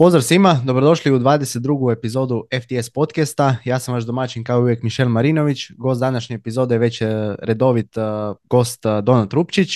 [0.00, 1.92] Pozdrav svima, dobrodošli u 22.
[1.92, 3.56] epizodu FTS podcasta.
[3.64, 5.70] Ja sam vaš domaćin kao uvijek Mišel Marinović.
[5.78, 7.06] Gost današnje epizode je već e,
[7.42, 8.00] redovit e,
[8.50, 9.68] gost e, Donat Rupčić.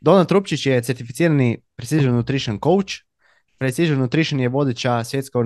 [0.00, 2.92] Donat Rupčić je certificirani Precision Nutrition Coach.
[3.58, 5.38] Precision Nutrition je vodeća svjetska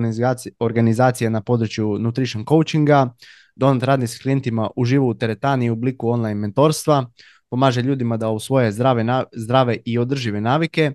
[0.59, 3.13] organizacija na području nutrition coachinga.
[3.55, 7.05] Donat radi s klijentima uživo u teretani u obliku online mentorstva.
[7.49, 9.05] Pomaže ljudima da usvoje zdrave,
[9.35, 10.91] zdrave i održive navike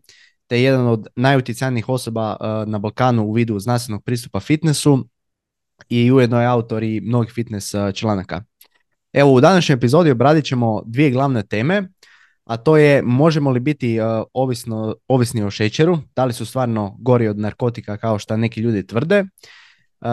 [0.46, 5.08] te jedan od najutjecajnijih osoba uh, na Balkanu u vidu znanstvenog pristupa fitnessu
[5.88, 8.42] i ujedno je autor i mnogih fitness uh, članaka.
[9.12, 11.88] Evo u današnjoj epizodi obradit ćemo dvije glavne teme,
[12.44, 16.96] a to je možemo li biti uh, ovisno, ovisni o šećeru, da li su stvarno
[16.98, 19.24] gori od narkotika kao što neki ljudi tvrde,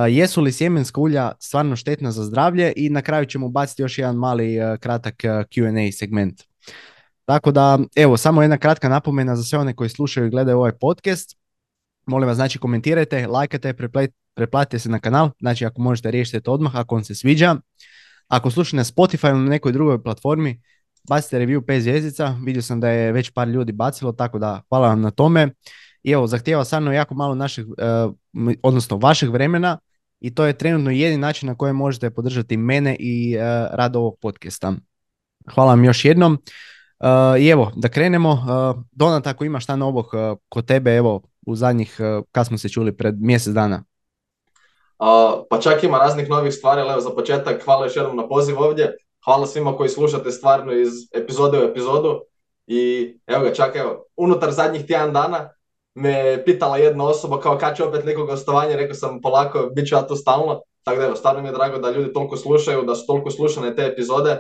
[0.10, 4.16] jesu li sjemenska ulja stvarno štetna za zdravlje i na kraju ćemo baciti još jedan
[4.16, 6.51] mali kratak Q&A segment.
[7.32, 10.72] Tako da, evo, samo jedna kratka napomena za sve one koji slušaju i gledaju ovaj
[10.72, 11.38] podcast.
[12.06, 13.74] Molim vas, znači, komentirajte, lajkajte,
[14.34, 17.56] preplatite se na kanal, znači ako možete riješiti to odmah, ako vam se sviđa.
[18.28, 20.62] Ako slušate na Spotify ili na nekoj drugoj platformi,
[21.10, 24.88] bacite review 5 zvijezdica, vidio sam da je već par ljudi bacilo, tako da hvala
[24.88, 25.50] vam na tome.
[26.04, 27.76] I evo, zahtjeva stvarno jako malo našeg, uh,
[28.64, 29.78] odnosno vašeg vremena
[30.20, 33.42] i to je trenutno jedini način na koji možete podržati mene i uh,
[33.72, 34.74] rad ovog podcasta.
[35.54, 36.38] Hvala vam još jednom.
[37.40, 38.38] I evo, da krenemo.
[38.92, 40.06] Donat, ako ima šta novog
[40.50, 41.98] kod tebe, evo, u zadnjih,
[42.32, 43.84] kad smo se čuli, pred mjesec dana?
[45.50, 48.60] pa čak ima raznih novih stvari, ali evo za početak hvala još jednom na poziv
[48.60, 48.98] ovdje.
[49.26, 52.22] Hvala svima koji slušate stvarno iz epizode u epizodu.
[52.68, 55.50] I evo ga, čak evo, unutar zadnjih tjedan dana
[55.96, 59.96] me pitala jedna osoba kao kad će opet neko gostovanje, rekao sam polako, bit ću
[59.96, 60.62] ja tu stalno.
[60.84, 63.76] Tako da evo, stvarno mi je drago da ljudi toliko slušaju, da su toliko slušane
[63.76, 64.38] te epizode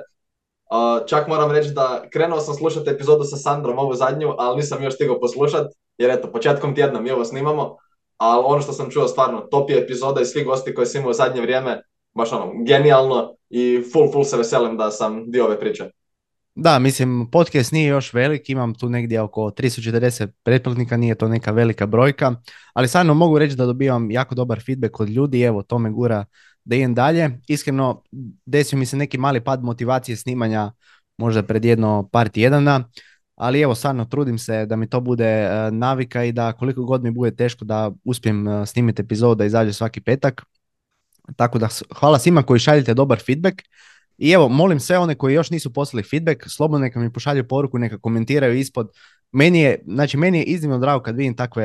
[1.07, 4.95] čak moram reći da krenuo sam slušati epizodu sa Sandrom, ovu zadnju, ali nisam još
[4.95, 7.75] stigao poslušat, jer eto, početkom tjedna mi ovo snimamo,
[8.17, 11.11] ali ono što sam čuo stvarno, top je epizoda i svi gosti koji sam imao
[11.11, 11.81] u zadnje vrijeme,
[12.13, 15.89] baš ono, genijalno i full, full se veselim da sam dio ove priče.
[16.55, 21.51] Da, mislim, podcast nije još velik, imam tu negdje oko 340 pretplatnika, nije to neka
[21.51, 22.35] velika brojka,
[22.73, 26.25] ali stvarno mogu reći da dobivam jako dobar feedback od ljudi, evo, to me gura
[26.63, 27.29] da idem dalje.
[27.47, 28.03] Iskreno,
[28.45, 30.71] desio mi se neki mali pad motivacije snimanja
[31.17, 32.89] možda pred jedno par tjedana,
[33.35, 37.03] ali evo stvarno trudim se da mi to bude e, navika i da koliko god
[37.03, 40.45] mi bude teško da uspijem e, snimiti epizod da izađe svaki petak.
[41.35, 41.67] Tako da
[41.99, 43.61] hvala svima koji šaljete dobar feedback.
[44.17, 47.79] I evo, molim sve one koji još nisu poslali feedback, slobodno neka mi pošalju poruku,
[47.79, 48.91] neka komentiraju ispod.
[49.31, 51.63] Meni je, znači, meni je iznimno drago kad vidim takve,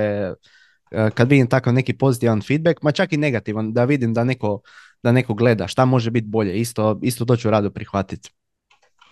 [0.90, 4.60] e, kad vidim takav neki pozitivan feedback, ma čak i negativan, da vidim da neko
[5.02, 8.30] da neko gleda, šta može biti bolje, isto, isto to ću rado prihvatiti.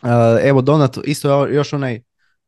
[0.03, 0.11] Uh,
[0.43, 2.01] evo Donat, isto još onaj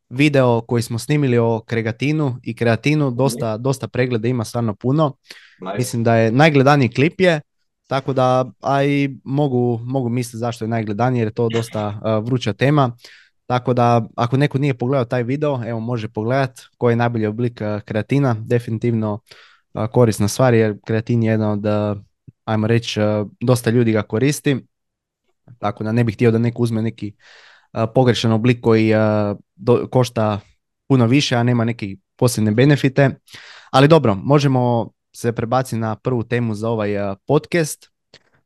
[0.09, 5.17] video koji smo snimili o kregatinu i kreatinu, dosta, dosta pregleda ima stvarno puno.
[5.79, 7.41] Mislim da je najgledaniji klip je,
[7.87, 12.27] tako da a i mogu, mogu misliti zašto je najgledaniji jer je to dosta uh,
[12.27, 12.97] vruća tema.
[13.47, 17.61] Tako da ako neko nije pogledao taj video, evo može pogledat koji je najbolji oblik
[17.61, 19.21] uh, kreatina, definitivno
[19.93, 21.65] korisna stvar jer kreatin je jedna od
[22.47, 24.57] ajmo reći, e, dosta ljudi ga koristi,
[25.59, 27.13] tako da ne bih htio da neko uzme neki
[27.73, 28.99] e, pogrešan oblik koji e,
[29.91, 30.41] košta
[30.89, 33.11] puno više, a nema neke posebne benefite.
[33.71, 36.91] Ali dobro, možemo se prebaciti na prvu temu za ovaj
[37.27, 37.91] podcast,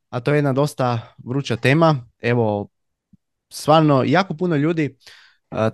[0.08, 2.06] a to je jedna dosta vruća tema.
[2.18, 2.68] Evo,
[3.52, 4.96] stvarno, jako puno ljudi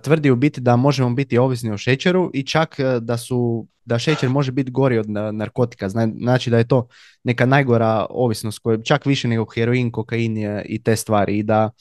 [0.01, 4.29] tvrdi u biti da možemo biti ovisni o šećeru i čak da su da šećer
[4.29, 6.87] može biti gori od narkotika, znači da je to
[7.23, 11.71] neka najgora ovisnost koja čak više nego heroin, kokain i te stvari i da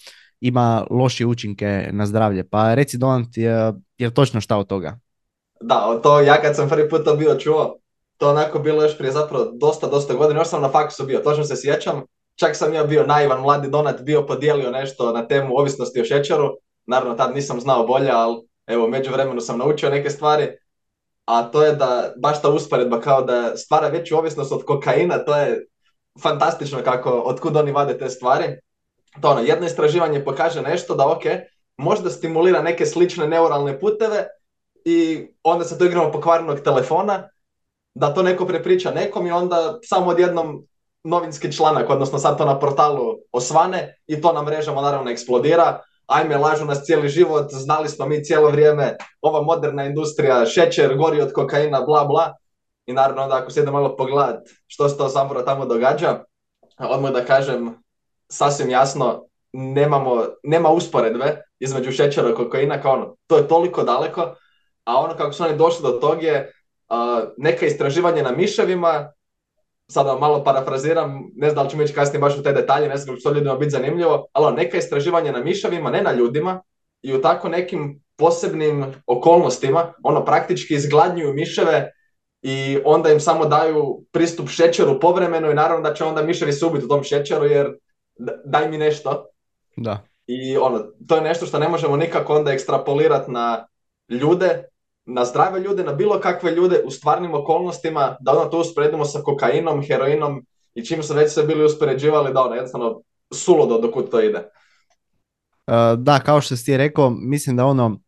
[0.41, 2.49] ima loše učinke na zdravlje.
[2.49, 4.99] Pa reci Donat, je, je točno šta od toga?
[5.61, 7.79] Da, to ja kad sam prvi put to bio čuo,
[8.17, 11.45] to onako bilo još prije zapravo dosta, dosta godina, još sam na faksu bio, točno
[11.45, 12.03] se sjećam,
[12.35, 16.49] čak sam ja bio naivan mladi Donat, bio podijelio nešto na temu ovisnosti o šećeru,
[16.87, 18.37] naravno tad nisam znao bolje, ali
[18.67, 20.49] evo, među vremenu sam naučio neke stvari,
[21.25, 25.37] a to je da baš ta usporedba kao da stvara veću ovisnost od kokaina, to
[25.37, 25.67] je
[26.23, 28.45] fantastično kako, otkud oni vade te stvari.
[29.21, 31.23] To ono, jedno istraživanje pokaže nešto da ok,
[31.77, 34.27] možda stimulira neke slične neuralne puteve
[34.85, 37.29] i onda se to igramo pokvarnog telefona,
[37.95, 40.67] da to neko prepriča nekom i onda samo odjednom
[41.05, 46.37] novinski članak, odnosno sad to na portalu osvane i to na mrežama naravno eksplodira, ajme,
[46.37, 51.33] lažu nas cijeli život, znali smo mi cijelo vrijeme, ova moderna industrija, šećer, gori od
[51.33, 52.35] kokaina, bla, bla.
[52.87, 56.25] I naravno onda ako se ide malo pogledat što se to zapravo tamo događa,
[56.79, 57.75] odmah da kažem
[58.29, 64.35] sasvim jasno, nemamo, nema usporedbe između šećera i kokaina, kao ono, to je toliko daleko,
[64.85, 66.53] a ono kako su oni došli do tog je
[67.37, 69.13] neka istraživanja na miševima
[69.89, 72.89] sad vam malo parafraziram, ne znam da li ćemo ići kasnije baš u te detalje,
[72.89, 76.03] ne znam kako će to ljudima biti zanimljivo, ali ono, neka istraživanja na miševima, ne
[76.03, 76.63] na ljudima,
[77.03, 81.93] i u tako nekim posebnim okolnostima, ono, praktički izgladnjuju miševe
[82.43, 86.67] i onda im samo daju pristup šećeru povremeno i naravno da će onda miševi se
[86.67, 87.73] ubiti u tom šećeru jer
[88.45, 89.27] daj mi nešto.
[89.77, 90.03] Da.
[90.27, 93.67] I ono, to je nešto što ne možemo nikako onda ekstrapolirati na
[94.09, 94.65] ljude,
[95.07, 99.21] na zdrave ljude, na bilo kakve ljude u stvarnim okolnostima, da onda to usporedimo sa
[99.21, 103.01] kokainom, heroinom i čim su već sve bili uspoređivali, da ono jednostavno
[103.35, 104.39] suludo dokud to ide.
[104.39, 108.01] Uh, da, kao što si ti rekao, mislim da ono,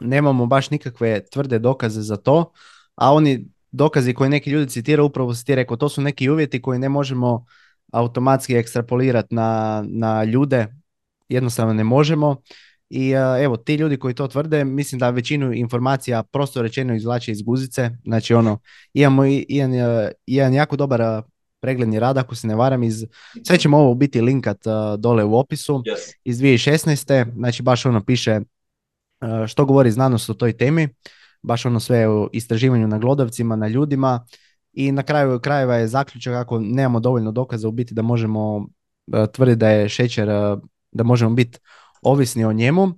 [0.00, 2.52] nemamo baš nikakve tvrde dokaze za to,
[2.94, 6.62] a oni dokazi koje neki ljudi citiraju, upravo si ti rekao, to su neki uvjeti
[6.62, 7.44] koji ne možemo
[7.92, 10.66] automatski ekstrapolirati na, na ljude,
[11.28, 12.36] jednostavno ne možemo.
[12.90, 17.32] I uh, evo, ti ljudi koji to tvrde, mislim da većinu informacija prosto rečeno izvlače
[17.32, 17.90] iz guzice.
[18.04, 18.58] Znači ono,
[18.94, 21.24] imamo i, jedan, uh, jedan jako dobar uh,
[21.60, 23.04] pregledni rad, ako se ne varam, iz,
[23.46, 24.58] sve ćemo ovo biti linkat
[24.98, 26.14] dole u opisu, Yes.
[26.24, 27.32] iz 2016.
[27.34, 28.40] Znači baš ono piše
[29.46, 30.88] što govori znanost o toj temi,
[31.42, 34.26] baš ono sve o istraživanju na glodavcima, na ljudima
[34.72, 38.68] i na kraju krajeva je zaključak ako nemamo dovoljno dokaza u biti da možemo
[39.32, 40.28] tvrditi da je šećer,
[40.92, 41.58] da možemo biti
[42.06, 42.88] ovisni o njemu.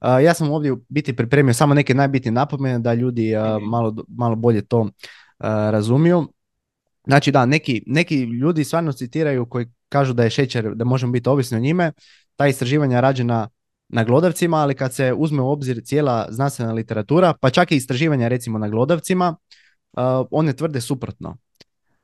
[0.00, 4.36] Ja sam ovdje u biti pripremio samo neke najbitnije napomene da ljudi uh, malo, malo
[4.36, 4.90] bolje to
[5.38, 6.28] razumiju.
[7.06, 11.28] Znači da, neki, neki ljudi stvarno citiraju koji kažu da je šećer, da možemo biti
[11.28, 11.92] ovisni o njime.
[12.36, 13.48] Ta istraživanja rađena
[13.88, 18.28] na glodavcima, ali kad se uzme u obzir cijela znanstvena literatura, pa čak i istraživanja
[18.28, 19.36] recimo na glodavcima,
[19.92, 21.36] uh, one tvrde suprotno.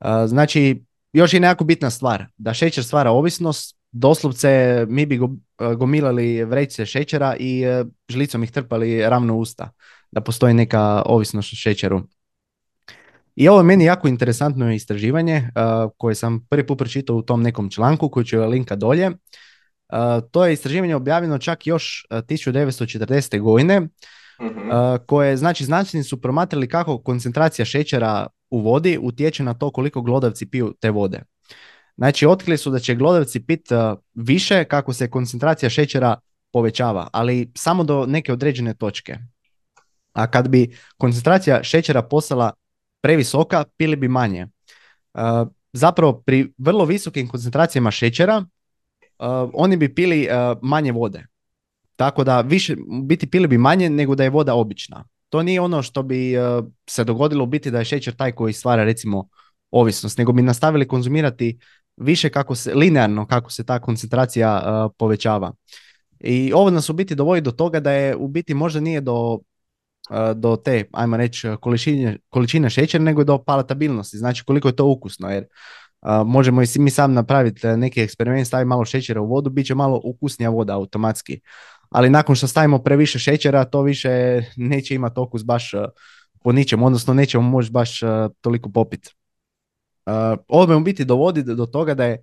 [0.01, 5.29] Uh, znači, još je nekako bitna stvar, da šećer stvara ovisnost, doslovce mi bi go,
[5.77, 9.71] gomilali vrećice šećera i uh, žlicom ih trpali ravno usta,
[10.11, 12.03] da postoji neka ovisnost o šećeru.
[13.37, 17.43] I ovo je meni jako interesantno istraživanje uh, koje sam prvi put pročitao u tom
[17.43, 19.11] nekom članku koji ću linka dolje.
[20.31, 23.41] To je istraživanje objavljeno čak još 1940.
[23.41, 23.89] godine
[24.43, 24.71] Mhm.
[25.07, 30.51] koje znači znanstveni su promatrali kako koncentracija šećera u vodi utječe na to koliko glodavci
[30.51, 31.23] piju te vode.
[31.97, 33.69] Znači otkrili su da će glodavci pit
[34.15, 36.17] više kako se koncentracija šećera
[36.53, 39.19] povećava, ali samo do neke određene točke.
[40.13, 42.53] A kad bi koncentracija šećera postala
[43.01, 44.47] previsoka, pili bi manje.
[45.73, 48.47] Zapravo pri vrlo visokim koncentracijama šećera uh,
[49.55, 50.29] oni bi pili
[50.63, 51.27] manje vode.
[51.97, 55.05] Tako da više, biti pili bi manje nego da je voda obična.
[55.29, 56.35] To nije ono što bi
[56.87, 59.29] se dogodilo biti da je šećer taj koji stvara recimo
[59.71, 61.59] ovisnost, nego bi nastavili konzumirati
[61.97, 65.53] više kako se, linearno kako se ta koncentracija uh, povećava.
[66.21, 69.33] I ovo nas u biti dovodi do toga da je u biti možda nije do,
[69.33, 69.41] uh,
[70.35, 75.31] do te, ajmo reći, količine, količine šećera, nego do palatabilnosti, znači koliko je to ukusno,
[75.31, 75.47] jer
[76.07, 79.75] Uh, možemo i mi sam napraviti neki eksperiment, staviti malo šećera u vodu, bit će
[79.75, 81.41] malo ukusnija voda automatski.
[81.91, 85.73] Ali nakon što stavimo previše šećera, to više neće imati okus baš
[86.43, 88.01] po ničem, odnosno nećemo moći baš
[88.41, 89.15] toliko popiti.
[90.49, 92.23] Ovo me u biti dovodi do toga da je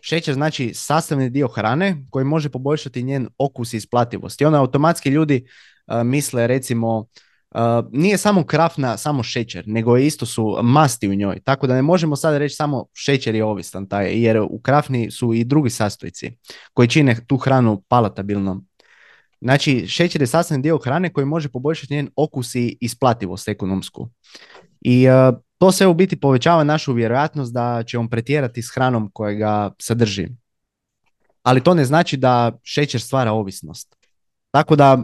[0.00, 4.40] šećer znači sastavni dio hrane koji može poboljšati njen okus i isplativost.
[4.40, 5.46] I onda automatski ljudi
[6.04, 7.06] misle recimo
[7.54, 7.60] Uh,
[7.92, 11.40] nije samo krafna, samo šećer, nego isto su masti u njoj.
[11.40, 15.34] Tako da ne možemo sad reći samo šećer je ovisan taj, jer u krafni su
[15.34, 16.30] i drugi sastojci
[16.72, 18.66] koji čine tu hranu palatabilnom.
[19.40, 24.08] Znači, šećer je sastavni dio hrane koji može poboljšati njen okus i isplativost ekonomsku.
[24.80, 29.10] I uh, to sve u biti povećava našu vjerojatnost da će on pretjerati s hranom
[29.12, 30.28] koja ga sadrži.
[31.42, 33.96] Ali to ne znači da šećer stvara ovisnost.
[34.50, 34.98] Tako da,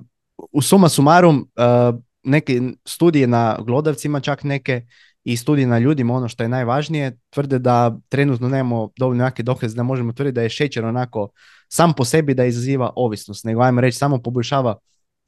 [0.53, 4.87] u suma sumarum, uh, neke studije na glodavcima, čak neke
[5.25, 9.77] i studije na ljudima, ono što je najvažnije, tvrde da trenutno nemamo dovoljno jake dokaze
[9.77, 11.29] da možemo tvrditi da je šećer onako
[11.69, 14.77] sam po sebi da izaziva ovisnost, nego ajmo reći samo poboljšava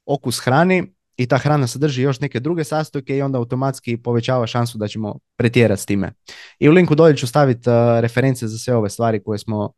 [0.05, 4.77] okus hrani i ta hrana sadrži još neke druge sastojke i onda automatski povećava šansu
[4.77, 6.13] da ćemo pretjerati s time.
[6.59, 9.71] I u linku dolje ću staviti uh, reference za sve ove stvari koje smo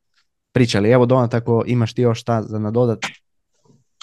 [0.51, 0.91] pričali.
[0.91, 2.99] Evo Donat, ako imaš ti još šta za nadodat.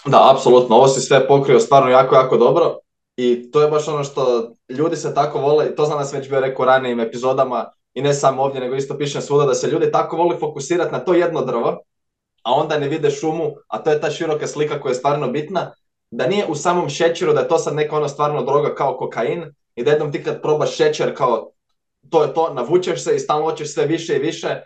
[0.05, 0.77] Da, apsolutno.
[0.77, 2.79] Ovo si sve pokrio stvarno jako, jako dobro.
[3.17, 6.29] I to je baš ono što ljudi se tako vole, to znam da sam već
[6.29, 7.67] bio rekao ranijim epizodama,
[7.97, 10.99] i ne samo ovdje, nego isto pišem svuda, da se ljudi tako voli fokusirati na
[10.99, 11.79] to jedno drvo,
[12.43, 15.73] a onda ne vide šumu, a to je ta široka slika koja je stvarno bitna,
[16.11, 19.45] da nije u samom šećeru, da je to sad neka ono stvarno droga kao kokain,
[19.75, 21.51] i da jednom ti kad probaš šećer kao
[22.11, 24.61] to je to, navučeš se i stalno hoćeš sve više i više,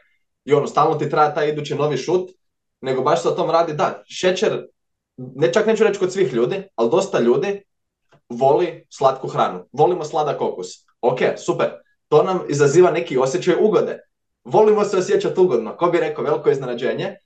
[0.44, 2.30] i ono, stalno ti treba taj idući novi šut,
[2.80, 4.66] nego baš se o tom radi, da, šećer,
[5.16, 7.62] ne čak neću reći kod svih ljudi, ali dosta ljudi
[8.28, 9.64] voli slatku hranu.
[9.73, 10.66] Volimo sladak okus.
[11.00, 11.70] Ok, super.
[12.09, 13.99] To nam izaziva neki osjećaj ugode.
[14.44, 17.16] volimo se osjećati ugodno, ko bi rekao, veliko iznenađenje.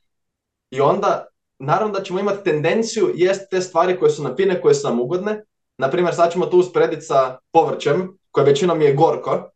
[0.71, 1.27] I onda,
[1.59, 5.01] naravno da ćemo imati tendenciju jest te stvari koje su nam fine, koje su nam
[5.01, 5.45] ugodne.
[5.79, 9.51] Naprimjer, sad ćemo tu usporediti sa povrćem, koje većinom je gorko.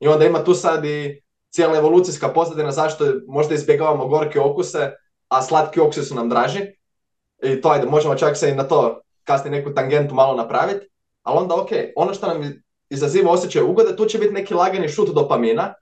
[0.00, 4.92] I onda ima tu sad i cijela evolucijska pozadina zašto možda izbjegavamo gorke okuse,
[5.28, 6.60] a slatki okusi su nam draži.
[7.42, 10.86] I to ajde, možemo čak se i na to kasnije neku tangentu malo napraviti.
[11.22, 15.14] Ali onda ok, ono što nam izaziva osjećaj ugode, tu će biti neki lagani šut
[15.14, 15.74] dopamina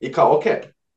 [0.00, 0.44] i kao ok,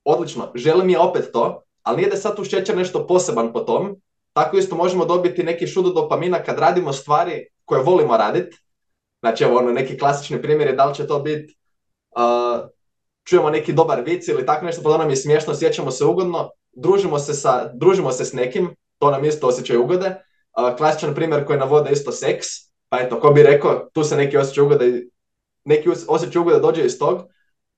[0.03, 3.95] odlično, želim je opet to, ali nije da sad tu šećer nešto poseban po tom,
[4.37, 8.57] tako isto možemo dobiti neki šut dopamina kad radimo stvari koje volimo raditi.
[9.19, 11.57] Znači, evo, ono, neki klasični primjer je da li će to biti
[12.17, 12.67] uh,
[13.23, 17.19] čujemo neki dobar vic ili tako nešto, pa nam je smiješno, sjećamo se ugodno, družimo
[17.19, 20.07] se, sa, družimo se s nekim, to nam isto osjećaj ugode.
[20.07, 22.47] Uh, klasičan primjer koji navode isto seks,
[22.89, 25.03] pa eto, ko bi rekao, tu se neki osjećaj ugode,
[25.65, 27.23] neki osjećaj ugode dođe iz tog,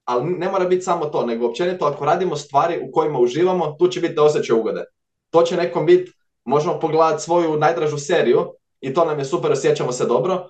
[0.05, 3.87] ali ne mora biti samo to, nego općenito ako radimo stvari u kojima uživamo, tu
[3.87, 4.83] će biti osjećaj ugode.
[5.29, 6.18] To će nekom biti,
[6.49, 10.49] možemo pogledati svoju najdražu seriju i to nam je super, osjećamo se dobro.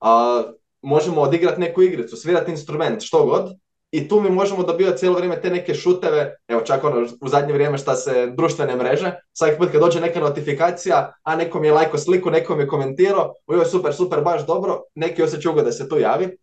[0.00, 0.42] A,
[0.82, 3.50] možemo odigrati neku igricu, svirati instrument, što god.
[3.90, 7.52] I tu mi možemo dobivati cijelo vrijeme te neke šuteve, evo čak ono u zadnje
[7.52, 11.98] vrijeme šta se društvene mreže, svaki put kad dođe neka notifikacija, a nekom je lajko
[11.98, 16.36] sliku, nekom je komentirao, je super, super, baš dobro, neki osjećaj ugode se tu javi.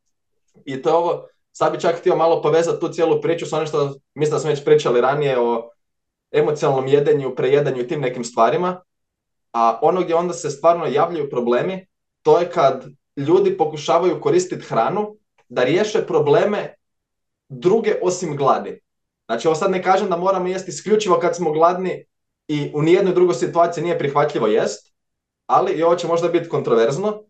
[0.65, 3.67] I to je ovo, sad bi čak htio malo povezati tu cijelu priču s onim
[3.67, 5.69] što mislim da smo već pričali ranije o
[6.31, 8.81] emocionalnom jedenju, prejedanju i tim nekim stvarima.
[9.57, 11.87] A ono gdje onda se stvarno javljaju problemi,
[12.21, 12.85] to je kad
[13.15, 15.15] ljudi pokušavaju koristiti hranu
[15.49, 16.75] da riješe probleme
[17.49, 18.81] druge osim gladi.
[19.25, 22.05] Znači ovo sad ne kažem da moramo jesti isključivo kad smo gladni
[22.47, 24.93] i u nijednoj drugoj situaciji nije prihvatljivo jest,
[25.45, 27.23] ali i ovo će možda biti kontroverzno.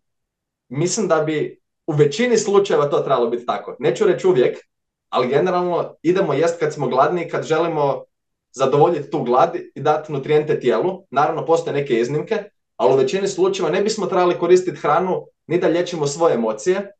[0.69, 3.75] Mislim da bi u većini slučajeva to trebalo biti tako.
[3.79, 4.57] Neću reći uvijek,
[5.09, 8.03] ali generalno idemo jest kad smo gladni i kad želimo
[8.57, 11.03] zadovoljiti tu glad i dati nutrijente tijelu.
[11.11, 12.43] Naravno, postoje neke iznimke,
[12.75, 16.91] ali u većini slučajeva ne bismo trebali koristiti hranu ni da liječimo svoje emocije,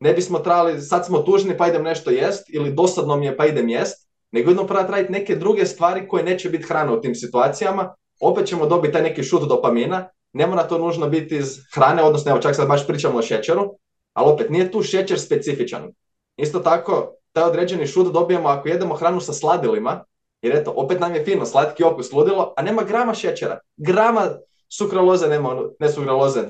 [0.00, 3.46] ne bismo trebali, sad smo tužni pa idem nešto jest, ili dosadno mi je pa
[3.46, 7.14] idem jest, nego idemo pravo raditi neke druge stvari koje neće biti hrana u tim
[7.14, 12.02] situacijama, opet ćemo dobiti taj neki šut dopamina, ne mora to nužno biti iz hrane,
[12.02, 13.70] odnosno evo čak sad baš pričamo o šećeru,
[14.12, 15.92] ali opet nije tu šećer specifičan.
[16.36, 20.04] Isto tako, taj određeni šut dobijemo ako jedemo hranu sa sladilima,
[20.42, 24.28] jer eto, opet nam je fino, slatki okus ludilo, a nema grama šećera, grama
[24.68, 26.42] sukraloze nema, ne sukraloze,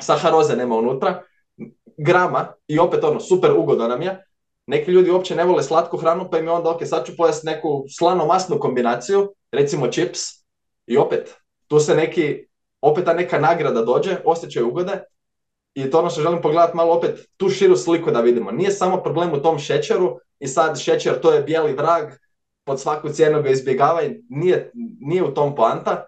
[0.00, 1.22] saharoze nema unutra,
[1.96, 4.24] grama i opet ono, super ugodno nam je.
[4.66, 7.46] Neki ljudi uopće ne vole slatku hranu, pa im je onda, ok, sad ću pojesti
[7.46, 10.20] neku slano-masnu kombinaciju, recimo chips,
[10.86, 11.34] i opet,
[11.66, 12.46] tu se neki,
[12.80, 15.00] opet ta neka nagrada dođe, osjećaj ugode,
[15.74, 18.50] i to ono što želim pogledati malo opet tu širu sliku da vidimo.
[18.50, 22.04] Nije samo problem u tom šećeru i sad šećer to je bijeli vrag,
[22.68, 24.70] pod svaku cijenu ga izbjegavaj, nije,
[25.00, 26.04] nije u tom poanta,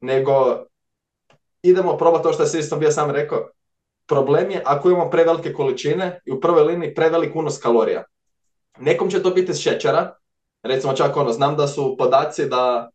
[0.00, 0.64] nego
[1.62, 3.48] idemo probati to što sam bio sam rekao,
[4.06, 8.04] problem je ako imamo prevelike količine i u prvoj liniji prevelik unos kalorija.
[8.78, 10.14] Nekom će to biti iz šećera,
[10.62, 12.90] recimo čak ono, znam da su podaci da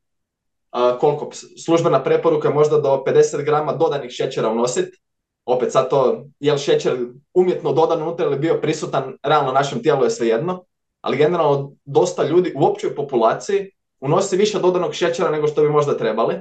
[0.72, 1.30] a, koliko,
[1.66, 4.98] službena preporuka je možda do 50 grama dodanih šećera unositi,
[5.46, 6.98] opet sad to, je li šećer
[7.34, 10.64] umjetno dodan unutra ili bio prisutan, realno našem tijelu je svejedno,
[11.02, 15.98] ali generalno dosta ljudi u općoj populaciji unosi više dodanog šećera nego što bi možda
[15.98, 16.40] trebali.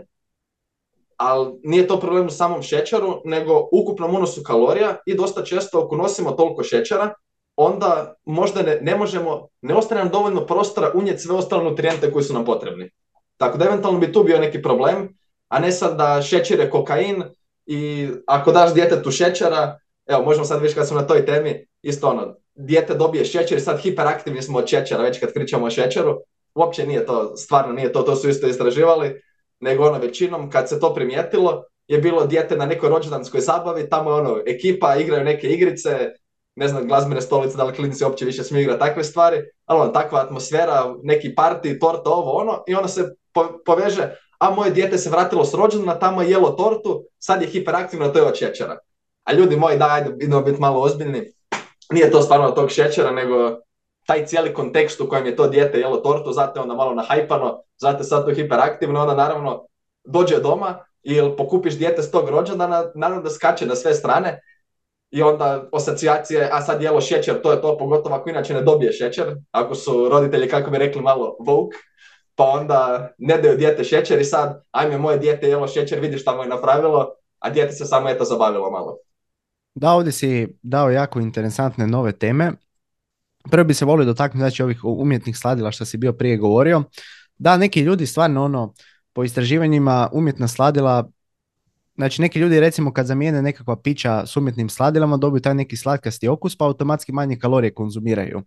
[1.16, 5.96] Ali nije to problem u samom šećeru, nego ukupnom unosu kalorija i dosta često ako
[5.96, 7.14] nosimo toliko šećera,
[7.56, 12.24] onda možda ne, ne možemo, ne ostane nam dovoljno prostora unijeti sve ostale nutrijente koji
[12.24, 12.90] su nam potrebni.
[13.36, 15.08] Tako da eventualno bi tu bio neki problem,
[15.48, 17.22] a ne sad da šećer je kokain
[17.66, 22.08] i ako daš djetetu šećera, evo možemo sad više kad smo na toj temi, isto
[22.08, 26.18] ono, dijete dobije šećer sad hiperaktivni smo od šećera, već kad pričamo o šećeru,
[26.54, 29.22] uopće nije to, stvarno nije to, to su isto istraživali,
[29.60, 34.10] nego ono većinom kad se to primijetilo je bilo dijete na nekoj rođendanskoj zabavi, tamo
[34.10, 36.10] je ono ekipa, igraju neke igrice,
[36.56, 39.36] ne znam, glazbene stolice, da li klinici uopće više smiju igrati takve stvari,
[39.66, 43.14] ali ono, takva atmosfera, neki parti, torta, ovo, ono, i ono se
[43.64, 48.08] poveže, a moje dijete se vratilo s rođendana, tamo je jelo tortu, sad je hiperaktivno,
[48.08, 48.78] to je od šećera.
[49.24, 51.32] A ljudi moji, da, idemo biti malo ozbiljni,
[51.92, 53.58] nije to stvarno tog šećera, nego
[54.06, 57.62] taj cijeli kontekst u kojem je to dijete jelo tortu, zato je onda malo nahajpano,
[57.78, 59.66] zato je sad to hiperaktivno, onda naravno
[60.04, 64.40] dođe doma ili pokupiš dijete s tog rođendana, naravno da skače na sve strane
[65.10, 68.92] i onda asocijacije, a sad jelo šećer, to je to, pogotovo ako inače ne dobije
[68.92, 71.76] šećer, ako su roditelji, kako bi rekli, malo vogue,
[72.34, 76.36] pa onda ne daju dijete šećer i sad, ajme, moje dijete jelo šećer, vidi šta
[76.36, 78.96] mu je napravilo, a dijete se samo eto zabavilo malo.
[79.74, 82.52] Da, ovdje si dao jako interesantne nove teme.
[83.50, 86.82] prvo bi se volio dotaknuti znači ovih umjetnih sladila što si bio prije govorio.
[87.38, 88.74] Da, neki ljudi stvarno ono,
[89.12, 91.10] po istraživanjima umjetna sladila
[91.98, 96.28] Znači neki ljudi recimo kad zamijene nekakva pića s umjetnim sladilama dobiju taj neki slatkasti
[96.28, 98.42] okus pa automatski manje kalorije konzumiraju.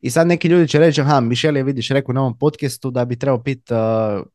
[0.00, 3.04] I sad neki ljudi će reći, aha, Mišel je vidiš rekao na ovom podcastu da
[3.04, 3.78] bi trebao piti uh,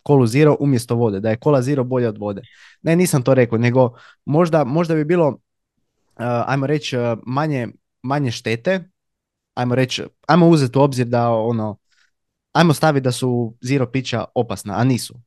[0.03, 2.41] kolu zero umjesto vode, da je kola zero bolja od vode.
[2.82, 3.94] Ne, nisam to rekao, nego
[4.25, 5.38] možda, možda bi bilo,
[6.19, 7.67] ajmo reći, uh, manje,
[8.03, 8.89] manje štete,
[9.53, 11.77] ajmo reći, ajmo uzeti u obzir da ono,
[12.53, 15.19] ajmo staviti da su zero pića opasna, a nisu.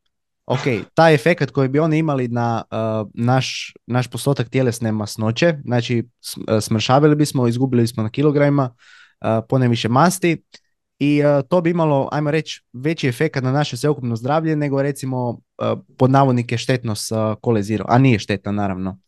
[0.47, 0.61] Ok,
[0.95, 6.09] taj efekat koji bi oni imali na uh, naš, naš postotak tjelesne masnoće, znači
[6.61, 8.75] smršavili bismo, izgubili bismo na kilogramima,
[9.51, 10.45] uh, više masti
[10.99, 15.41] i uh, to bi imalo, ajmo reći, veći efekat na naše sveukupno zdravlje nego recimo
[15.99, 18.99] pod navodnike štetnost kole zero, a nije štetna naravno.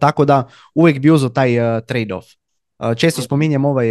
[0.00, 2.36] Tako da uvijek bi uzeo taj trade-off.
[2.96, 3.86] Često spominjem ovaj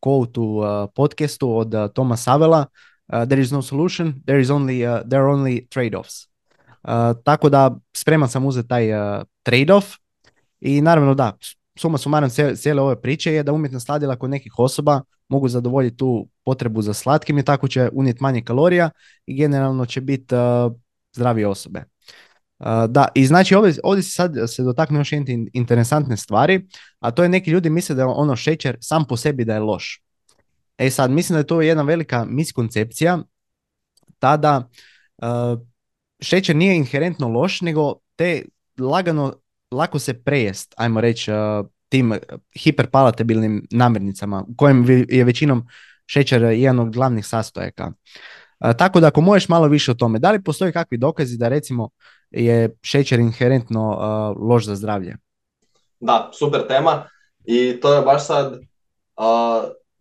[0.00, 0.62] quote u
[0.94, 2.66] podcastu od Toma Savela,
[3.08, 6.28] there is no solution, there is only, there are only trade-offs.
[7.24, 8.86] Tako da spreman sam uzeti taj
[9.44, 9.98] trade-off
[10.60, 11.32] i naravno da,
[11.78, 16.28] suma sumaran cijele ove priče je da umjetna sladila kod nekih osoba mogu zadovoljiti tu
[16.44, 18.90] potrebu za slatkim i tako će unijeti manje kalorija
[19.26, 20.72] i generalno će biti uh,
[21.12, 21.84] zdravije osobe.
[22.88, 26.66] Da, i znači ovdje, ovdje se sad se dotakne još jedne interesantne stvari,
[27.00, 29.60] a to je neki ljudi misle da je ono šećer sam po sebi da je
[29.60, 30.02] loš.
[30.78, 33.18] E sad, mislim da je to jedna velika miskoncepcija,
[34.18, 34.68] tada
[35.16, 35.60] uh,
[36.20, 38.44] šećer nije inherentno loš, nego te
[38.78, 39.34] lagano
[39.70, 42.14] lako se prejest, ajmo reći, uh, tim
[42.58, 45.66] hiperpalatabilnim namirnicama u kojem je većinom
[46.06, 47.86] šećer jedan od glavnih sastojaka.
[48.60, 51.48] Uh, tako da ako možeš malo više o tome, da li postoji kakvi dokazi da
[51.48, 51.88] recimo
[52.44, 55.16] je šećer inherentno uh, loš za zdravlje?
[56.00, 57.08] Da, super tema.
[57.44, 58.58] I to je baš sad,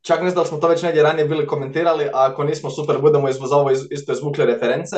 [0.01, 2.98] čak ne znam da smo to već negdje ranije bili komentirali, a ako nismo super
[3.01, 4.96] budemo iz, za ovo isto izvukli reference,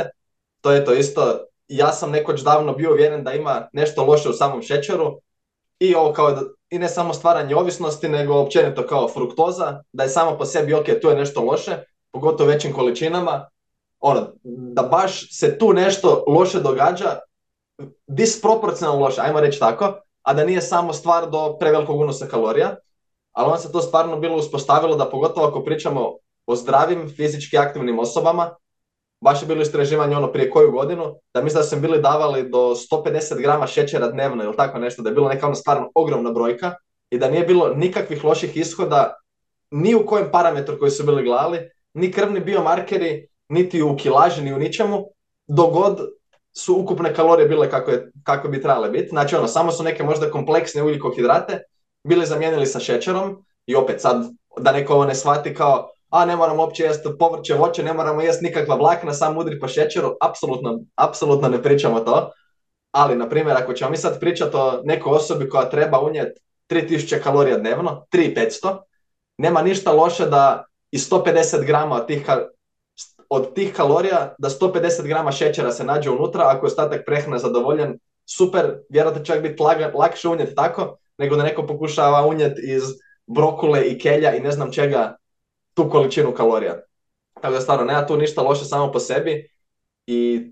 [0.61, 1.37] to je to isto,
[1.67, 5.19] ja sam nekoć davno bio uvjeren da ima nešto loše u samom šećeru.
[5.79, 10.09] I ovo kao da, i ne samo stvaranje ovisnosti, nego općenito kao fruktoza, da je
[10.09, 11.77] samo po sebi ok, tu je nešto loše,
[12.11, 13.49] pogotovo većim količinama,
[13.99, 17.19] ono, da baš se tu nešto loše događa,
[18.07, 22.75] disproporcionalno loše, ajmo reći tako, a da nije samo stvar do prevelikog unosa kalorija,
[23.31, 26.13] ali onda se to stvarno bilo uspostavilo da pogotovo ako pričamo
[26.45, 28.55] o zdravim fizički aktivnim osobama,
[29.21, 32.57] baš je bilo istraživanje ono prije koju godinu, da mislim da su bili davali do
[32.57, 36.73] 150 grama šećera dnevno ili tako nešto, da je bilo neka ono stvarno ogromna brojka
[37.09, 39.13] i da nije bilo nikakvih loših ishoda
[39.71, 44.53] ni u kojem parametru koji su bili gledali, ni krvni biomarkeri, niti u kilaži, ni
[44.53, 45.05] u ničemu,
[45.47, 45.99] dogod
[46.57, 49.09] su ukupne kalorije bile kako, je, kako bi trebale biti.
[49.09, 51.59] Znači ono, samo su neke možda kompleksne ugljikohidrate
[52.03, 54.25] bili zamijenili sa šećerom i opet sad
[54.57, 58.21] da neko ovo ne shvati kao a ne moramo uopće jesti povrće, voće, ne moramo
[58.21, 62.31] jesti nikakva vlakna, sam udri po šećeru, apsolutno, apsolutno ne pričamo to.
[62.91, 67.23] Ali, na primjer, ako ćemo mi sad pričati o nekoj osobi koja treba unijeti 3000
[67.23, 68.77] kalorija dnevno, 3500,
[69.37, 72.25] nema ništa loše da i 150 grama od tih,
[73.29, 77.99] od tih kalorija, da 150 grama šećera se nađe unutra, ako je ostatak prehrane zadovoljen,
[78.25, 79.63] super, vjerojatno čak biti
[79.93, 82.83] lakše unijeti tako, nego da neko pokušava unijeti iz
[83.27, 85.17] brokule i kelja i ne znam čega
[85.73, 86.79] tu količinu kalorija.
[87.41, 89.49] Tako da stvarno nema tu ništa loše samo po sebi
[90.07, 90.51] i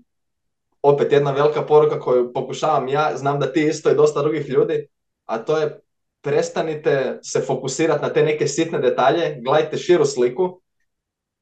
[0.82, 4.88] opet jedna velika poruka koju pokušavam ja, znam da ti isto i dosta drugih ljudi,
[5.24, 5.80] a to je
[6.20, 10.60] prestanite se fokusirati na te neke sitne detalje, gledajte širu sliku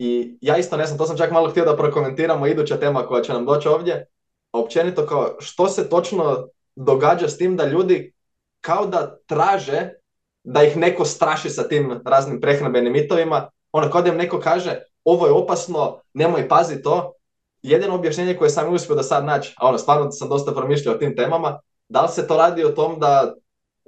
[0.04, 3.22] i ja isto ne znam, to sam čak malo htio da prokomentiramo iduća tema koja
[3.22, 4.06] će nam doći ovdje,
[4.52, 8.12] općenito kao što se točno događa s tim da ljudi
[8.60, 9.90] kao da traže
[10.44, 14.80] da ih neko straši sa tim raznim prehrambenim mitovima ono kao da im neko kaže
[15.04, 17.12] ovo je opasno, nemoj pazi to.
[17.62, 20.98] Jedino objašnjenje koje sam uspio da sad naći, a ono stvarno sam dosta promišljao o
[20.98, 23.34] tim temama, da li se to radi o tom da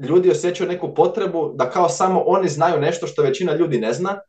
[0.03, 4.21] ljudi osjećaju neku potrebu da kao samo oni znaju nešto što većina ljudi ne zna,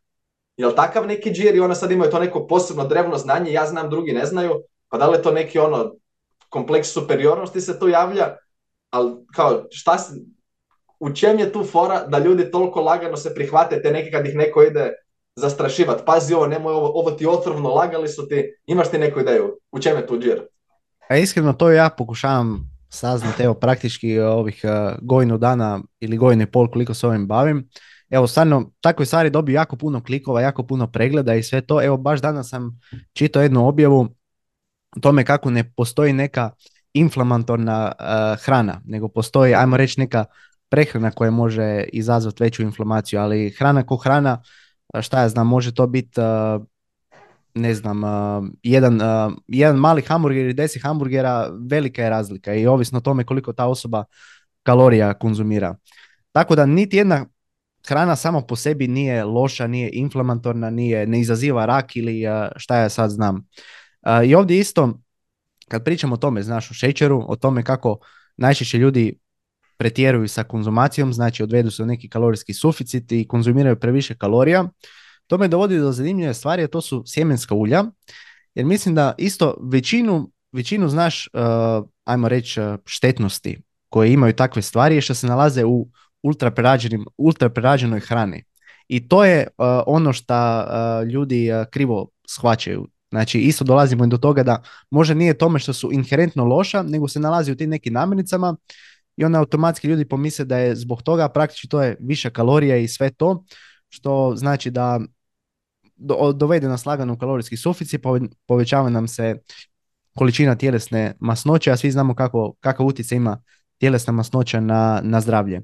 [0.58, 3.90] jel takav neki džir i ona sad imaju to neko posebno drevno znanje, ja znam,
[3.90, 5.94] drugi ne znaju, pa da li je to neki ono
[6.48, 8.36] kompleks superiornosti se tu javlja,
[8.90, 10.12] ali kao šta se,
[11.00, 14.34] u čem je tu fora da ljudi toliko lagano se prihvate te neke kad ih
[14.34, 14.92] neko ide
[15.36, 16.02] zastrašivati.
[16.06, 19.78] Pazi ovo, nemoj ovo, ovo ti otrovno, lagali su ti, imaš ti neku ideju, u
[19.78, 20.42] čem je tu džir?
[21.08, 26.50] A iskreno to ja pokušavam saznati, evo praktički ovih uh, godinu dana ili godinu i
[26.50, 27.68] pol koliko se ovim bavim.
[28.10, 31.84] Evo stvarno, takve stvari dobiju jako puno klikova, jako puno pregleda i sve to.
[31.84, 32.80] Evo baš danas sam
[33.12, 34.08] čitao jednu objavu
[34.96, 36.50] o tome kako ne postoji neka
[36.92, 40.24] inflamatorna uh, hrana, nego postoji, ajmo reći, neka
[40.68, 44.42] prehrana koja može izazvati veću inflamaciju, ali hrana ko hrana
[45.00, 46.20] šta ja znam, može to biti
[47.54, 48.02] ne znam,
[48.62, 49.00] jedan,
[49.48, 53.66] jedan mali hamburger ili deset hamburgera, velika je razlika i ovisno o tome koliko ta
[53.66, 54.04] osoba
[54.62, 55.76] kalorija konzumira.
[56.32, 57.26] Tako da niti jedna
[57.88, 62.22] hrana samo po sebi nije loša, nije inflamatorna, nije, ne izaziva rak ili
[62.56, 63.46] šta ja sad znam.
[64.24, 64.98] I ovdje isto,
[65.68, 67.98] kad pričamo o tome, znaš, o šećeru, o tome kako
[68.36, 69.18] najčešće ljudi
[69.76, 74.68] pretjeruju sa konzumacijom, znači odvedu se u neki kalorijski suficit i konzumiraju previše kalorija,
[75.26, 77.84] to me dovodi do zanimljive stvari, a to su sjemenska ulja,
[78.54, 84.94] jer mislim da isto većinu, većinu znaš, uh, ajmo reći, štetnosti koje imaju takve stvari
[84.94, 85.88] je što se nalaze u
[87.18, 88.44] ultra prerađenoj hrani.
[88.88, 92.86] I to je uh, ono što uh, ljudi uh, krivo shvaćaju.
[93.10, 97.20] Znači, isto dolazimo do toga da možda nije tome što su inherentno loša, nego se
[97.20, 98.56] nalazi u tim nekim namirnicama
[99.16, 102.88] i onda automatski ljudi pomisle da je zbog toga praktički to je više kalorija i
[102.88, 103.44] sve to,
[103.88, 105.00] što znači da
[106.34, 108.00] dovede nas lagano kalorijski suficit,
[108.46, 109.36] povećava nam se
[110.14, 113.42] količina tjelesne masnoće, a svi znamo kako, kakav utjecaj ima
[113.78, 115.62] tjelesna masnoća na, na zdravlje.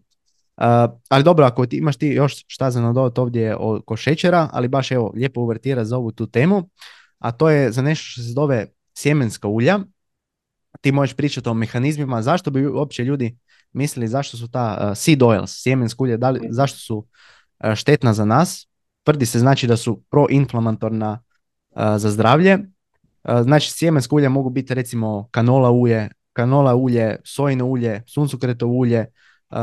[1.08, 4.90] Ali dobro, ako ti, imaš ti još šta za nadodati ovdje oko šećera, ali baš
[4.90, 6.68] evo, lijepo uvertira za ovu tu temu,
[7.18, 9.78] a to je za nešto što se zove sjemenska ulja.
[10.80, 13.38] Ti možeš pričati o mehanizmima, zašto bi uopće ljudi
[13.72, 18.14] mislili zašto su ta uh, seed oils, sjemenska ulja, da li, zašto su uh, štetna
[18.14, 18.68] za nas.
[19.02, 21.22] Tvrdi se znači da su proinflamatorna
[21.70, 22.58] uh, za zdravlje.
[23.42, 29.06] Znači sjemenska ulja mogu biti recimo kanola ulje, kanola ulje, sojino ulje, suncokretovo ulje,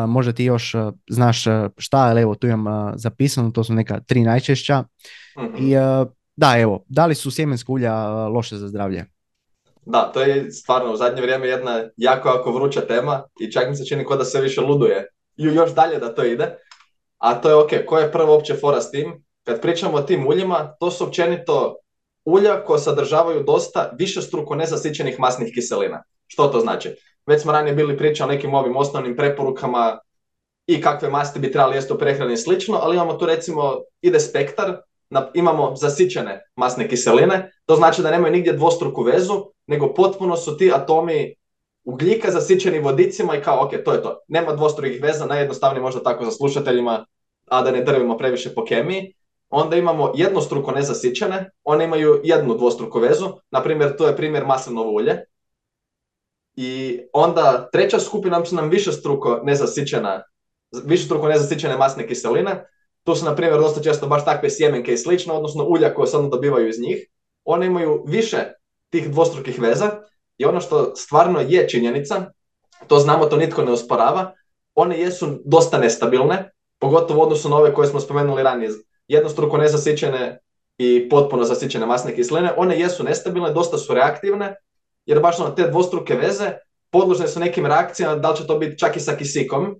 [0.07, 0.75] možda ti još
[1.09, 1.43] znaš
[1.77, 4.83] šta, ali evo tu imam zapisano, to su neka tri najčešća.
[5.59, 6.09] I mhm.
[6.35, 9.05] da, evo, da li su sjemenska ulja loše za zdravlje?
[9.85, 13.75] Da, to je stvarno u zadnje vrijeme jedna jako, jako vruća tema i čak mi
[13.75, 16.57] se čini kao da se više luduje i još dalje da to ide.
[17.17, 19.23] A to je ok, koja je prva opće fora s tim?
[19.43, 21.75] Kad pričamo o tim uljima, to su općenito
[22.25, 26.03] ulja koja sadržavaju dosta više struko nezasićenih masnih kiselina.
[26.27, 26.95] Što to znači?
[27.31, 29.99] Već smo ranije bili pričali o nekim ovim osnovnim preporukama
[30.67, 34.19] i kakve masti bi trebali jesti u prehrani i slično, ali imamo tu recimo, ide
[34.19, 34.77] spektar,
[35.33, 40.71] imamo zasićene masne kiseline, to znači da nemaju nigdje dvostruku vezu, nego potpuno su ti
[40.73, 41.35] atomi
[41.83, 44.19] ugljika zasićeni vodicima i kao, ok, to je to.
[44.27, 47.05] Nema dvostrukih veza, najjednostavnije možda tako za slušateljima,
[47.47, 49.13] a da ne drvimo previše po kemiji.
[49.49, 54.91] Onda imamo jednostruko nezasićene, one imaju jednu dvostruku vezu, na primjer, to je primjer maslinovo
[54.91, 55.25] ulje,
[56.55, 60.23] i onda treća skupina su nam više struko nezasićena,
[60.85, 62.65] više struko nezasićene masne kiseline.
[63.03, 66.17] Tu su, na primjer, dosta često baš takve sjemenke i slično, odnosno ulja koje se
[66.17, 67.07] onda dobivaju iz njih.
[67.43, 68.37] One imaju više
[68.89, 69.91] tih dvostrukih veza
[70.37, 72.25] i ono što stvarno je činjenica,
[72.87, 74.33] to znamo, to nitko ne osporava,
[74.75, 78.69] one jesu dosta nestabilne, pogotovo u odnosu na ove koje smo spomenuli ranije.
[79.07, 80.39] Jednostruko nezasićene
[80.77, 84.55] i potpuno zasićene masne kiseline, one jesu nestabilne, dosta su reaktivne
[85.05, 86.51] jer baš ono, te dvostruke veze
[86.89, 89.75] podložne su nekim reakcijama, da li će to biti čak i sa kisikom.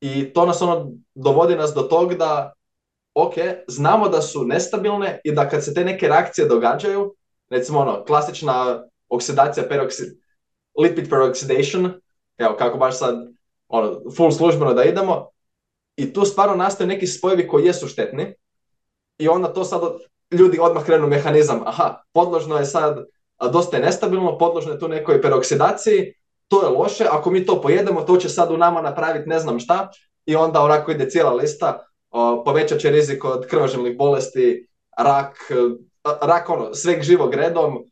[0.00, 2.52] I to nas ono dovodi nas do tog da,
[3.14, 3.34] ok,
[3.68, 7.14] znamo da su nestabilne i da kad se te neke reakcije događaju,
[7.50, 10.08] recimo ono, klasična oksidacija peroksid,
[10.78, 11.90] lipid peroxidation,
[12.38, 13.14] evo kako baš sad
[13.68, 15.28] ono, full službeno da idemo,
[15.96, 18.34] i tu stvarno nastaju neki spojevi koji jesu štetni
[19.18, 19.80] i onda to sad
[20.30, 23.04] ljudi odmah krenu mehanizam, aha, podložno je sad
[23.48, 26.14] dosta je nestabilno, podložno je tu nekoj peroksidaciji,
[26.48, 29.58] to je loše, ako mi to pojedemo, to će sad u nama napraviti ne znam
[29.58, 29.88] šta
[30.26, 31.86] i onda onako ide cijela lista,
[32.44, 34.66] povećat će rizik od krvožilnih bolesti,
[34.98, 35.36] rak,
[36.22, 37.84] rak ono, sveg živog redom,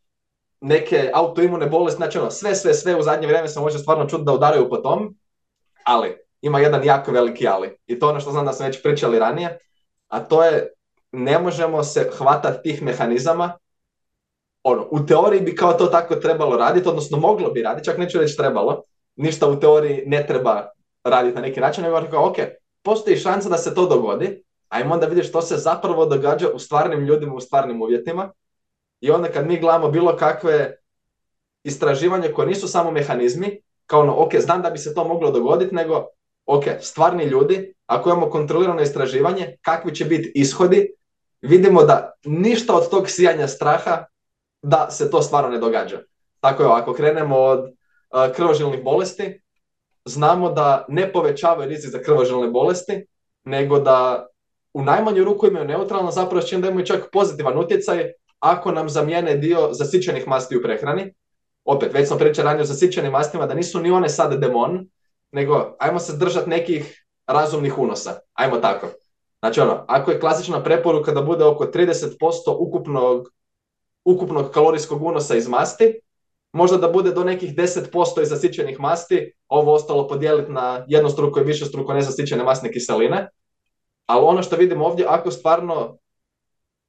[0.61, 4.25] neke autoimune bolesti, znači ono, sve, sve, sve u zadnje vrijeme se može stvarno čuti
[4.25, 5.15] da udaraju po tom,
[5.85, 7.77] ali ima jedan jako veliki ali.
[7.87, 9.59] I to ono što znam da smo već pričali ranije,
[10.09, 10.73] a to je
[11.13, 13.59] ne možemo se hvatati tih mehanizama
[14.63, 18.19] ono, u teoriji bi kao to tako trebalo raditi, odnosno moglo bi raditi, čak neću
[18.19, 18.83] reći trebalo,
[19.17, 20.69] ništa u teoriji ne treba
[21.05, 22.37] raditi na neki način, nego kao, ok,
[22.83, 27.01] postoji šansa da se to dogodi, ajmo onda vidjeti što se zapravo događa u stvarnim
[27.01, 28.33] ljudima, u stvarnim uvjetima,
[29.01, 30.77] i onda kad mi gledamo bilo kakve
[31.65, 35.75] istraživanja koje nisu samo mehanizmi, kao ono, ok, znam da bi se to moglo dogoditi,
[35.75, 36.07] nego,
[36.47, 40.95] ok, stvarni ljudi, ako imamo kontrolirano istraživanje, kakvi će biti ishodi,
[41.43, 44.05] vidimo da ništa od tog sijanja straha
[44.63, 46.01] da se to stvarno ne događa.
[46.41, 49.41] Tako je, ako krenemo od uh, krvožilnih bolesti,
[50.05, 53.07] znamo da ne povećavaju rizik za krvožilne bolesti,
[53.45, 54.27] nego da
[54.75, 59.37] u najmanju ruku imaju neutralno, zapravo čim da imaju čak pozitivan utjecaj ako nam zamijene
[59.37, 61.15] dio zasićenih masti u prehrani.
[61.65, 64.89] Opet, već smo pričali ranije o zasićenim mastima, da nisu ni one sad demon,
[65.33, 68.19] nego ajmo se držati nekih razumnih unosa.
[68.33, 68.87] Ajmo tako.
[69.39, 72.11] Znači ono, ako je klasična preporuka da bude oko 30%
[72.59, 73.29] ukupnog,
[74.05, 76.01] ukupnog kalorijskog unosa iz masti,
[76.53, 81.45] možda da bude do nekih 10% iz zasićenih masti, ovo ostalo podijeliti na jednostruko i
[81.45, 83.29] višestruko nezasićene masne kiseline.
[84.07, 85.99] Ali ono što vidimo ovdje, ako stvarno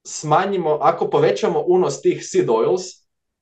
[0.03, 2.81] smanjimo, ako povećamo unos tih seed oils,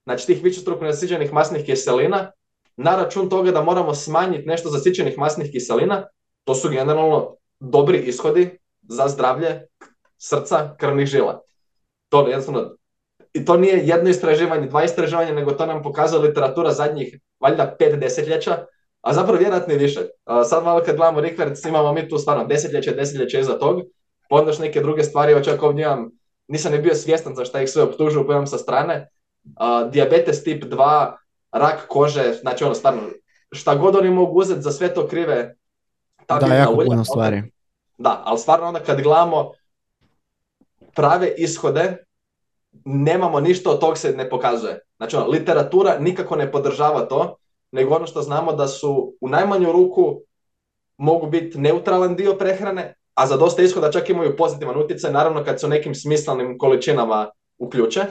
[0.04, 2.32] znači tih višestruko nezasićenih masnih kiselina,
[2.78, 6.08] na račun toga da moramo smanjiti nešto zasićenih masnih kiselina,
[6.44, 9.68] to su generalno dobri ishodi za zdravlje
[10.18, 11.42] srca, krvnih žila.
[12.10, 12.76] To jednostavno
[13.34, 18.00] i to nije jedno istraživanje, dva istraživanja, nego to nam pokazuje literatura zadnjih, valjda, pet
[18.00, 18.66] desetljeća,
[19.02, 20.00] a zapravo vjerojatno i više.
[20.50, 23.82] sad malo kad gledamo Rikverc, imamo mi tu stvarno desetljeće, desetljeće iza tog,
[24.30, 26.10] pa onda još neke druge stvari, čak ovdje imam,
[26.48, 29.10] nisam ni bio svjestan za šta ih sve optužuju, pa imam sa strane.
[29.44, 31.12] Uh, diabetes tip 2,
[31.52, 33.02] rak kože, znači ono stvarno,
[33.52, 35.56] šta god oni mogu uzeti za sve to krive
[36.26, 37.44] ta da, jako puno stvari.
[37.98, 39.52] Da, ali stvarno onda kad gledamo
[40.96, 42.06] prave ishode,
[42.86, 44.80] nemamo ništa od tog se ne pokazuje.
[44.98, 47.36] Znači, ono, literatura nikako ne podržava to,
[47.72, 50.22] nego ono što znamo da su u najmanju ruku
[50.98, 55.60] mogu biti neutralan dio prehrane, a za dosta ishoda čak imaju pozitivan utjecaj, naravno kad
[55.60, 58.02] su nekim smislenim količinama uključe.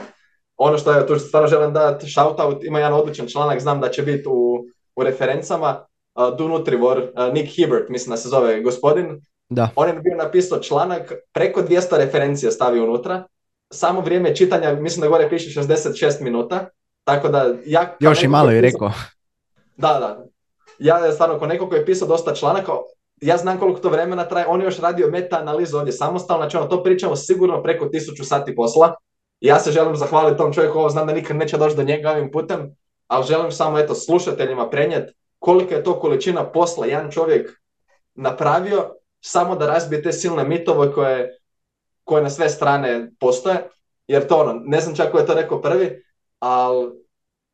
[0.57, 4.01] Ono što je, tu stvarno želim dati shoutout, ima jedan odličan članak, znam da će
[4.01, 9.21] biti u, u referencama, uh, Do Nutrivor, uh, Nick Hibbert, mislim da se zove gospodin,
[9.49, 9.69] da.
[9.75, 13.23] on je bio napisao članak, preko 200 referencija stavi unutra,
[13.73, 16.69] samo vrijeme čitanja, mislim da gore piše 66 minuta,
[17.03, 17.95] tako da ja...
[17.99, 18.91] Još i malo je rekao.
[19.77, 20.25] Da, da.
[20.79, 22.71] Ja stvarno, ko neko koji je pisao dosta članaka,
[23.21, 26.67] ja znam koliko to vremena traje, on je još radio meta-analizu ovdje samostalno, znači ono,
[26.67, 28.93] to pričamo sigurno preko tisuću sati posla.
[29.41, 32.31] Ja se želim zahvaliti tom čovjeku, ovo znam da nikad neće doći do njega ovim
[32.31, 32.75] putem,
[33.07, 37.49] ali želim samo eto slušateljima prenijeti kolika je to količina posla jedan čovjek
[38.15, 41.38] napravio samo da razbije te silne mitove koje
[42.09, 43.69] koje na sve strane postoje,
[44.07, 46.03] jer to ono, ne znam čak ko je to rekao prvi,
[46.39, 46.91] ali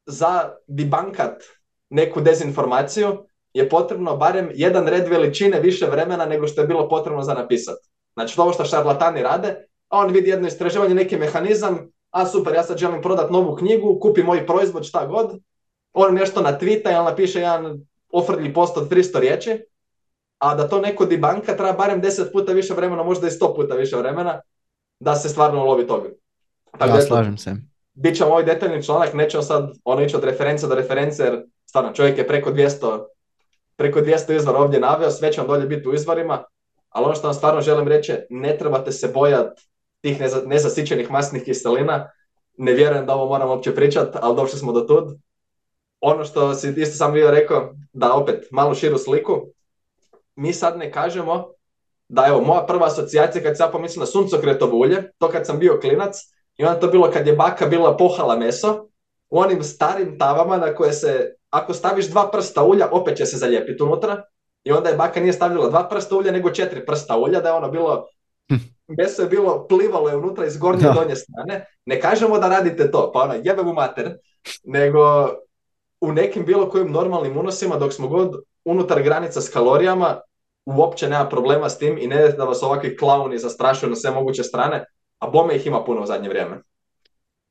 [0.06, 1.44] za dibankat
[1.90, 3.18] neku dezinformaciju
[3.54, 7.88] je potrebno barem jedan red veličine više vremena nego što je bilo potrebno za napisati.
[8.14, 9.56] Znači ovo što šarlatani rade,
[9.90, 14.00] a on vidi jedno istraživanje, neki mehanizam, a super, ja sad želim prodati novu knjigu,
[14.00, 15.40] kupi moj proizvod, šta god,
[15.94, 19.60] on nešto na twita i on napiše jedan ofrlji post od 300 riječi,
[20.40, 23.56] a da to neko di banka treba barem 10 puta više vremena, možda i 100
[23.56, 24.42] puta više vremena,
[25.00, 26.10] da se stvarno ulovi toga.
[26.78, 27.56] Tako ja, slažem se.
[27.94, 31.94] Bit će ovaj detaljni članak, nećemo sad ono ići od reference do reference, jer stvarno
[31.94, 33.06] čovjek je preko 200,
[33.76, 36.44] preko 200 izvora ovdje naveo, sve će vam dolje biti u izvorima,
[36.90, 39.62] ali ono što vam stvarno želim reći, ne trebate se bojati
[40.02, 42.12] tih nezasićenih masnih kiselina,
[42.58, 45.18] ne vjerujem da ovo moram uopće pričati, ali došli smo do tud.
[46.02, 49.48] Ono što si isto sam bio rekao, da opet malo širu sliku,
[50.36, 51.48] mi sad ne kažemo
[52.08, 55.60] da evo, moja prva asocijacija kad sam ja pomislio na suncokretovo ulje, to kad sam
[55.60, 56.16] bio klinac,
[56.58, 58.88] i onda to bilo kad je baka bila pohala meso,
[59.30, 63.38] u onim starim tavama na koje se, ako staviš dva prsta ulja, opet će se
[63.38, 64.24] zalijepiti unutra,
[64.64, 67.56] i onda je baka nije stavila dva prsta ulja, nego četiri prsta ulja, da je
[67.56, 68.08] ono bilo,
[68.50, 68.56] hm.
[68.88, 71.66] meso je bilo, plivalo je unutra iz gornje i donje strane.
[71.86, 74.18] Ne kažemo da radite to, pa ono, jebe mu mater,
[74.64, 75.30] nego
[76.02, 80.22] u nekim bilo kojim normalnim unosima, dok smo god unutar granica s kalorijama,
[80.66, 84.44] uopće nema problema s tim i ne da vas ovakvi klauni zastrašuju na sve moguće
[84.44, 84.86] strane,
[85.20, 86.62] a bome ih ima puno u zadnje vrijeme.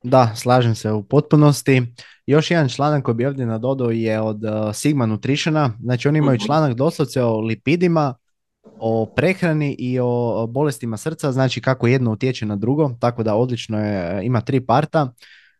[0.03, 1.83] Da, slažem se u potpunosti.
[2.27, 5.73] Još jedan članak koji bi ovdje nadodao je od uh, Sigma Nutritiona.
[5.83, 6.45] Znači oni imaju mhm.
[6.47, 8.15] članak doslovce o lipidima,
[8.79, 13.81] o prehrani i o bolestima srca, znači kako jedno utječe na drugo, tako da odlično
[13.81, 15.13] je, ima tri parta.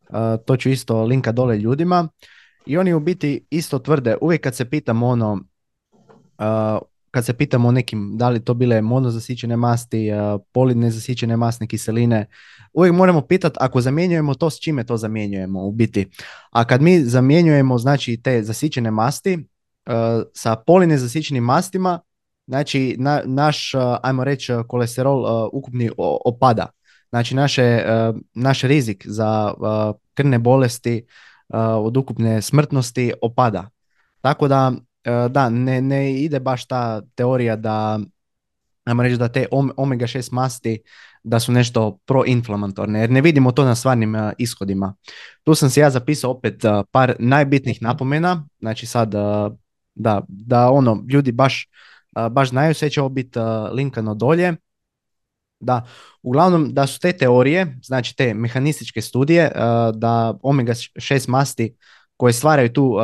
[0.09, 2.09] Uh, to ću isto linka dole ljudima.
[2.67, 5.33] I oni u biti isto tvrde, uvijek kad se pitam ono,
[6.39, 6.79] uh,
[7.15, 10.11] kad se pitamo o nekim, da li to bile monozasićene masti,
[10.53, 12.27] polinezasićene masne kiseline,
[12.73, 16.11] uvijek moramo pitati ako zamjenjujemo to s čime to zamjenjujemo u biti.
[16.51, 19.39] A kad mi zamjenjujemo znači te zasićene masti
[20.35, 22.01] sa polinezasićenim mastima,
[22.47, 23.73] znači naš,
[24.03, 25.91] ajmo reći, kolesterol ukupni
[26.25, 26.67] opada.
[27.09, 27.85] Znači naše,
[28.35, 29.55] naš rizik za
[30.15, 31.07] krvne bolesti
[31.79, 33.71] od ukupne smrtnosti opada.
[34.21, 34.73] Tako da
[35.31, 38.01] da, ne, ne ide baš ta teorija da,
[38.85, 40.83] ajmo reći da te omega-6 masti
[41.25, 44.95] da su nešto proinflamatorne, jer ne vidimo to na stvarnim uh, ishodima.
[45.43, 49.15] Tu sam se ja zapisao opet uh, par najbitnijih napomena, znači sad
[49.95, 51.69] da, da ono, ljudi baš,
[52.31, 53.39] baš znaju, sve će ovo biti
[53.73, 54.57] linkano dolje.
[55.61, 55.87] Da,
[56.23, 59.51] uglavnom da su te teorije, znači te mehanističke studije,
[59.95, 61.77] da omega-6 masti
[62.17, 62.97] koje stvaraju tu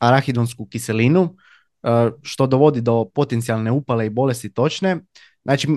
[0.00, 1.36] arahidonsku kiselinu,
[1.82, 5.00] e, što dovodi do potencijalne upale i bolesti točne,
[5.46, 5.68] Znači,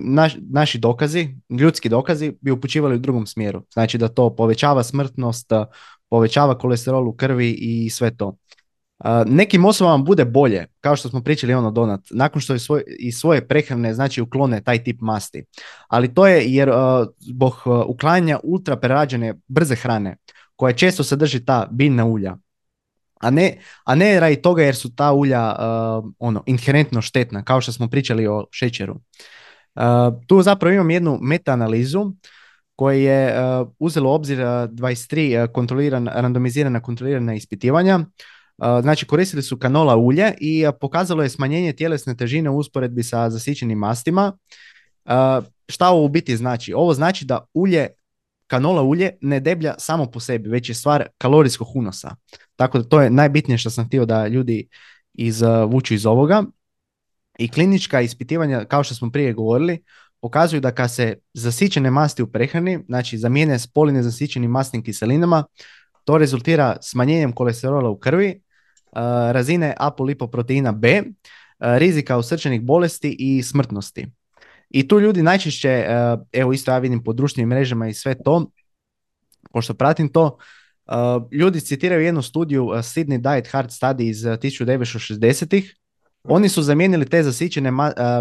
[0.51, 3.63] naši dokazi, ljudski dokazi bi upućivali u drugom smjeru.
[3.73, 5.51] Znači da to povećava smrtnost,
[6.09, 8.35] povećava kolesterol u krvi i sve to.
[9.25, 13.15] Nekim osobama bude bolje, kao što smo pričali ono donat, nakon što je svoj, iz
[13.15, 15.43] svoje prehrane znači uklone taj tip masti.
[15.87, 16.71] Ali to je jer
[17.19, 17.53] zbog
[17.87, 20.17] uklanjanja ultra prerađene brze hrane,
[20.55, 22.37] koja često sadrži ta biljna ulja,
[23.19, 25.55] a ne, a ne radi toga jer su ta ulja
[26.19, 28.95] ono inherentno štetna, kao što smo pričali o šećeru.
[30.27, 32.13] tu zapravo imam jednu meta-analizu
[32.75, 33.33] koje je
[33.79, 37.99] uzelo u obzir 23 kontroliran, randomizirana kontrolirana ispitivanja
[38.81, 43.77] Znači koristili su kanola ulje i pokazalo je smanjenje tjelesne težine u usporedbi sa zasićenim
[43.77, 44.37] mastima.
[45.69, 46.73] Šta ovo u biti znači?
[46.73, 47.87] Ovo znači da ulje,
[48.49, 52.15] kanola ulje ne deblja samo po sebi, već je stvar kalorijskog unosa.
[52.55, 54.67] Tako da to je najbitnije što sam htio da ljudi
[55.13, 56.43] izvuču iz ovoga.
[57.39, 59.83] I klinička ispitivanja, kao što smo prije govorili,
[60.21, 63.67] pokazuju da kad se zasićene masti u prehrani, znači zamijene s
[64.01, 65.43] zasićenim masnim kiselinama,
[66.03, 68.41] to rezultira smanjenjem kolesterola u krvi,
[69.31, 71.03] razine apolipoproteina B,
[71.59, 74.07] rizika srčanih bolesti i smrtnosti.
[74.69, 75.85] I tu ljudi najčešće,
[76.31, 78.51] evo isto ja vidim po društvenim mrežama i sve to,
[79.51, 80.37] pošto pratim to,
[81.31, 85.75] ljudi citiraju jednu studiju Sydney Diet Hard Study iz 1960-ih.
[86.23, 87.71] Oni su zamijenili te zasićene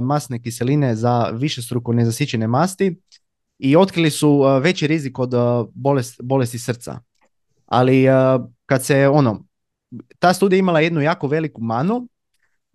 [0.03, 3.01] masne kiseline za više struko nezasićene masti
[3.59, 5.33] i otkrili su veći rizik od
[6.23, 7.01] bolesti srca.
[7.67, 8.07] Ali
[8.67, 9.45] kad se ono,
[10.19, 12.09] ta studija imala jednu jako veliku manu,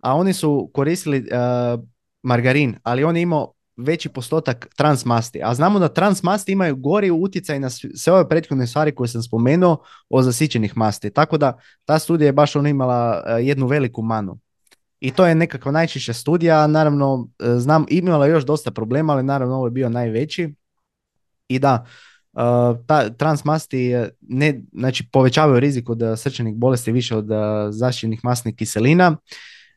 [0.02, 1.26] a oni su koristili
[2.22, 5.40] margarin, ali on je imao veći postotak transmasti.
[5.44, 9.78] A znamo da transmasti imaju gori utjecaj na sve ove prethodne stvari koje sam spomenuo
[10.08, 11.10] o zasićenih masti.
[11.10, 14.38] Tako da ta studija je baš ona imala uh, jednu veliku manu.
[15.00, 19.54] I to je nekakva najčešća studija, naravno uh, znam imala još dosta problema, ali naravno
[19.54, 20.54] ovo je bio najveći.
[21.48, 21.84] I da,
[22.86, 27.36] ta, transmasti ne, znači povećavaju rizik od eh, srčanih bolesti više od eh,
[27.70, 29.16] zaštićenih masnih kiselina.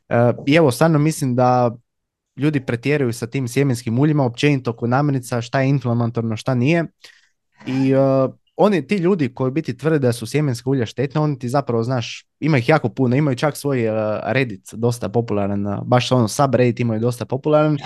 [0.09, 1.75] Eh, I evo, stvarno mislim da
[2.37, 6.85] ljudi pretjeraju sa tim sjemenskim uljima, općenito kod namirnica, šta je inflamatorno, šta nije.
[7.67, 7.93] I
[8.59, 12.25] oni, ti ljudi koji biti tvrde da su sjemenska ulja štetna, oni ti zapravo, znaš,
[12.39, 13.95] ima ih jako puno, imaju čak svoj uh,
[14.25, 17.77] Reddit dosta popularan, baš ono subreddit imaju dosta popularan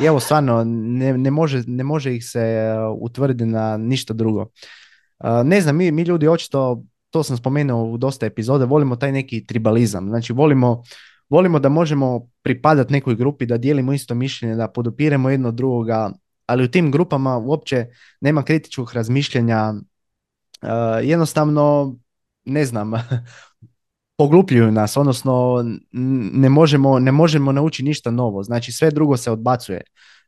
[0.00, 4.46] i evo stvarno ne, ne, može, ne može ih se utvrditi na ništa drugo.
[5.44, 9.46] ne znam, mi, mi ljudi očito, to sam spomenuo u dosta epizode, volimo taj neki
[9.46, 10.82] tribalizam, znači volimo,
[11.32, 16.12] volimo da možemo pripadati nekoj grupi, da dijelimo isto mišljenje, da podupiremo jedno drugoga,
[16.46, 17.86] ali u tim grupama uopće
[18.20, 19.72] nema kritičkog razmišljanja
[20.62, 20.68] Uh,
[21.08, 21.96] jednostavno,
[22.44, 22.92] ne znam,
[24.18, 25.64] poglupljuju nas, odnosno
[26.32, 29.80] ne možemo, ne možemo naučiti ništa novo, znači sve drugo se odbacuje.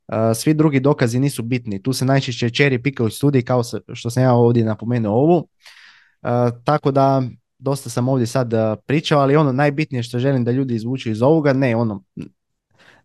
[0.08, 1.82] Uh, svi drugi dokazi nisu bitni.
[1.82, 3.62] Tu se najčešće čeri pikaju studiji kao
[3.92, 5.36] što sam ja ovdje napomenuo ovu.
[5.36, 6.30] Uh,
[6.64, 7.22] tako da
[7.64, 8.52] dosta sam ovdje sad
[8.86, 12.04] pričao, ali ono najbitnije što želim da ljudi izvuču iz ovoga, ne ono,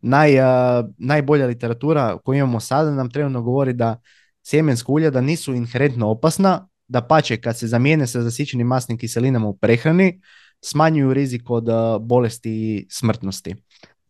[0.01, 0.31] naj,
[0.97, 4.01] najbolja literatura koju imamo sada nam trenutno govori da
[4.43, 9.47] sjemenska ulja da nisu inherentno opasna, da pače kad se zamijene sa zasićenim masnim kiselinama
[9.47, 10.21] u prehrani,
[10.61, 13.55] smanjuju rizik od uh, bolesti i smrtnosti.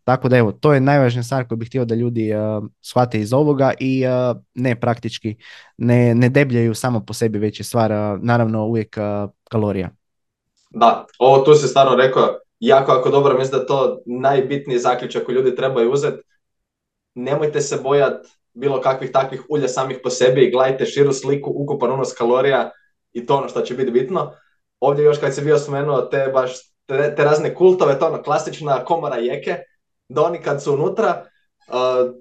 [0.04, 3.34] Tako da evo, to je najvažnija stvar koju bih htio da ljudi uh, shvate iz
[3.34, 5.36] ovoga i uh, ne praktički,
[5.78, 8.98] ne, ne debljaju samo po sebi, već je stvar naravno uvijek
[9.50, 9.99] kalorija.
[10.70, 15.36] Da, ovo tu se stvarno rekao, jako jako dobro, mislim da to najbitniji zaključak koji
[15.36, 16.24] ljudi trebaju uzeti.
[17.16, 21.92] Nemojte se bojati bilo kakvih takvih ulja samih po sebi i gledajte širu sliku, ukupan
[21.92, 22.72] unos kalorija
[23.14, 24.34] i to ono što će biti bitno.
[24.80, 26.52] Ovdje još kad se bio spomenuo te baš
[26.86, 29.58] te, te razne kultove, to ono klasična komora jeke,
[30.10, 31.26] da oni kad su unutra,
[31.68, 32.16] uh,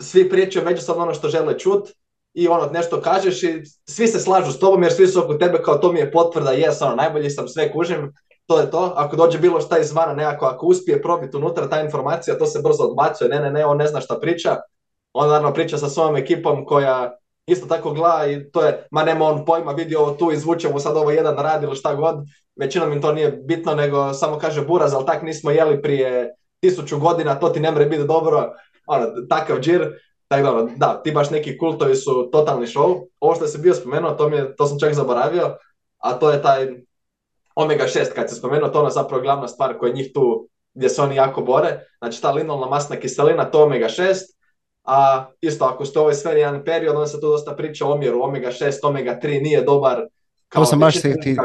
[0.00, 1.88] svi pričaju međusobno ono što žele čut
[2.34, 5.62] i ono nešto kažeš i svi se slažu s tobom jer svi su oko tebe
[5.62, 8.12] kao to mi je potvrda, jes ono najbolji sam, sve kužim,
[8.46, 8.92] to je to.
[8.96, 12.82] Ako dođe bilo šta izvana nekako, ako uspije probiti unutra ta informacija, to se brzo
[12.82, 14.56] odbacuje, ne, ne, ne, on ne zna šta priča,
[15.12, 17.16] on naravno priča sa svojom ekipom koja
[17.46, 20.96] isto tako gleda i to je, ma nema on pojma, vidi ovo tu, izvučemo sad
[20.96, 22.16] ovo jedan rad ili šta god,
[22.56, 26.98] većinom im to nije bitno, nego samo kaže buraz, ali tak nismo jeli prije tisuću
[26.98, 28.52] godina, to ti ne mre biti dobro,
[28.86, 29.92] ono, takav džir,
[30.42, 34.10] tako da, da, ti baš neki kultovi su totalni show, ovo što se bio spomenuo,
[34.10, 35.56] to, mi je, to sam čak zaboravio,
[35.98, 36.68] a to je taj
[37.54, 40.88] omega 6, kad se spomenuo, to je ono zapravo glavna stvar koja njih tu, gdje
[40.88, 44.14] se oni jako bore, znači ta linolna masna kiselina, to omega 6,
[44.84, 47.92] a isto ako ste u ovoj sferi jedan period, onda se tu dosta priča o
[47.92, 50.02] omjeru omega 6, omega 3 nije dobar.
[50.48, 50.94] Kao to sam baš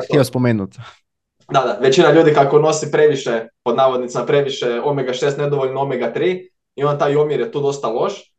[0.09, 0.77] htio spomenuti.
[1.51, 6.49] Da, da, većina ljudi kako nosi previše, pod navodnicama previše omega 6, nedovoljno omega 3
[6.75, 8.33] i onda taj omjer je tu dosta loš.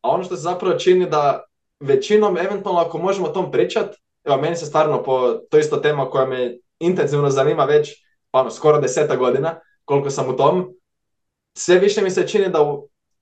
[0.00, 1.44] A ono što se zapravo čini da
[1.80, 6.10] većinom, eventualno ako možemo o tom pričat, evo meni se stvarno po, to isto tema
[6.10, 10.74] koja me intenzivno zanima već ono, skoro deseta godina, koliko sam u tom,
[11.54, 12.58] sve više mi se čini da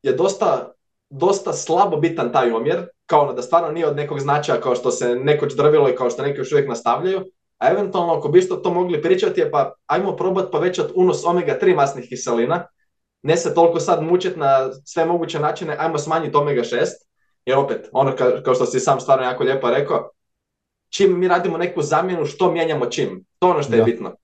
[0.02, 0.72] je dosta,
[1.10, 4.90] dosta slabo bitan taj omjer, kao ono da stvarno nije od nekog značaja kao što
[4.90, 7.24] se nekoć drvilo i kao što neki još uvijek nastavljaju,
[7.58, 12.08] a eventualno ako biste to mogli pričati je pa ajmo probati povećati unos omega-3 masnih
[12.08, 12.66] kiselina,
[13.24, 16.86] ne se toliko sad mučiti na sve moguće načine, ajmo smanjiti omega-6,
[17.46, 18.12] jer opet, ono
[18.44, 20.10] kao što si sam stvarno jako lijepo rekao,
[20.88, 23.24] čim mi radimo neku zamjenu, što mijenjamo čim.
[23.38, 24.14] To ono što je bitno.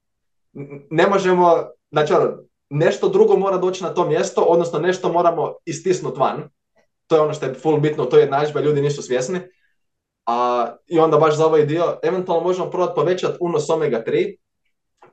[0.90, 2.38] Ne možemo, znači ono,
[2.70, 6.48] nešto drugo mora doći na to mjesto, odnosno nešto moramo istisnuti van.
[7.06, 9.40] To je ono što je full bitno, to je jednadžba, ljudi nisu svjesni.
[10.26, 14.36] A, I onda baš za ovaj dio, eventualno možemo probati povećati unos omega-3,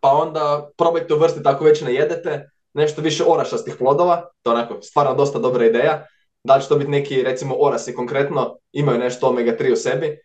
[0.02, 4.82] pa onda probajte uvrstiti ako već ne jedete, nešto više orašastih plodova, to je onako
[4.82, 6.06] stvarno dosta dobra ideja.
[6.44, 10.20] Da li će to biti neki, recimo orasi konkretno, imaju nešto omega-3 u sebi,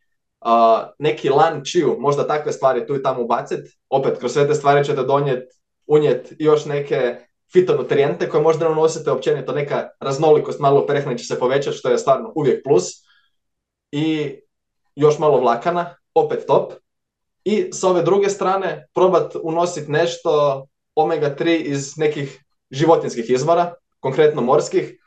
[0.45, 0.51] uh,
[0.99, 3.79] neki lan čiju, možda takve stvari tu i tamo ubaciti.
[3.89, 7.17] Opet, kroz sve te stvari ćete donijeti, unijeti još neke
[7.53, 12.33] fitonutriente koje možda unosite općenito, neka raznolikost malo prehrane će se povećati, što je stvarno
[12.35, 12.85] uvijek plus.
[13.93, 14.37] I
[14.95, 16.73] još malo vlakana, opet top.
[17.45, 20.67] I s ove druge strane, probat unositi nešto
[20.97, 24.99] omega-3 iz nekih životinskih izvora, konkretno morskih,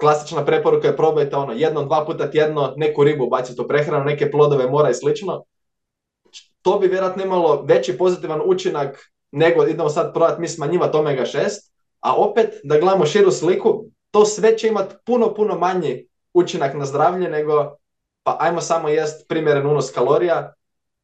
[0.00, 4.30] klasična preporuka je probajte ono jednom, dva puta tjedno neku ribu baciti u prehranu, neke
[4.30, 5.44] plodove mora i slično.
[6.62, 11.38] To bi vjerojatno imalo veći pozitivan učinak nego idemo sad probati mi smanjivati omega 6,
[12.00, 16.86] a opet da gledamo širu sliku, to sve će imati puno, puno manji učinak na
[16.86, 17.76] zdravlje nego
[18.22, 20.54] pa ajmo samo jest primjeren unos kalorija,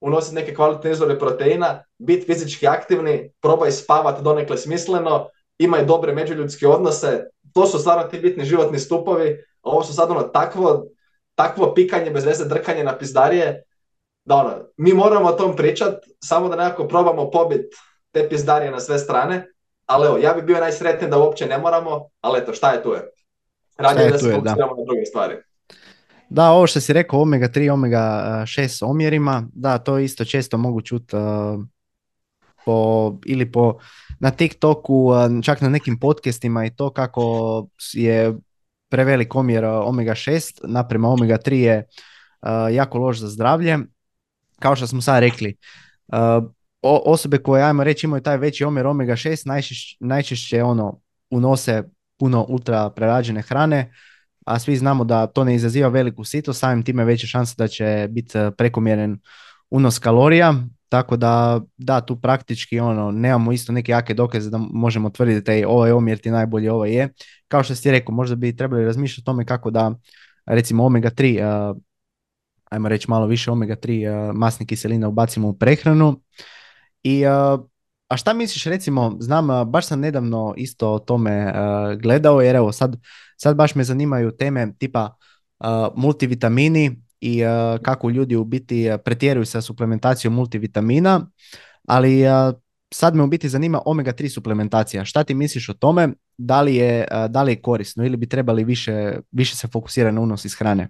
[0.01, 5.28] unositi neke kvalitetne izvore proteina, biti fizički aktivni, probaj spavati donekle smisleno,
[5.59, 7.24] imaj dobre međuljudske odnose,
[7.55, 10.86] to su stvarno ti bitni životni stupovi, ovo su sad ono takvo,
[11.34, 13.62] takvo pikanje bez veze drkanje na pizdarije,
[14.24, 15.94] da ono, mi moramo o tom pričat,
[16.24, 17.74] samo da nekako probamo pobit
[18.11, 19.47] te pizdarije na sve strane,
[19.86, 22.92] ali evo, ja bi bio najsretniji da uopće ne moramo, ali eto, šta je tu
[22.92, 23.11] je?
[23.78, 25.36] Radije da se fokusiramo na druge stvari.
[26.31, 30.81] Da, ovo što si rekao, omega 3, omega 6 omjerima, da, to isto često mogu
[30.81, 31.64] čuti uh,
[32.64, 33.79] po, ili po
[34.20, 35.11] na TikToku,
[35.43, 38.35] čak na nekim podcastima i to kako je
[38.89, 41.87] prevelik omjer omega 6 naprema omega 3 je
[42.72, 43.79] jako loš za zdravlje.
[44.59, 45.57] Kao što smo sad rekli,
[46.83, 51.01] osobe koje, ajmo reći, imaju taj veći omjer omega 6 najčešće, najčešće ono,
[51.31, 51.83] unose
[52.18, 53.93] puno ultra prerađene hrane,
[54.47, 58.09] a svi znamo da to ne izaziva veliku situ, samim time veća šansa da će
[58.11, 59.18] biti prekomjeren
[59.70, 60.55] unos kalorija,
[60.88, 65.68] tako da, da, tu praktički ono, nemamo isto neke jake dokaze da možemo tvrditi da
[65.68, 67.09] ovaj omjer ti najbolji, ovaj je.
[67.49, 69.94] Kao što si rekao, možda bi trebali razmišljati o tome kako da,
[70.47, 71.76] recimo omega 3, uh,
[72.70, 76.20] ajmo reći malo više omega 3 uh, masne kiseline ubacimo u prehranu.
[77.03, 77.61] I, uh,
[78.09, 81.53] a šta misliš recimo, znam, baš sam nedavno isto o tome
[82.03, 82.97] gledao, jer evo sad,
[83.37, 85.16] sad baš me zanimaju teme tipa
[85.95, 91.26] multivitamini, i uh, kako ljudi u biti pretjeruju sa suplementacijom multivitamina,
[91.89, 92.55] ali uh,
[92.95, 95.05] sad me u biti zanima omega-3 suplementacija.
[95.05, 96.09] Šta ti misliš o tome?
[96.39, 100.20] Da li je, da li je korisno ili bi trebali više, više se fokusirati na
[100.20, 100.89] unos iz hrane?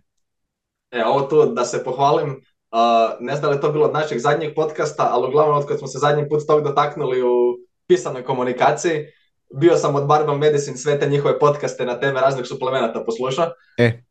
[0.90, 3.92] E, ovo tu da se pohvalim, uh, ne znam da li je to bilo od
[3.92, 8.24] našeg zadnjeg podcasta, ali uglavnom od kad smo se zadnji put tog dotaknuli u pisanoj
[8.24, 9.06] komunikaciji,
[9.54, 13.50] bio sam od Barbal Medicine sve te njihove podcaste na teme raznih suplemenata poslušao.
[13.78, 14.02] E,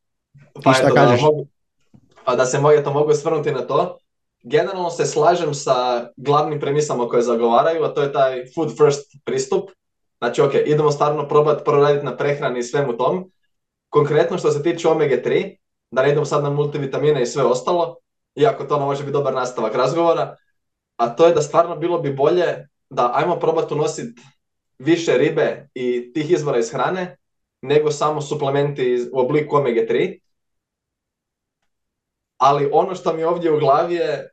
[0.64, 1.22] pa šta kažeš?
[1.22, 1.48] mogu,
[2.26, 3.98] pa da se moje to mogu svrnuti na to,
[4.44, 9.70] generalno se slažem sa glavnim premisama koje zagovaraju, a to je taj food first pristup.
[10.18, 13.32] Znači, ok, idemo stvarno probati proraditi na prehrani i svemu tom.
[13.90, 15.58] Konkretno što se tiče omega 3,
[15.92, 17.96] da ne idemo sad na multivitamine i sve ostalo,
[18.36, 20.36] iako to ne može biti dobar nastavak razgovora,
[20.98, 24.22] a to je da stvarno bilo bi bolje da ajmo probati unositi
[24.80, 27.18] više ribe i tih izvora iz hrane,
[27.62, 30.20] nego samo suplementi u obliku omega 3,
[32.38, 34.30] ali ono što mi ovdje u glavi je,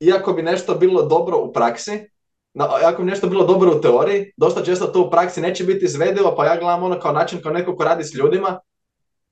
[0.00, 2.10] iako bi nešto bilo dobro u praksi,
[2.58, 6.34] ako bi nešto bilo dobro u teoriji, dosta često to u praksi neće biti izvedivo,
[6.36, 8.60] pa ja gledam ono kao način kao neko ko radi s ljudima,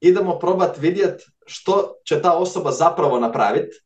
[0.00, 3.76] idemo probati vidjeti što će ta osoba zapravo napraviti.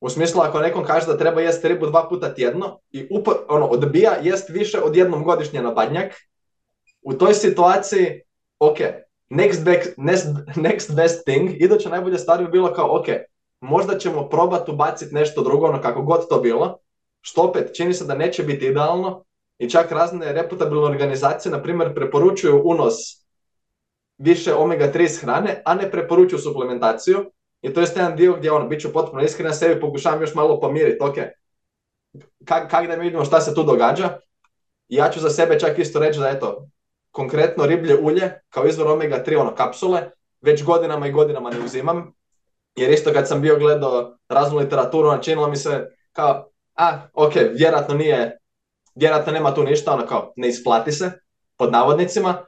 [0.00, 3.66] U smislu ako nekom kaže da treba jesti ribu dva puta tjedno i upo, ono,
[3.66, 6.12] odbija jest više od jednom godišnje na badnjak,
[7.02, 8.20] u toj situaciji,
[8.58, 8.78] ok,
[9.30, 10.26] next, back, next,
[10.56, 13.06] next best thing, iduća najbolja stvar bi bilo kao, ok,
[13.60, 16.78] možda ćemo probati ubaciti nešto drugo, ono kako god to bilo,
[17.20, 19.24] što opet čini se da neće biti idealno
[19.58, 22.94] i čak razne reputabilne organizacije, na primjer, preporučuju unos
[24.18, 27.30] više omega-3 iz hrane, a ne preporučuju suplementaciju.
[27.66, 30.60] I to je jedan dio gdje ono, bit ću potpuno iskren, sebi pokušavam još malo
[30.60, 31.14] pomiriti, ok,
[32.44, 34.18] kak, kak da mi vidimo šta se tu događa.
[34.88, 36.68] Ja ću za sebe čak isto reći da eto,
[37.10, 40.10] konkretno riblje ulje kao izvor omega-3 ono kapsule,
[40.40, 42.12] već godinama i godinama ne uzimam.
[42.76, 47.94] Jer isto kad sam bio gledao raznu literaturu, načinilo mi se kao, a, ok, vjerojatno
[47.94, 48.38] nije,
[48.94, 51.10] vjerojatno nema tu ništa, ono kao, ne isplati se,
[51.56, 52.44] pod navodnicima,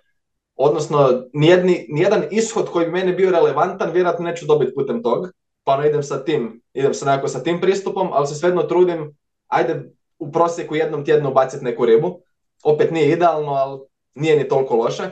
[0.58, 5.28] odnosno nijedni, nijedan ishod koji bi meni bio relevantan, vjerojatno neću dobiti putem tog,
[5.64, 9.16] pa ono idem sa tim, idem sa nekako sa tim pristupom, ali se svejedno trudim,
[9.46, 12.20] ajde u prosjeku jednom tjednu baciti neku ribu,
[12.62, 13.80] opet nije idealno, ali
[14.14, 15.10] nije ni toliko loše,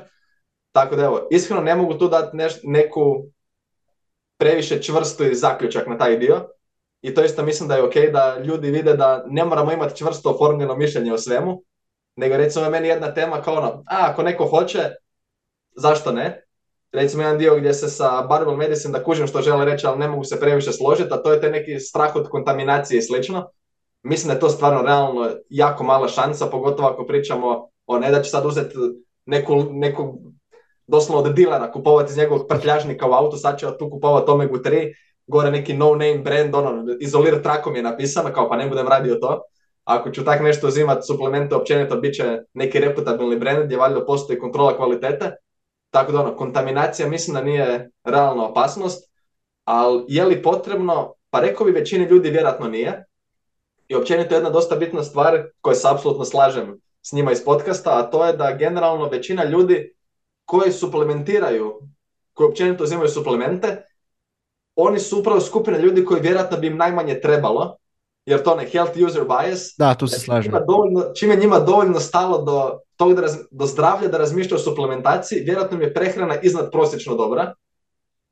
[0.73, 3.25] tako da evo, iskreno ne mogu tu dati neku
[4.39, 6.49] previše čvrsti zaključak na taj dio,
[7.03, 10.31] i to isto mislim da je ok da ljudi vide da ne moramo imati čvrsto
[10.31, 11.63] oformljeno mišljenje o svemu,
[12.17, 14.91] nego recimo meni jedna tema kao ono, a ako neko hoće,
[15.77, 16.43] zašto ne?
[16.93, 20.09] Recimo jedan dio gdje se sa Barbell Medicine da kužim što žele reći, ali ne
[20.09, 23.49] mogu se previše složiti, a to je te neki strah od kontaminacije i slično.
[24.03, 28.23] Mislim da je to stvarno realno jako mala šansa, pogotovo ako pričamo o ne da
[28.23, 28.75] će sad uzeti
[29.27, 30.19] neku, neku
[30.87, 34.93] doslovno od dilera kupovati iz njegovog prtljažnika u autu, sad će tu kupovati Omegu 3,
[35.27, 39.15] gore neki no name brand, ono, izolirat trakom je napisano, kao pa ne budem radio
[39.15, 39.43] to.
[39.85, 44.39] Ako ću tak nešto uzimati, suplemente općenito, bit će neki reputabilni brand gdje valjda postoji
[44.39, 45.33] kontrola kvalitete.
[45.91, 49.11] Tako da ono, kontaminacija mislim da nije realna opasnost,
[49.65, 51.15] ali je li potrebno?
[51.31, 53.05] Pa rekao bi većini ljudi vjerojatno nije.
[53.89, 58.11] I općenito jedna dosta bitna stvar koju se apsolutno slažem s njima iz podcasta, a
[58.11, 59.95] to je da generalno većina ljudi
[60.45, 61.81] koji suplementiraju,
[62.33, 63.83] koji općenito uzimaju suplemente,
[64.77, 67.77] oni su upravo skupina ljudi koji vjerojatno bi im najmanje trebalo,
[68.27, 69.75] jer to ne health user bias.
[69.79, 70.53] Da, tu se slažem.
[70.69, 75.43] Dovoljno, čim je njima dovoljno stalo do, tog da do zdravlja da razmišlja o suplementaciji,
[75.45, 77.55] vjerojatno mi je prehrana iznad prosječno dobra.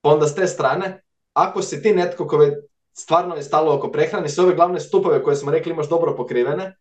[0.00, 1.02] Pa onda s te strane,
[1.32, 2.52] ako si ti netko koji
[2.92, 6.76] stvarno je stalo oko prehrane, sve ove glavne stupove koje smo rekli imaš dobro pokrivene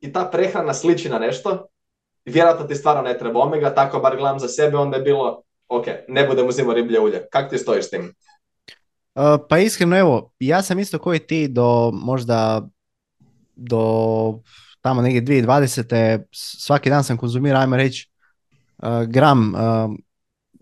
[0.00, 1.66] i ta prehrana sliči na nešto,
[2.24, 5.86] vjerojatno ti stvarno ne treba omega, tako bar gledam za sebe, onda je bilo, ok,
[6.08, 7.26] ne budem uzimao riblje ulje.
[7.30, 8.14] Kako ti stojiš s tim?
[9.14, 12.68] Uh, pa iskreno, evo, ja sam isto koji ti do možda
[13.56, 13.82] do
[14.80, 16.22] tamo negdje 2020.
[16.32, 18.10] svaki dan sam konzumirao, ajmo reći,
[18.78, 19.90] uh, gram, uh,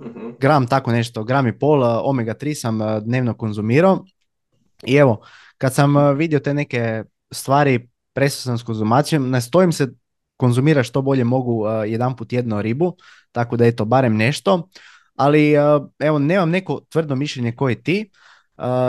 [0.07, 0.31] mhm.
[0.41, 4.05] gram tako nešto, gram i pol omega 3 sam dnevno konzumirao
[4.87, 5.21] i evo,
[5.59, 9.89] kad sam vidio te neke stvari, prestao sam s konzumacijom, nastojim se
[10.37, 12.97] konzumira što bolje mogu jedan put jedno ribu,
[13.33, 14.69] tako da je to barem nešto,
[15.15, 15.53] ali
[15.99, 18.11] evo, nemam neko tvrdo mišljenje koje ti,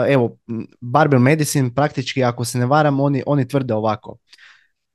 [0.08, 0.36] evo,
[0.80, 4.16] Barbell Medicine praktički, ako se ne varam, oni, oni tvrde ovako.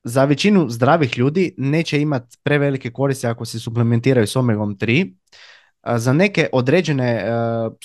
[0.03, 5.13] Za većinu zdravih ljudi neće imati prevelike koristi ako se suplementiraju s omegom 3.
[5.95, 7.25] Za neke određene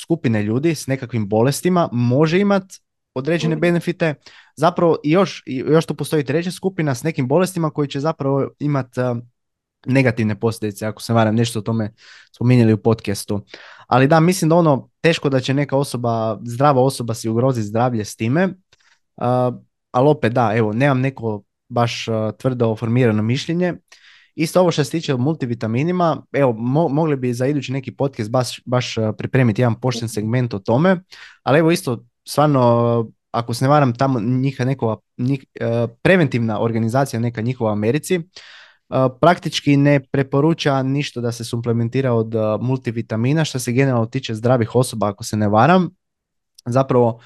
[0.03, 2.81] skupine ljudi s nekakvim bolestima može imati
[3.15, 4.15] određene benefite.
[4.57, 9.01] Zapravo još, još tu postoji treća skupina s nekim bolestima koji će zapravo imati
[9.87, 11.93] negativne posljedice, ako se varam, nešto o tome
[12.35, 13.41] spominjali u podcastu.
[13.87, 18.05] Ali da, mislim da ono, teško da će neka osoba, zdrava osoba si ugroziti zdravlje
[18.05, 19.55] s time, uh,
[19.91, 23.75] ali opet da, evo, nemam neko baš uh, tvrdo formirano mišljenje.
[24.35, 26.53] Isto ovo što se tiče multivitaminima, evo,
[26.89, 31.01] mogli bi za idući neki podcast baš, baš pripremiti jedan pošten segment o tome,
[31.43, 35.45] ali evo isto, stvarno, ako se ne varam, tamo njiha nekova, njih,
[36.03, 38.21] preventivna organizacija neka njihova u Americi,
[39.21, 45.09] praktički ne preporuča ništa da se suplementira od multivitamina što se generalno tiče zdravih osoba
[45.09, 45.91] ako se ne varam.
[46.67, 47.21] Zapravo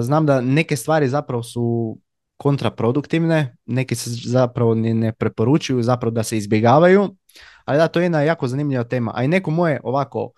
[0.00, 1.98] znam da neke stvari zapravo su
[2.36, 7.16] kontraproduktivne, neke se zapravo ne, ne preporučuju, zapravo da se izbjegavaju,
[7.64, 9.12] ali da, to je jedna jako zanimljiva tema.
[9.14, 10.30] A i neko moje ovako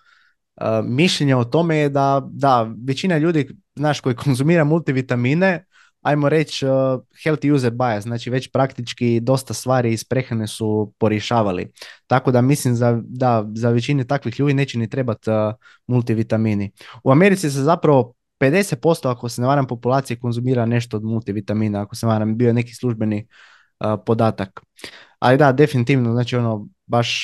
[0.83, 5.65] mišljenje o tome je da, da većina ljudi, znaš, koji konzumira multivitamine,
[6.01, 6.71] ajmo reći uh,
[7.23, 11.71] healthy user bias, znači već praktički dosta stvari iz prehrane su porišavali.
[12.07, 15.35] Tako da mislim za, da za većine takvih ljudi neće ni trebati uh,
[15.87, 16.71] multivitamini.
[17.03, 21.95] U Americi se zapravo 50% ako se ne varam populacije konzumira nešto od multivitamina, ako
[21.95, 23.27] se ne varam bio neki službeni
[24.05, 24.61] podatak.
[25.19, 27.23] Ali da, definitivno, znači ono, baš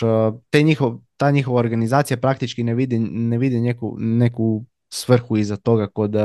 [0.49, 5.88] te njihov, ta njihova organizacija praktički ne vidi, ne vidi neku, neku svrhu iza toga
[5.88, 6.22] kod uh,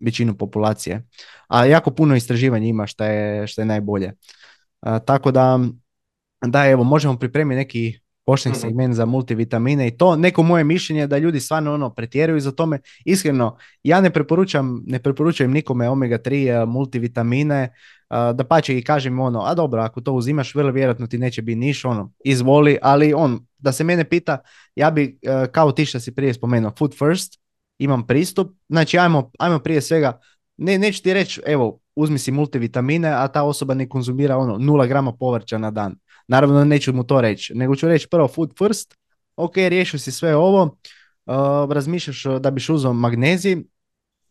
[0.00, 1.02] većinu populacije.
[1.48, 4.12] A jako puno istraživanja ima što je, što je najbolje.
[5.04, 5.60] tako da,
[6.46, 8.60] da evo, možemo pripremiti neki pošten mhm.
[8.60, 12.52] segment za multivitamine i to neko moje mišljenje je da ljudi stvarno ono pretjeruju za
[12.52, 12.78] tome.
[13.04, 17.72] Iskreno, ja ne preporučam, ne preporučujem nikome omega 3 multivitamine,
[18.10, 21.56] da pače i kažem ono, a dobro, ako to uzimaš, vrlo vjerojatno ti neće biti
[21.56, 24.38] niš, ono, izvoli, ali on, da se mene pita,
[24.74, 27.40] ja bi, e, kao ti što si prije spomenuo, food first,
[27.78, 30.20] imam pristup, znači ajmo, ajmo prije svega,
[30.56, 34.88] ne, neću ti reći, evo, uzmi si multivitamine, a ta osoba ne konzumira ono 0
[34.88, 35.94] grama povrća na dan.
[36.28, 38.96] Naravno neću mu to reći, nego ću reći prvo food first,
[39.36, 43.56] ok, riješio si sve ovo, uh, razmišljaš da biš uzeo magnezij,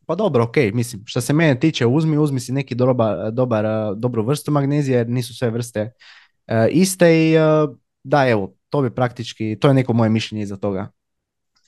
[0.05, 3.65] pa dobro, ok, mislim, što se mene tiče, uzmi, uzmi si neki dobar, dobar,
[3.95, 8.95] dobru vrstu magnezija, jer nisu sve vrste uh, iste i uh, da, evo, to bi
[8.95, 10.91] praktički, to je neko moje mišljenje iza toga.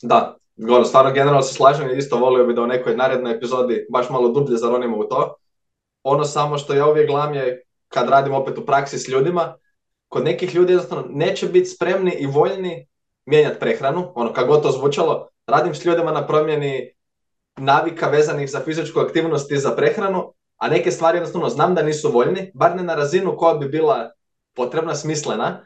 [0.02, 0.38] Da,
[0.70, 4.10] ono, stvarno generalno se slažem i isto volio bi da u nekoj narednoj epizodi baš
[4.10, 5.36] malo dublje zaronimo u to.
[6.04, 9.56] Ono samo što ja uvijek gledam je kad radim opet u praksi s ljudima,
[10.10, 12.88] kod nekih ljudi jednostavno neće biti spremni i voljni
[13.26, 16.94] mijenjati prehranu, ono kako to zvučalo, radim s ljudima na promjeni
[17.58, 22.12] navika vezanih za fizičku aktivnost i za prehranu, a neke stvari jednostavno znam da nisu
[22.12, 24.12] voljni, bar ne na razinu koja bi bila
[24.56, 25.66] potrebna, smislena.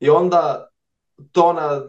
[0.00, 0.68] I onda
[1.32, 1.82] to ona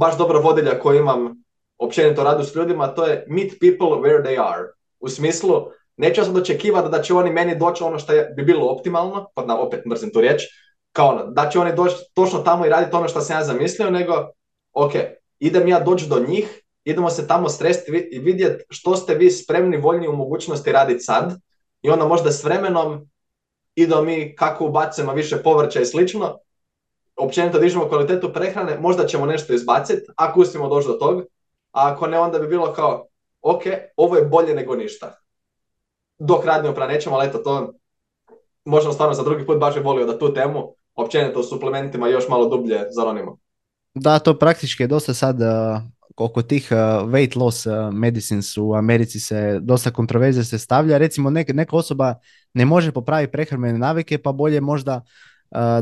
[0.00, 1.42] baš dobra vodilja koju imam
[1.78, 4.62] općenito radu s ljudima, to je meet people where they are.
[5.00, 5.66] U smislu,
[5.96, 9.84] neću sam očekivati da će oni meni doći ono što bi bilo optimalno, pa opet
[9.86, 10.42] mrzim tu riječ,
[10.96, 14.12] kao da će oni doći točno tamo i raditi ono što sam ja zamislio, nego,
[14.72, 14.92] ok,
[15.38, 19.76] idem ja doći do njih, idemo se tamo stresti i vidjeti što ste vi spremni,
[19.76, 21.40] voljni u mogućnosti raditi sad.
[21.82, 23.10] I onda možda s vremenom
[23.74, 26.38] idemo mi kako ubacujemo više povrća i slično,
[27.16, 31.22] općenito dižemo kvalitetu prehrane, možda ćemo nešto izbaciti, ako uspijemo doći do tog,
[31.72, 33.06] a ako ne, onda bi bilo kao,
[33.42, 33.62] ok,
[33.96, 35.18] ovo je bolje nego ništa.
[36.18, 37.72] Dok radimo pra nećemo, ali eto, to
[38.64, 42.48] možemo stvarno za drugi put baš bi volio da tu temu, općenito suplementima još malo
[42.48, 43.38] dublje zaronimo.
[43.94, 45.82] Da, to praktički je dosta sad uh,
[46.16, 46.76] oko tih uh,
[47.10, 50.98] weight loss uh, medicines u Americi se dosta kontroverze se stavlja.
[50.98, 52.14] Recimo neka, neka osoba
[52.54, 55.02] ne može popraviti prehrambene navike pa bolje možda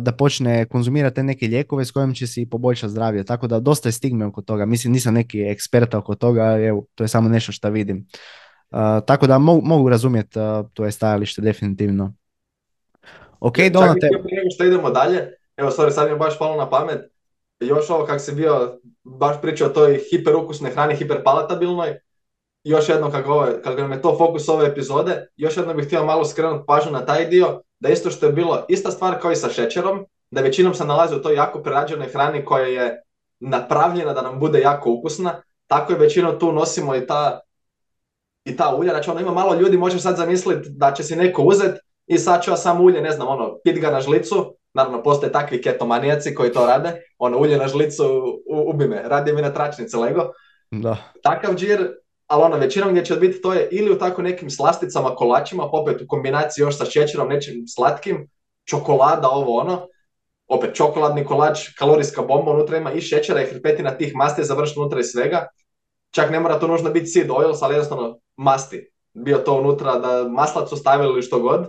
[0.00, 3.24] da počne konzumirati neke lijekove s kojim će si poboljšati zdravlje.
[3.24, 4.66] Tako da dosta je stigme oko toga.
[4.66, 8.06] Mislim, nisam neki eksperta oko toga, evo, to je samo nešto što vidim.
[9.06, 10.38] tako da mogu, mogu razumjeti
[10.72, 12.14] to je stajalište definitivno.
[13.40, 14.08] Ok, Donate.
[14.24, 17.00] Prije što idemo dalje, evo, sorry, sad mi je baš palo na pamet,
[17.60, 21.98] još ovo kak si bio, baš pričao o toj hiperukusnoj hrani, hiperpalatabilnoj,
[22.64, 26.24] još jedno kako, kako nam je to fokus ove epizode, još jedno bih htio malo
[26.24, 29.48] skrenuti pažnju na taj dio, da isto što je bilo ista stvar kao i sa
[29.48, 33.02] šećerom, da većinom se nalazi u toj jako prerađenoj hrani koja je
[33.40, 37.40] napravljena da nam bude jako ukusna, tako je većinom tu nosimo i ta,
[38.44, 38.90] i ta ulja.
[38.90, 42.42] Znači ono ima malo ljudi, može sad zamisliti da će si neko uzeti i sad
[42.42, 46.34] ću ja samo ulje, ne znam, ono, pit ga na žlicu, naravno postoje takvi ketomanijaci
[46.34, 48.04] koji to rade, ono ulje na žlicu
[48.66, 50.22] ubi me, radi mi na tračnice Lego.
[50.70, 50.96] Da.
[51.22, 51.94] Takav džir
[52.26, 56.02] ali ono, većinom gdje će biti to je ili u tako nekim slasticama, kolačima, opet
[56.02, 58.28] u kombinaciji još sa šećerom, nečim slatkim,
[58.64, 59.86] čokolada, ovo ono,
[60.48, 65.00] opet čokoladni kolač, kalorijska bomba, unutra ima i šećera i hrpetina tih masti završiti unutra
[65.00, 65.46] i svega.
[66.10, 68.90] Čak ne mora to nužno biti seed oils, ali jednostavno masti.
[69.12, 71.68] Bio to unutra da maslac su stavili ili što god.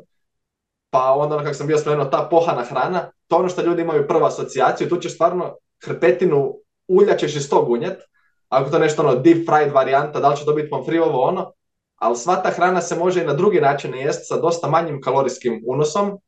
[0.96, 4.08] Pa onda ono kako sam bio spomenuo, ta pohana hrana, to ono što ljudi imaju
[4.08, 6.56] prvu asocijaciju, tu ćeš stvarno hrpetinu
[6.88, 8.02] ulja ćeš iz tog unjet,
[8.50, 11.52] ako to nešto ono deep fried varijanta, da li će to biti pomfri ovo ono,
[11.96, 15.64] ali sva ta hrana se može i na drugi način jesti sa dosta manjim kalorijskim
[15.68, 16.20] unosom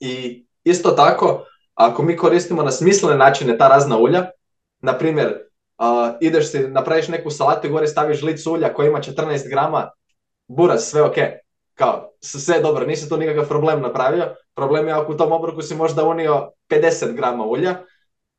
[0.00, 1.44] i isto tako,
[1.74, 4.26] ako mi koristimo na smislene načine ta razna ulja,
[4.80, 5.28] na primjer,
[5.78, 9.90] uh, ideš si, napraviš neku salatu i gore staviš žlic ulja koja ima 14 grama,
[10.48, 11.16] buraz, sve ok.
[11.82, 14.34] Kao, sve dobro, nisi tu nikakav problem napravio.
[14.54, 17.76] Problem je ako u tom obroku si možda unio 50 grama ulja,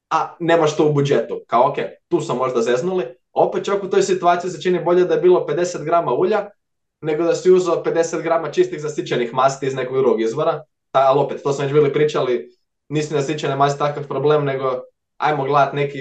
[0.09, 1.41] a nemaš to u budžetu.
[1.47, 1.75] Kao, ok,
[2.07, 3.05] tu smo možda zeznuli.
[3.33, 6.49] Opet čak u toj situaciji se čini bolje da je bilo 50 grama ulja,
[7.01, 10.63] nego da si uzeo 50 grama čistih zasićenih masti iz nekog drugog izvora.
[10.91, 12.49] Ta, ali opet, to smo već bili pričali,
[12.89, 14.81] nisu zasićene masti takav problem, nego
[15.17, 15.99] ajmo gledati neki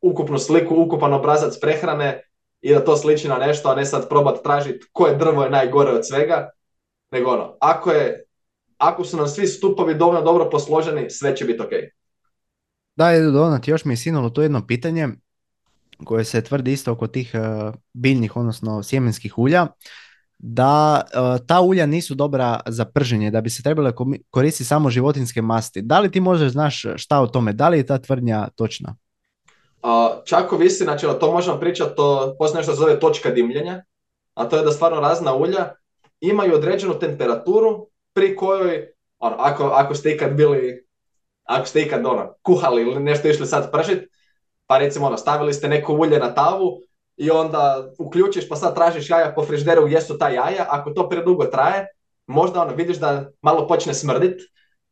[0.00, 2.22] ukupnu sliku, ukupan obrazac prehrane
[2.60, 5.90] i da to sliči na nešto, a ne sad probati tražiti koje drvo je najgore
[5.90, 6.50] od svega,
[7.10, 8.24] nego ono, ako, je,
[8.78, 11.70] ako su nam svi stupovi dovoljno dobro posloženi, sve će biti ok.
[12.96, 15.08] Da, Edu Donat, još mi je sinulo to jedno pitanje
[16.04, 19.66] koje se tvrdi isto oko tih uh, biljnih, odnosno sjemenskih ulja,
[20.38, 23.92] da uh, ta ulja nisu dobra za prženje, da bi se trebale
[24.30, 25.82] koristiti samo životinske masti.
[25.82, 27.52] Da li ti možeš znaš šta o tome?
[27.52, 28.96] Da li je ta tvrdnja točna?
[29.82, 29.90] Uh,
[30.24, 33.84] čak ovisi, znači to možemo pričati, to postoje nešto se zove točka dimljenja,
[34.34, 35.72] a to je da stvarno razna ulja
[36.20, 38.88] imaju određenu temperaturu pri kojoj,
[39.18, 40.86] ono, ako, ako ste ikad bili
[41.46, 44.08] ako ste ikad ono, kuhali ili nešto išli sad pržit,
[44.66, 46.80] pa recimo ono, stavili ste neko ulje na tavu
[47.16, 51.08] i onda uključiš pa sad tražiš jaja po frižderu gdje su ta jaja, ako to
[51.08, 51.86] predugo traje,
[52.26, 54.40] možda ono, vidiš da malo počne smrdit,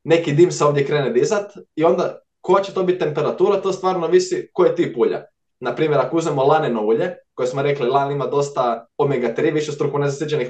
[0.05, 4.07] neki dim se ovdje krene dizat i onda koja će to biti temperatura, to stvarno
[4.07, 4.97] visi koje je tip
[5.61, 5.71] ulja.
[5.71, 9.99] Naprimjer, ako uzmemo laneno ulje, koje smo rekli, lan ima dosta omega-3, više struku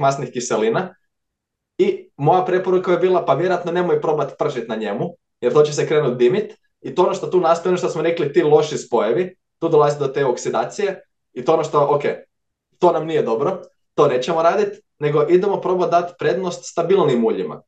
[0.01, 0.95] masnih kiselina,
[1.79, 5.73] i moja preporuka je bila, pa vjerojatno nemoj probati pržiti na njemu, jer to će
[5.73, 6.55] se krenuti dimit.
[6.81, 9.99] I to ono što tu nastoji, ono što smo rekli, ti loši spojevi, tu dolazi
[9.99, 11.01] do te oksidacije.
[11.33, 12.03] I to ono što, ok,
[12.79, 13.63] to nam nije dobro,
[13.95, 17.63] to nećemo raditi, nego idemo probati dati prednost stabilnim uljima.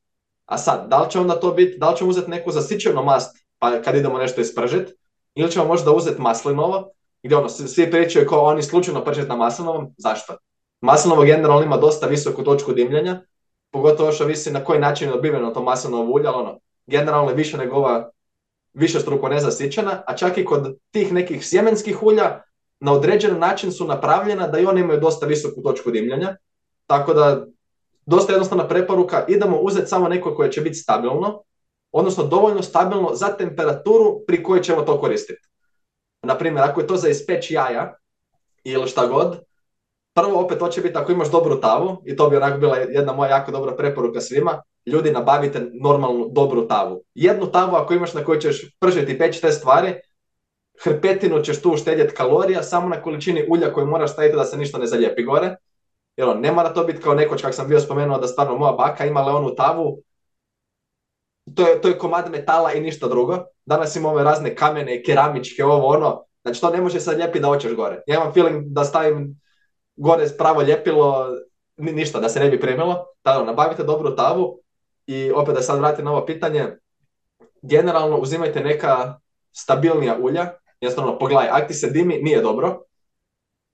[0.47, 3.37] A sad, da li će onda to biti, da li ćemo uzeti neku zasićenu mast,
[3.59, 4.93] pa kad idemo nešto ispržiti,
[5.35, 6.91] ili ćemo možda uzeti maslinovo,
[7.27, 10.37] gdje ono, svi pričaju kao oni slučajno pržiti na maslinovom, zašto?
[10.81, 13.21] Maslinovo generalno ima dosta visoku točku dimljenja,
[13.71, 17.37] pogotovo što visi na koji način je dobiveno to maslinovo ulje, ali ono, generalno je
[17.37, 18.11] više nego ova
[18.75, 22.43] više struko nezasićena, a čak i kod tih nekih sjemenskih ulja
[22.81, 26.37] na određen način su napravljena da i one imaju dosta visoku točku dimljenja,
[26.87, 27.47] tako da
[28.07, 31.43] dosta jednostavna preporuka, idemo uzeti samo neko koje će biti stabilno,
[31.93, 35.49] odnosno dovoljno stabilno za temperaturu pri kojoj ćemo to koristiti.
[36.27, 37.95] Naprimjer, ako je to za ispeć jaja
[38.65, 39.39] ili šta god,
[40.15, 43.13] prvo opet to će biti ako imaš dobru tavu, i to bi onako bila jedna
[43.13, 47.03] moja jako dobra preporuka svima, ljudi nabavite normalnu dobru tavu.
[47.15, 49.95] Jednu tavu ako imaš na kojoj ćeš pržiti i peći te stvari,
[50.83, 54.79] hrpetinu ćeš tu uštedjeti kalorija samo na količini ulja koju moraš staviti da se ništa
[54.79, 55.57] ne zalijepi gore.
[56.17, 58.73] Jer on, ne mora to biti kao nekoć kak sam bio spomenuo da stvarno moja
[58.73, 59.99] baka imala onu tavu,
[61.55, 63.39] to je, to je komad metala i ništa drugo.
[63.67, 66.25] Danas imamo ove razne kamene, keramičke, ovo ono.
[66.43, 68.03] Znači to ne može sad lijepiti da hoćeš gore.
[68.07, 69.41] Ja imam feeling da stavim
[69.97, 71.27] gore pravo ljepilo,
[71.77, 73.05] ništa, da se ne bi primilo.
[73.23, 74.59] Tako, nabavite dobru tavu
[75.07, 76.77] i opet da sad vratim na ovo pitanje.
[77.63, 79.19] Generalno uzimajte neka
[79.53, 80.53] stabilnija ulja.
[80.81, 82.83] Jednostavno, pogledaj, ak ti se dimi, nije dobro.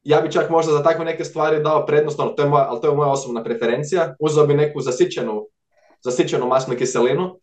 [0.03, 2.81] Ja bi čak možda za takve neke stvari dao prednost, ono, to je moja, ali
[2.81, 4.15] to je moja osobna preferencija.
[4.21, 5.47] Uzeo bi neku zasićenu,
[6.05, 7.41] zasićenu masnu kiselinu,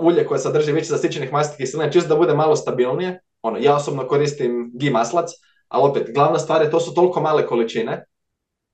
[0.00, 3.20] ulje koje sadrži više zasićenih masnih kiselina, čisto da bude malo stabilnije.
[3.42, 5.30] Ono, ja osobno koristim gi maslac,
[5.68, 8.04] ali opet, glavna stvar je to su toliko male količine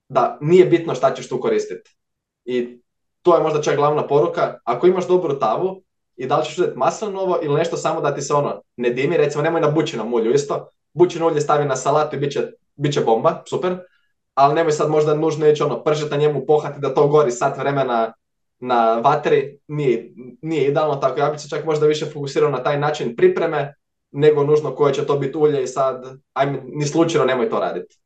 [0.09, 1.97] da nije bitno šta ćeš tu koristiti.
[2.45, 2.80] I
[3.22, 4.59] to je možda čak glavna poruka.
[4.64, 5.82] Ako imaš dobru tavu
[6.16, 9.16] i da li ćeš uzeti maslinovo ili nešto samo da ti se ono ne dimi,
[9.16, 10.68] recimo nemoj na bućinom ulju isto.
[10.93, 12.41] Bućino ulje stavi na salatu i bit će,
[12.76, 13.78] bit će bomba, super.
[14.34, 17.59] Ali nemoj sad možda nužno ići ono, pržeti na njemu, pohati da to gori sat
[17.59, 18.12] vremena
[18.61, 22.80] na vatri, nije, nije idealno, tako ja bih se čak možda više fokusirao na taj
[22.80, 23.74] način pripreme,
[24.12, 27.96] nego nužno koje će to biti ulje i sad, ajme, ni slučajno nemoj to raditi.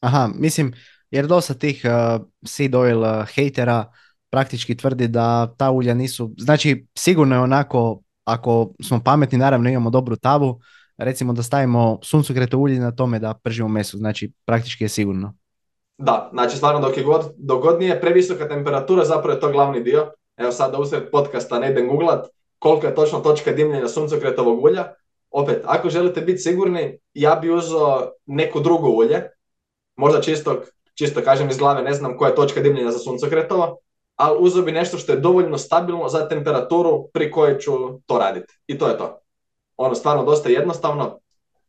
[0.00, 0.72] Aha, mislim,
[1.10, 3.92] jer dosta tih uh, seed oil uh, hejtera
[4.30, 9.90] praktički tvrdi da ta ulja nisu, znači sigurno je onako, ako smo pametni, naravno imamo
[9.90, 10.60] dobru tavu,
[10.96, 15.34] recimo da stavimo suncokreto ulje na tome da pržimo meso, znači praktički je sigurno.
[16.04, 19.82] Da, znači stvarno dok je god, dok god nije previsoka temperatura, zapravo je to glavni
[19.82, 20.12] dio.
[20.36, 22.26] Evo sad da usred podcasta ne idem googlat
[22.58, 24.84] koliko je točno točka dimljenja suncokretovog ulja.
[25.30, 29.22] Opet, ako želite biti sigurni, ja bi uzeo neko drugo ulje,
[29.96, 30.62] možda čisto,
[30.94, 33.78] čisto kažem iz glave, ne znam koja je točka dimljenja za suncokretovo,
[34.16, 37.72] ali uzeo bi nešto što je dovoljno stabilno za temperaturu pri kojoj ću
[38.06, 38.58] to raditi.
[38.66, 39.18] I to je to.
[39.76, 41.18] Ono, stvarno dosta jednostavno.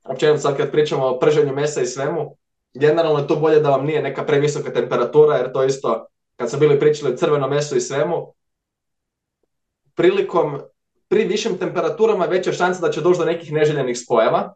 [0.03, 2.37] Općenito sad kad pričamo o prženju mesa i svemu,
[2.73, 6.05] generalno je to bolje da vam nije neka previsoka temperatura, jer to isto,
[6.35, 8.33] kad smo bili pričali o crvenom mesu i svemu,
[9.95, 10.61] prilikom,
[11.07, 14.53] pri višim temperaturama je veća šansa da će doći do nekih neželjenih spojeva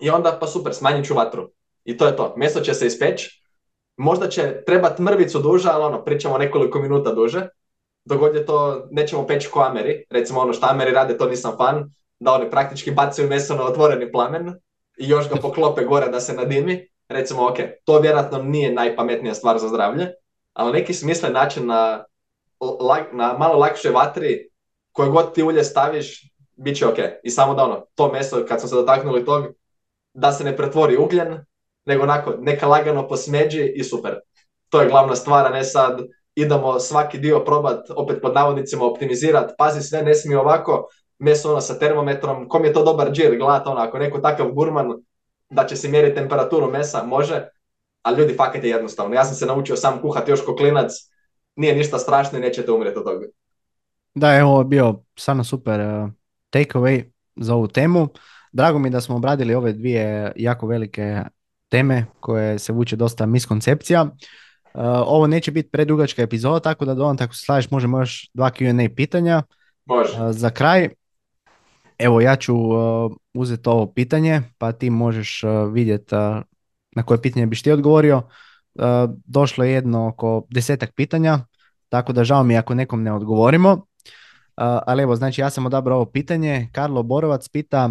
[0.00, 1.50] i onda pa super, smanjit ću vatru.
[1.84, 2.34] I to je to.
[2.36, 3.42] Meso će se ispeći,
[3.96, 7.48] možda će trebati mrvicu duže, ali ono, pričamo nekoliko minuta duže.
[8.04, 11.90] Dok je to, nećemo peći ko Ameri, recimo ono što Ameri rade, to nisam fan,
[12.20, 14.48] da oni praktički bacaju meso na otvoreni plamen
[14.98, 16.88] i još ga poklope gore da se nadimi.
[17.08, 20.08] Recimo, ok, to vjerojatno nije najpametnija stvar za zdravlje,
[20.52, 22.04] ali neki smislen način na,
[23.12, 24.50] na malo lakše vatri,
[24.92, 26.98] koje god ti ulje staviš, bit će ok.
[27.22, 29.46] I samo da ono, to meso, kad smo se dotaknuli tog,
[30.14, 31.44] da se ne pretvori ugljen,
[31.86, 34.18] nego onako, neka lagano posmeđi i super.
[34.68, 36.00] To je glavna stvar, a ne sad
[36.34, 40.86] idemo svaki dio probat, opet pod navodnicima optimizirati, pazi sve, ne smije ovako,
[41.18, 44.92] meso ono sa termometrom, kom je to dobar džir, gledati ono, ako neko takav gurman
[45.50, 47.48] da će se mjeriti temperaturu mesa, može,
[48.02, 49.14] ali ljudi, fakat je jednostavno.
[49.14, 50.92] Ja sam se naučio sam kuhati još koklinac,
[51.56, 53.26] nije ništa strašno i nećete umrijeti od toga.
[54.14, 56.10] Da, evo bio stvarno super uh,
[56.52, 57.04] takeaway
[57.36, 58.08] za ovu temu.
[58.52, 61.22] Drago mi da smo obradili ove dvije jako velike
[61.68, 64.02] teme koje se vuče dosta miskoncepcija.
[64.02, 64.10] Uh,
[64.84, 68.94] ovo neće biti predugačka epizoda, tako da Dolan, tako se slažeš, možemo još dva Q&A
[68.96, 69.42] pitanja.
[69.84, 70.22] Može.
[70.22, 70.88] Uh, za kraj,
[71.98, 72.54] evo ja ću
[73.34, 75.42] uzeti ovo pitanje, pa ti možeš
[75.72, 76.14] vidjeti
[76.96, 78.22] na koje pitanje biš ti odgovorio.
[79.24, 81.38] Došlo je jedno oko desetak pitanja,
[81.88, 83.86] tako da žao mi ako nekom ne odgovorimo.
[84.58, 86.68] ali evo, znači ja sam odabrao ovo pitanje.
[86.72, 87.90] Karlo Borovac pita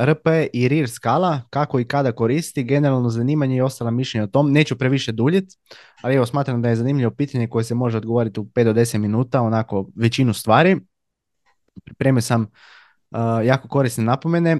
[0.00, 4.52] RP i RIR skala, kako i kada koristi, generalno zanimanje i ostala mišljenja o tom.
[4.52, 5.56] Neću previše duljiti,
[6.02, 8.98] ali evo smatram da je zanimljivo pitanje koje se može odgovoriti u 5 do 10
[8.98, 10.80] minuta, onako većinu stvari.
[11.84, 12.46] Pripremio sam
[13.44, 14.58] jako korisne napomene.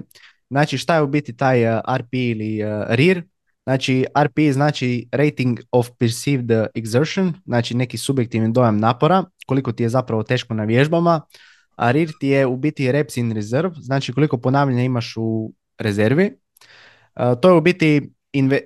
[0.49, 1.63] Znači šta je u biti taj
[1.97, 3.23] RP ili RIR?
[3.63, 9.89] Znači RP znači Rating of Perceived Exertion, znači neki subjektivni dojam napora, koliko ti je
[9.89, 11.21] zapravo teško na vježbama
[11.75, 16.37] a RIR ti je u biti reps in reserve, znači koliko ponavljanja imaš u rezervi.
[17.41, 18.11] to je u biti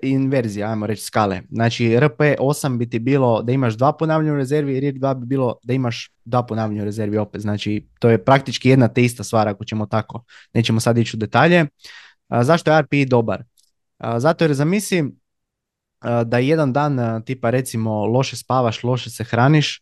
[0.01, 1.41] inverzija, ajmo reći skale.
[1.51, 5.55] Znači RP8 bi ti bilo da imaš dva ponavljanja u rezervi, RIR 2 bi bilo
[5.63, 7.41] da imaš dva ponavljanja u rezervi opet.
[7.41, 10.23] Znači to je praktički jedna te ista stvar ako ćemo tako.
[10.53, 11.65] Nećemo sad ići u detalje.
[12.41, 13.43] zašto je RPI dobar?
[14.17, 15.11] zato jer zamisli
[16.25, 19.81] da jedan dan tipa recimo loše spavaš, loše se hraniš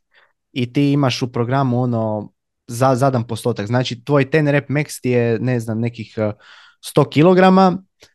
[0.54, 2.34] i ti imaš u programu ono
[2.68, 3.68] za, zadan postotak.
[3.68, 7.40] Znači tvoj ten rep max ti je ne znam nekih 100 eh, kg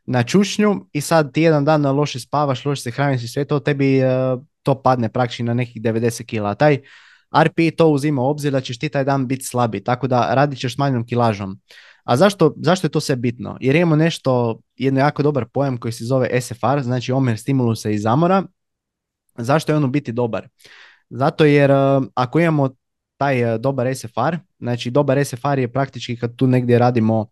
[0.05, 3.61] na čušnju i sad ti jedan dan loše spavaš, loše se hraniš i sve to,
[3.61, 6.59] tebi eh, to padne praktički na nekih 90 kg.
[6.59, 6.80] Taj
[7.45, 10.59] RP to uzima u obzir da ćeš ti taj dan biti slabi, tako da radit
[10.59, 11.61] ćeš s manjom kilažom.
[12.05, 13.57] A zašto, zašto je to sve bitno?
[13.61, 17.99] Jer imamo nešto, jedno jako dobar pojam koji se zove SFR, znači omjer stimulusa i
[17.99, 18.43] zamora.
[19.38, 20.49] Zašto je on biti dobar?
[21.11, 22.70] Zato jer eh, ako imamo
[23.20, 24.36] taj e, dobar SFR.
[24.59, 27.26] Znači dobar SFR je praktički kad tu negdje radimo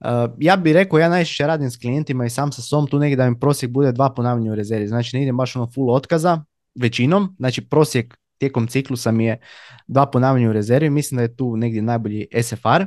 [0.00, 3.16] Uh, ja bih rekao, ja najčešće radim s klijentima i sam sa sobom tu negdje
[3.16, 4.88] da mi prosjek bude dva ponavljanja u rezervi.
[4.88, 6.44] Znači ne idem baš ono full otkaza
[6.74, 9.38] većinom, znači prosjek tijekom ciklusa mi je
[9.86, 12.86] dva ponavljanja u rezervi, mislim da je tu negdje najbolji SFR.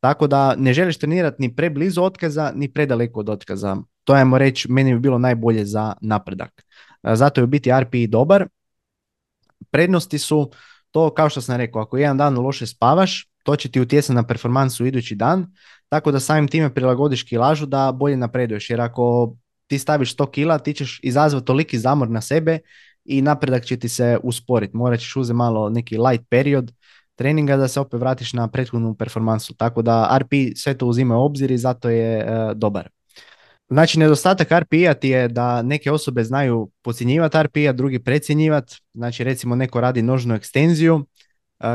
[0.00, 3.76] Tako da ne želiš trenirati ni preblizu otkaza, ni predaleko od otkaza.
[4.04, 6.64] To ajmo reći, meni bi bilo najbolje za napredak.
[7.02, 8.46] Uh, zato je u biti RPI dobar.
[9.70, 10.50] Prednosti su
[10.90, 14.26] to kao što sam rekao, ako jedan dan loše spavaš, to će ti utjecati na
[14.26, 15.46] performansu idući dan,
[15.88, 19.34] tako da samim time prilagodiš kilažu da bolje napreduješ, jer ako
[19.66, 22.58] ti staviš 100 kila, ti ćeš izazvati toliki zamor na sebe
[23.04, 24.76] i napredak će ti se usporiti.
[24.76, 26.72] Morat ćeš uzeti malo neki light period
[27.18, 29.54] treninga da se opet vratiš na prethodnu performansu.
[29.54, 32.88] Tako da RP sve to uzima u obzir i zato je e, dobar.
[33.70, 38.76] Znači, nedostatak RPI-a ti je da neke osobe znaju podcjenjivati RPI-a, drugi precjenjivati.
[38.94, 41.06] Znači, recimo neko radi nožnu ekstenziju,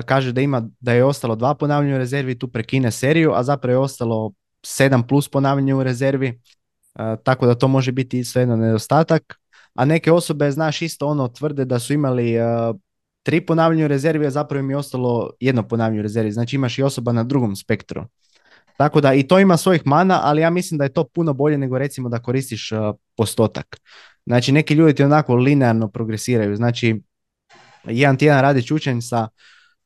[0.05, 3.73] kaže da ima da je ostalo dva ponavljanja u rezervi, tu prekine seriju, a zapravo
[3.73, 4.31] je ostalo
[4.65, 6.39] sedam plus ponavljanja u rezervi,
[7.23, 9.39] tako da to može biti isto jedan nedostatak.
[9.73, 12.35] A neke osobe, znaš, isto ono tvrde da su imali
[13.23, 16.31] tri ponavljanja u rezervi, a zapravo im je ostalo jedno ponavljanje u rezervi.
[16.31, 18.03] Znači imaš i osoba na drugom spektru.
[18.77, 21.57] Tako da i to ima svojih mana, ali ja mislim da je to puno bolje
[21.57, 22.71] nego recimo da koristiš
[23.17, 23.77] postotak.
[24.25, 26.55] Znači neki ljudi ti onako linearno progresiraju.
[26.55, 27.01] Znači
[27.83, 29.27] jedan tjedan radi čučanj sa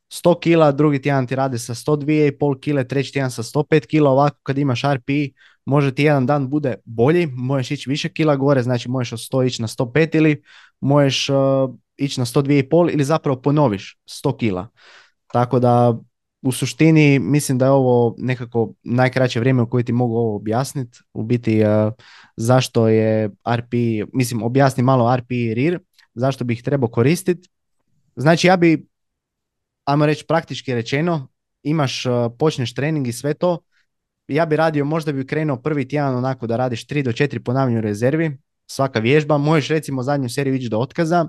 [0.10, 4.38] 100 kila, drugi tjedan ti radi sa 102,5 kile, treći tjedan sa 105 kila, ovako
[4.44, 5.34] kad imaš RPI
[5.66, 9.46] može ti jedan dan bude bolji, možeš ići više kila gore, znači možeš od 100
[9.46, 10.42] ići na 105 ili
[10.82, 11.36] možeš uh,
[11.98, 14.68] ići na 102,5 ili zapravo ponoviš 100 kila.
[15.34, 15.98] Tako da
[16.42, 21.00] u suštini mislim da je ovo nekako najkraće vrijeme u koje ti mogu ovo objasniti.
[21.14, 21.94] U biti uh,
[22.36, 23.74] zašto je RP,
[24.14, 25.80] mislim objasni malo RP i RIR,
[26.14, 27.50] zašto bih trebao koristiti.
[28.16, 28.88] Znači ja bi,
[29.88, 31.28] ajmo reći praktički rečeno,
[31.64, 33.60] imaš, uh, počneš trening i sve to,
[34.28, 37.82] ja bi radio, možda bi krenuo prvi tjedan onako da radiš 3 do 4 ponavljanja
[37.82, 41.28] rezervi, svaka vježba, možeš recimo zadnju seriju ići do otkaza,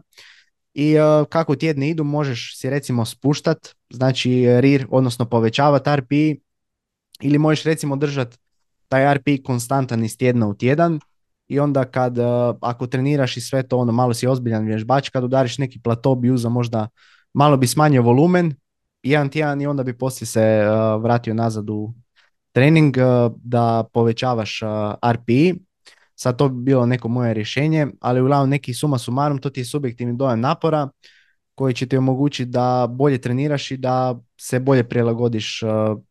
[0.75, 6.41] i uh, kako tjedni idu možeš si recimo spuštat, znači RIR, odnosno povećavati RPI
[7.23, 8.37] ili možeš recimo držati
[8.89, 11.01] taj RPI konstantan iz tjedna u tjedan
[11.49, 12.25] i onda kad, uh,
[12.61, 16.31] ako treniraš i sve to, ono malo si ozbiljan vježbač, kad udariš neki plato bi
[16.31, 16.89] uzao možda
[17.39, 18.55] malo bi smanjio volumen,
[19.03, 21.95] jedan tjedan i onda bi poslije se uh, vratio nazad u
[22.53, 22.97] trening
[23.45, 24.61] da povećavaš
[25.13, 25.55] RPI
[26.21, 29.65] Sad to bi bilo neko moje rješenje, ali uglavnom neki suma sumarum, to ti je
[29.65, 30.89] subjektivni dojam napora
[31.55, 35.63] koji će ti omogućiti da bolje treniraš i da se bolje prilagodiš.
[35.63, 36.03] Uh,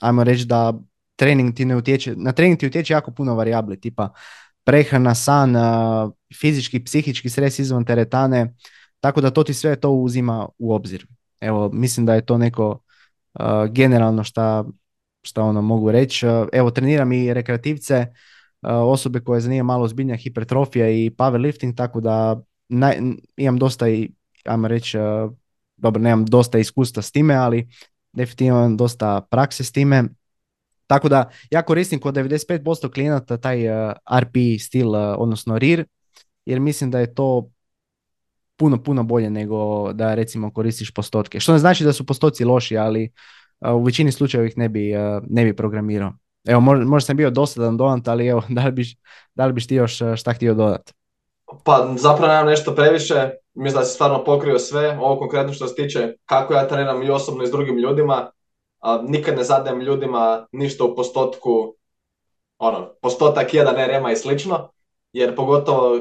[0.00, 0.74] ajmo reći da
[1.16, 4.12] trening ti ne utječe, na trening ti utječe jako puno varijabli, tipa
[4.64, 8.54] prehrana, san, uh, fizički, psihički stres izvan teretane,
[9.00, 11.06] tako da to ti sve to uzima u obzir.
[11.40, 12.78] Evo, mislim da je to neko
[13.34, 14.64] uh, generalno šta,
[15.22, 16.26] šta ono mogu reći.
[16.52, 18.06] Evo, treniram i rekreativce,
[18.62, 22.40] osobe koje zanima malo ozbiljnija hipertrofija i powerlifting, tako da
[23.36, 24.10] imam dosta i,
[24.44, 24.98] ajmo reći,
[25.76, 27.68] dobro, nemam dosta iskustva s time, ali
[28.12, 30.04] definitivno imam dosta prakse s time.
[30.86, 33.58] Tako da ja koristim kod 95% klijenata taj
[34.20, 35.84] RP stil, odnosno RIR,
[36.46, 37.50] jer mislim da je to
[38.58, 41.40] puno, puno bolje nego da recimo koristiš postotke.
[41.40, 43.12] Što ne znači da su postoci loši, ali
[43.60, 44.92] u većini slučajeva ih ne bi,
[45.28, 46.12] ne bi programirao.
[46.48, 48.96] Evo, možda, sam bio dosadan donat, ali evo, da li biš,
[49.34, 50.92] da li biš ti još šta htio dodati?
[51.64, 55.74] Pa zapravo nemam nešto previše, mislim da si stvarno pokrio sve, ovo konkretno što se
[55.74, 58.30] tiče kako ja treniram i osobno i s drugim ljudima,
[59.08, 61.74] nikad ne zadajem ljudima ništa u postotku,
[62.58, 64.70] ono, postotak jedan RM-a i slično,
[65.12, 65.98] jer pogotovo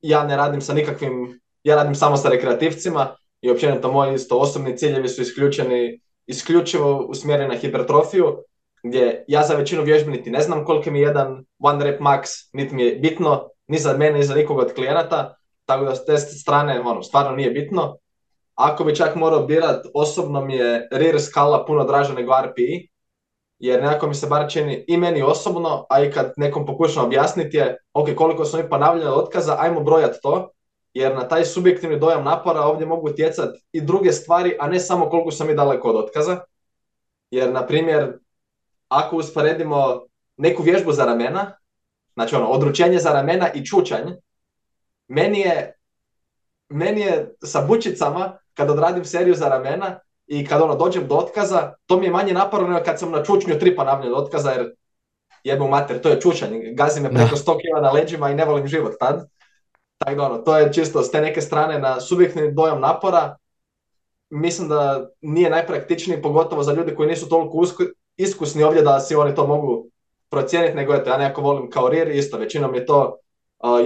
[0.00, 4.76] ja ne radim sa nikakvim, ja radim samo sa rekreativcima i općenito moji isto osobni
[4.76, 8.38] ciljevi su isključeni, isključivo usmjereni na hipertrofiju,
[8.82, 12.48] gdje ja za većinu vježbi niti ne znam koliko mi je jedan one rep max,
[12.52, 16.04] niti mi je bitno, ni za mene, ni za nikog od klijenata, tako da s
[16.04, 17.96] te strane ono, stvarno nije bitno.
[18.54, 22.88] Ako bi čak morao birat, osobno mi je rear skala puno draža nego RPI,
[23.58, 27.56] jer nekako mi se bar čini i meni osobno, a i kad nekom pokušam objasniti
[27.56, 30.50] je, ok, koliko smo mi ponavljali otkaza, ajmo brojati to,
[30.94, 35.10] jer na taj subjektivni dojam napora ovdje mogu utjecati i druge stvari, a ne samo
[35.10, 36.40] koliko sam mi daleko od otkaza.
[37.30, 38.18] Jer, na primjer,
[38.88, 40.02] ako usporedimo
[40.36, 41.52] neku vježbu za ramena,
[42.14, 44.12] znači ono, odručenje za ramena i čučanj,
[45.08, 45.78] meni je,
[46.68, 51.72] meni je sa bučicama, kad odradim seriju za ramena i kad ono, dođem do otkaza,
[51.86, 54.74] to mi je manje naporno nego kad sam na čučnju tri ponavljanja otkaza, jer
[55.44, 58.66] jebom mater, to je čučanj, gazi me preko 100 kg na leđima i ne volim
[58.66, 59.28] život tad.
[60.04, 63.36] Tako da ono, to je čisto s te neke strane na subjektivni dojam napora,
[64.30, 67.64] mislim da nije najpraktičniji, pogotovo za ljude koji nisu toliko
[68.16, 69.86] iskusni ovdje da si oni to mogu
[70.30, 73.18] procijeniti, nego eto, ja nekako volim kao RIR, isto, većinom je to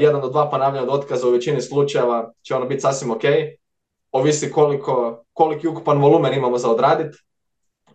[0.00, 3.22] jedan do dva ponavljanja od otkaza u većini slučajeva će ono biti sasvim ok,
[4.12, 7.14] ovisi koliko, koliki ukupan volumen imamo za odradit,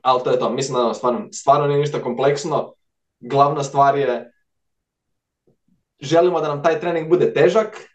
[0.01, 2.73] ali to je to, mislim da ono, stvarno, stvarno nije ništa kompleksno,
[3.19, 4.31] glavna stvar je
[5.99, 7.90] želimo da nam taj trening bude težak,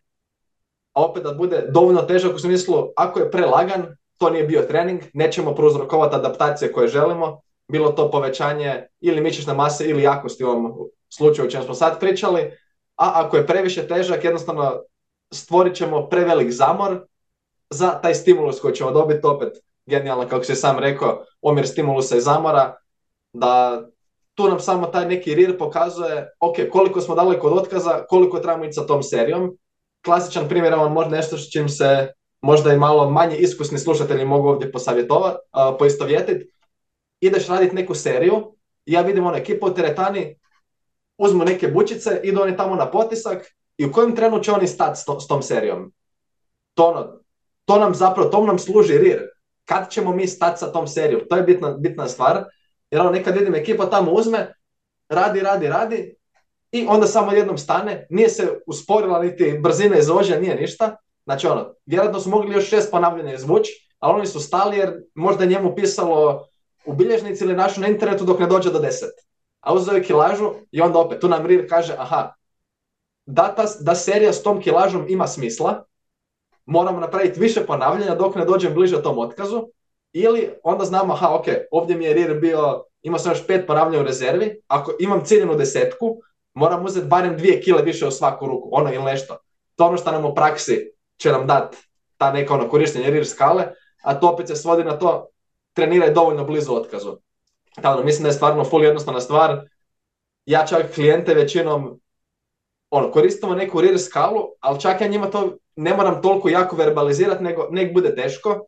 [0.96, 5.02] a opet da bude dovoljno težak u smislu ako je prelagan, to nije bio trening,
[5.14, 10.74] nećemo prouzrokovati adaptacije koje želimo, bilo to povećanje ili mišićne mase ili jakosti u ovom
[11.08, 12.40] slučaju o čem smo sad pričali,
[12.96, 14.82] a ako je previše težak, jednostavno
[15.32, 17.00] stvorit ćemo prevelik zamor
[17.70, 19.52] za taj stimulus koji ćemo dobiti opet
[19.86, 22.76] genijalno, kako si sam rekao, omjer stimulusa i zamora,
[23.32, 23.82] da
[24.34, 28.64] tu nam samo taj neki rir pokazuje ok, koliko smo daleko od otkaza, koliko trebamo
[28.64, 29.56] ići sa tom serijom.
[30.06, 32.08] Klasičan primjer je možda nešto što čim se
[32.42, 35.38] možda i malo manje iskusni slušatelji mogu ovdje posavjetovati,
[35.78, 36.50] poistovjetiti,
[37.20, 40.38] ideš raditi neku seriju, ja vidim ono ekipa u teretani,
[41.18, 43.46] uzmu neke bučice, idu oni tamo na potisak
[43.78, 45.92] i u kojem trenu će oni stati s, tom serijom.
[46.74, 47.18] To, ono,
[47.64, 49.22] to nam zapravo, to nam služi rir.
[49.64, 51.20] Kad ćemo mi stati sa tom serijom?
[51.30, 52.44] To je bitna, bitna stvar.
[52.90, 54.54] Jer ono, nekad vidim ekipa tamo uzme,
[55.08, 56.15] radi, radi, radi
[56.76, 60.96] i onda samo jednom stane, nije se usporila niti brzina izvođa, nije ništa.
[61.24, 65.44] Znači ono, vjerojatno su mogli još šest ponavljanja izvući, ali oni su stali jer možda
[65.44, 66.46] njemu pisalo
[66.86, 69.10] u bilježnici ili našu na internetu dok ne dođe do deset.
[69.60, 72.34] A uzeo je kilažu i onda opet tu nam RIR kaže aha,
[73.26, 75.84] da, da serija s tom kilažom ima smisla,
[76.66, 79.66] moramo napraviti više ponavljanja dok ne dođem bliže tom otkazu,
[80.12, 84.00] ili onda znamo, aha, ok, ovdje mi je RIR bio, imao sam još pet ponavljanja
[84.00, 86.16] u rezervi, ako imam ciljenu desetku,
[86.56, 89.36] moram uzeti barem dvije kile više u svaku ruku, ono ili nešto.
[89.74, 91.76] To ono što nam u praksi će nam dati
[92.16, 93.64] ta neka ono korištenje RIR skale,
[94.02, 95.28] a to opet se svodi na to
[95.72, 97.16] treniraj dovoljno blizu otkazu.
[97.82, 99.60] Tako mislim da je stvarno full jednostavna stvar.
[100.46, 102.00] Ja čak klijente većinom
[102.90, 107.44] ono, koristimo neku rear skalu, ali čak ja njima to ne moram toliko jako verbalizirati,
[107.44, 108.66] nego nek bude teško.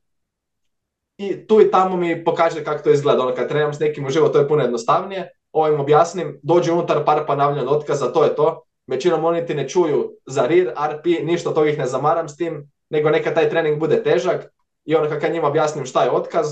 [1.19, 3.23] I tu i tamo mi pokaže kako to izgleda.
[3.23, 5.38] Ono, kad trenam s nekim u život, to je puno jednostavnije.
[5.53, 8.63] Ovo im objasnim, dođu unutar par ponavljanja otkaza, to je to.
[8.87, 12.71] Većinom oni ti ne čuju za RIR, RP, ništa od ih ne zamaram s tim,
[12.91, 14.47] nego neka taj trening bude težak.
[14.85, 16.47] I ono kad njima objasnim šta je otkaz,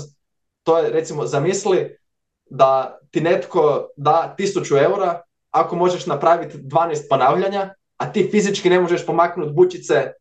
[0.63, 1.97] to je recimo zamisli
[2.45, 5.21] da ti netko da 1000 eura
[5.51, 10.11] ako možeš napraviti 12 ponavljanja, a ti fizički ne možeš pomaknuti bučice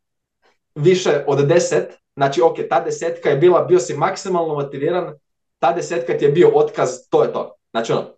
[0.74, 1.84] više od 10,
[2.16, 5.14] znači ok, ta desetka je bila, bio si maksimalno motiviran,
[5.58, 7.56] ta desetka ti je bio otkaz, to je to.
[7.70, 8.15] Znači ono,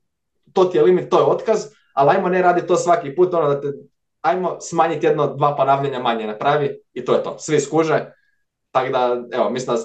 [0.58, 3.48] to ti je limit, to je otkaz, ali ajmo ne raditi to svaki put, ono
[3.48, 3.68] da te,
[4.20, 7.38] ajmo smanjiti jedno, dva ponavljanja manje napravi i to je to.
[7.38, 8.12] Svi skuže,
[8.70, 9.82] tako da, evo, mislim da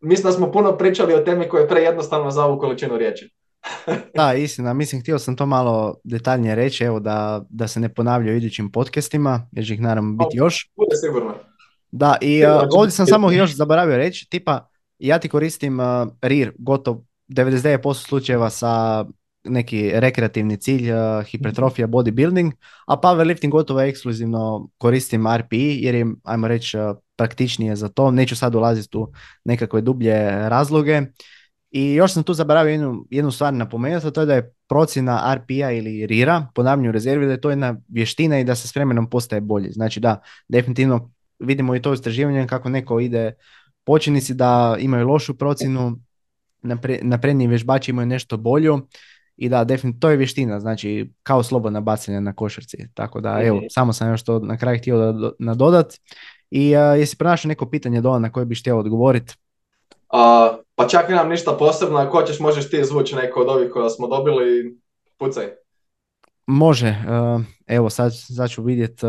[0.00, 3.30] mislim da smo puno pričali o temi koja je prejednostavna za ovu količinu riječi.
[4.16, 4.72] da, istina.
[4.74, 8.72] Mislim, htio sam to malo detaljnije reći, evo da, da se ne ponavljaju u idućim
[8.72, 10.72] podcastima, jer će ih naravno biti još.
[10.76, 11.34] Bude sigurno.
[11.90, 12.44] Da, i
[12.76, 14.68] ovdje sam samo još zaboravio reći, tipa,
[14.98, 15.86] ja ti koristim uh,
[16.22, 16.96] RIR gotov
[17.28, 19.04] 99% slučajeva sa
[19.44, 22.52] neki rekreativni cilj, uh, hipertrofija, bodybuilding,
[22.86, 26.78] a powerlifting gotovo ekskluzivno koristim RPI jer je, ajmo reći,
[27.16, 28.10] praktičnije za to.
[28.10, 29.12] Neću sad ulaziti u
[29.44, 31.02] nekakve dublje razloge.
[31.70, 35.34] I još sam tu zaboravio jednu, jednu stvar napomenuti, a to je da je procjena
[35.34, 39.10] RPA ili RIRA, ponavljanju rezervi, da je to jedna vještina i da se s vremenom
[39.10, 39.70] postaje bolji.
[39.70, 43.32] Znači da, definitivno vidimo i to istraživanje kako neko ide
[43.84, 45.98] počinici da imaju lošu procjenu,
[47.02, 48.86] napredniji vježbači imaju nešto bolju
[49.36, 52.76] i da, definitivno, to je vještina, znači kao slobodna bacanja na košarci.
[52.94, 53.66] Tako da, evo, mhm.
[53.70, 55.94] samo sam još to na kraju htio da nadodat.
[56.50, 59.34] I uh, jesi pronašao neko pitanje dole na koje bi htio odgovoriti?
[59.90, 63.90] Uh, pa čak nemam ništa posebno, ako hoćeš možeš ti izvući neko od ovih koja
[63.90, 64.78] smo dobili,
[65.18, 65.44] pucaj.
[66.46, 66.96] Može,
[67.66, 69.06] evo sad, sad ću vidjeti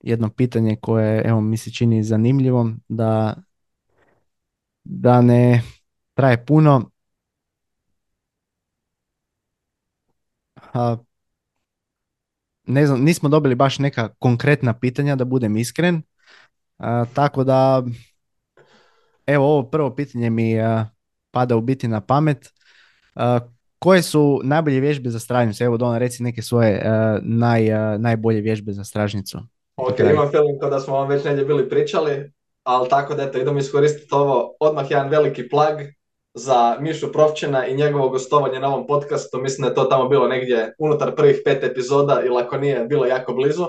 [0.00, 3.34] jedno pitanje koje evo, mi se čini zanimljivom, da,
[4.84, 5.62] da ne
[6.14, 6.90] traje puno.
[12.66, 16.02] Ne znam, nismo dobili baš neka konkretna pitanja, da budem iskren.
[17.14, 17.82] tako da,
[19.26, 20.54] evo ovo prvo pitanje mi
[21.30, 22.52] pada u biti na pamet.
[23.78, 25.64] koje su najbolje vježbe za stražnicu?
[25.64, 26.82] Evo Dona, reci neke svoje
[27.22, 27.68] naj,
[27.98, 29.38] najbolje vježbe za stražnicu.
[29.76, 33.58] Ok, imam feeling da smo vam već negdje bili pričali, ali tako da eto, idemo
[33.58, 34.56] iskoristiti ovo.
[34.60, 35.78] Odmah jedan veliki plag
[36.38, 39.38] za Mišu Provčina i njegovo gostovanje na ovom podcastu.
[39.38, 43.06] Mislim da je to tamo bilo negdje unutar prvih pet epizoda ili ako nije, bilo
[43.06, 43.66] jako blizu.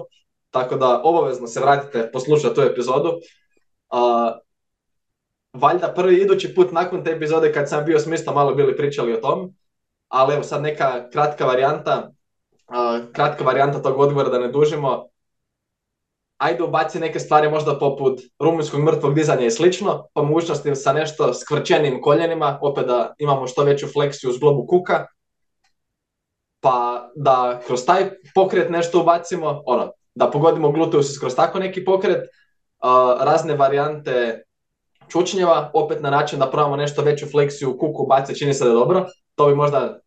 [0.49, 3.09] Tako da obavezno se vratite poslušati tu epizodu.
[3.09, 4.37] Uh,
[5.53, 9.21] valjda prvi idući put nakon te epizode kad sam bio s malo bili pričali o
[9.21, 9.53] tom.
[10.07, 12.11] Ali evo sad neka kratka varijanta,
[12.67, 15.07] uh, kratka varijanta tog odgovora da ne dužimo
[16.37, 21.33] ajde ubaci neke stvari možda poput rumunjskog mrtvog dizanja i slično, pa mogućnosti sa nešto
[21.33, 25.05] skvrčenim koljenima, opet da imamo što veću fleksiju uz globu kuka,
[26.59, 32.29] pa da kroz taj pokret nešto ubacimo, ono, da pogodimo gluteus kroz tako neki pokret,
[33.19, 34.43] razne varijante
[35.07, 38.73] čučnjeva, opet na način da probamo nešto veću fleksiju kuku baci, čini se da je
[38.73, 39.99] dobro, to bi možda,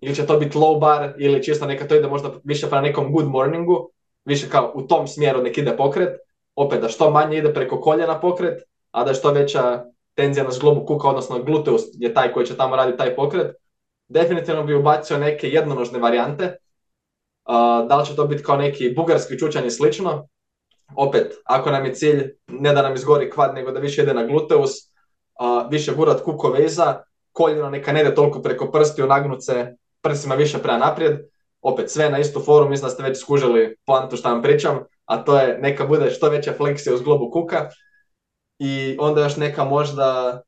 [0.00, 3.12] ili će to biti low bar, ili čisto neka to ide možda više prema nekom
[3.12, 3.90] good morningu,
[4.28, 6.18] više kao u tom smjeru nek ide pokret,
[6.56, 10.86] opet da što manje ide preko koljena pokret, a da što veća tenzija na zglobu
[10.86, 13.56] kuka, odnosno gluteus je taj koji će tamo raditi taj pokret.
[14.08, 19.38] Definitivno bi ubacio neke jednonožne varijante, uh, da li će to biti kao neki bugarski
[19.38, 20.28] čučanj i slično.
[20.96, 24.26] Opet, ako nam je cilj ne da nam izgori kvad, nego da više ide na
[24.26, 27.02] gluteus, uh, više gurat kukove iza,
[27.32, 31.18] koljeno neka ne ide toliko preko prstiju, nagnut se prsima više prema naprijed,
[31.62, 35.24] opet sve na istu foru, mislim da ste već skužili plantu što vam pričam, a
[35.24, 37.68] to je neka bude što veća fleksija uz globu kuka
[38.58, 40.40] i onda još neka možda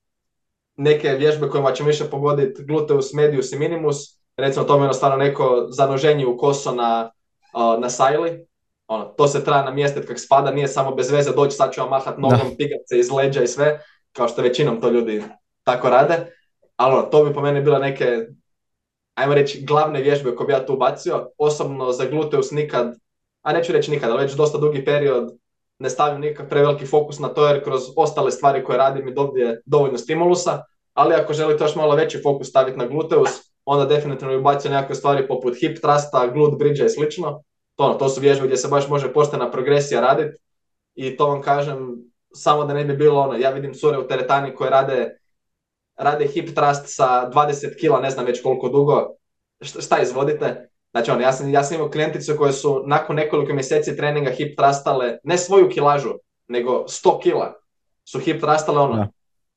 [0.76, 3.96] neke vježbe kojima ćemo više pogoditi gluteus medius i minimus,
[4.36, 7.11] recimo to je ono stvarno neko zanoženje u koso na,
[7.78, 8.46] na sajli,
[8.86, 11.90] ono, to se treba namjestiti kak spada, nije samo bez veze doći sad ću vam
[11.90, 13.80] mahat nogom, pigat se iz leđa i sve,
[14.12, 15.22] kao što većinom to ljudi
[15.64, 16.26] tako rade,
[16.76, 18.26] ali ono, to bi po meni bila neke
[19.20, 21.30] ajmo reći, glavne vježbe koje bi ja tu bacio.
[21.38, 22.94] Osobno za gluteus nikad,
[23.42, 25.30] a neću reći nikad, ali već dosta dugi period
[25.78, 29.62] ne stavim nikak preveliki fokus na to jer kroz ostale stvari koje radim mi dobije
[29.66, 30.62] dovoljno stimulusa,
[30.94, 33.30] ali ako želite još malo veći fokus staviti na gluteus,
[33.64, 37.42] onda definitivno bi bacio nekakve stvari poput hip trusta, glute bridge i slično.
[37.76, 40.38] To, to su vježbe gdje se baš može poštena progresija raditi
[40.94, 41.96] i to vam kažem
[42.32, 45.19] samo da ne bi bilo ono, ja vidim cure u teretani koje rade
[46.01, 49.09] rade hip thrust sa 20 kila, ne znam već koliko dugo,
[49.60, 50.68] šta izvodite?
[50.90, 54.59] Znači on, ja sam, ja sam imao klijentice koje su nakon nekoliko mjeseci treninga hip
[54.59, 56.14] thrustale, ne svoju kilažu,
[56.48, 57.55] nego 100 kila
[58.05, 59.09] su hip thrustale ono,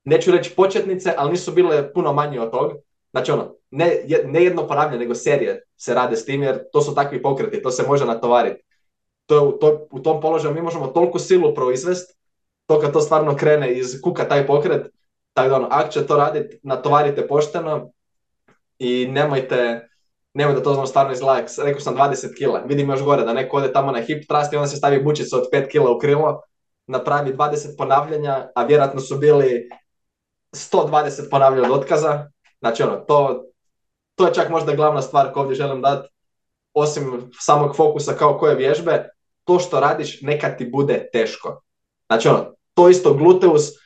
[0.04, 2.76] neću reći početnice, ali nisu bile puno manje od toga.
[3.12, 6.96] Znači ono, ne, ne jedno ponavljanje, nego serije se rade s tim, jer to su
[6.96, 8.64] takvi pokreti, to se može natovariti.
[9.26, 12.18] To, to, u tom položaju mi možemo toliko silu proizvest,
[12.66, 14.88] to kad to stvarno krene iz kuka taj pokret,
[15.34, 17.92] tako da ono, ako će to raditi, natovarite pošteno
[18.80, 19.88] i nemojte,
[20.34, 23.74] nemojte to znam stvarno izgleda, rekao sam 20 kila, vidim još gore da neko ode
[23.74, 26.42] tamo na hip thrust i onda se stavi bučica od 5 kila u krilo,
[26.88, 29.70] napravi 20 ponavljanja, a vjerojatno su bili
[30.52, 32.30] 120 ponavljanja od otkaza,
[32.60, 33.44] znači ono, to,
[34.16, 36.10] to je čak možda glavna stvar koju ovdje želim dati,
[36.74, 39.10] osim samog fokusa kao koje vježbe,
[39.44, 41.62] to što radiš neka ti bude teško.
[42.08, 43.83] Znači ono, to isto gluteus,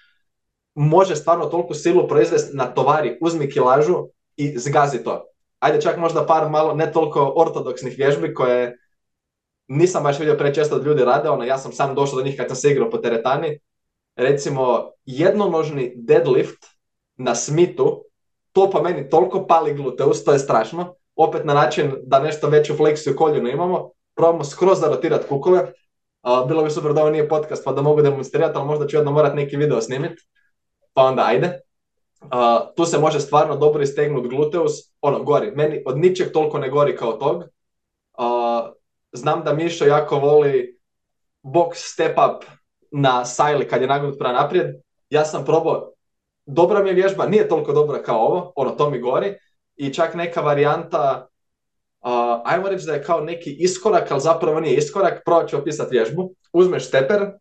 [0.77, 5.25] može stvarno toliko silu proizvesti na tovari, uzmi kilažu i zgazi to.
[5.59, 8.77] Ajde čak možda par malo ne toliko ortodoksnih vježbi koje
[9.67, 12.47] nisam baš vidio prečesto da ljudi rade, ono, ja sam sam došao do njih kad
[12.47, 13.59] sam se igrao po teretani.
[14.15, 16.65] Recimo, jednonožni deadlift
[17.15, 18.03] na smitu,
[18.51, 20.93] to po meni toliko pali gluteus, to je strašno.
[21.15, 25.73] Opet na način da nešto veću fleksiju koljenu imamo, probamo skroz zarotirati kukove,
[26.47, 29.11] bilo bi super da ovo nije podcast pa da mogu demonstrirati, ali možda ću jedno
[29.11, 30.23] morat neki video snimiti.
[30.97, 31.59] Pa onda ajde.
[32.75, 34.71] tu se može stvarno dobro istegnuti gluteus.
[35.01, 35.51] Ono, gori.
[35.51, 37.43] Meni od ničeg toliko ne gori kao tog.
[39.11, 40.79] znam da Mišo jako voli
[41.43, 42.45] box step up
[42.91, 44.67] na sajli kad je nagnut prema naprijed.
[45.09, 45.91] Ja sam probao,
[46.45, 49.35] dobra mi je vježba, nije toliko dobra kao ovo, ono, to mi gori.
[49.75, 51.27] I čak neka varijanta
[52.01, 55.95] Uh, ajmo reći da je kao neki iskorak, ali zapravo nije iskorak, probat ću opisati
[55.95, 56.31] vježbu.
[56.53, 57.31] Uzmeš steper,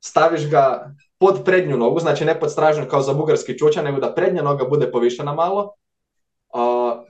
[0.00, 4.14] staviš ga pod prednju nogu, znači ne pod stražnju kao za bugarski čuča, nego da
[4.14, 5.74] prednja noga bude povišena malo.
[6.54, 6.60] Uh,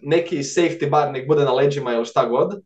[0.03, 2.61] neki safety bar nek bude na leđima ili šta god.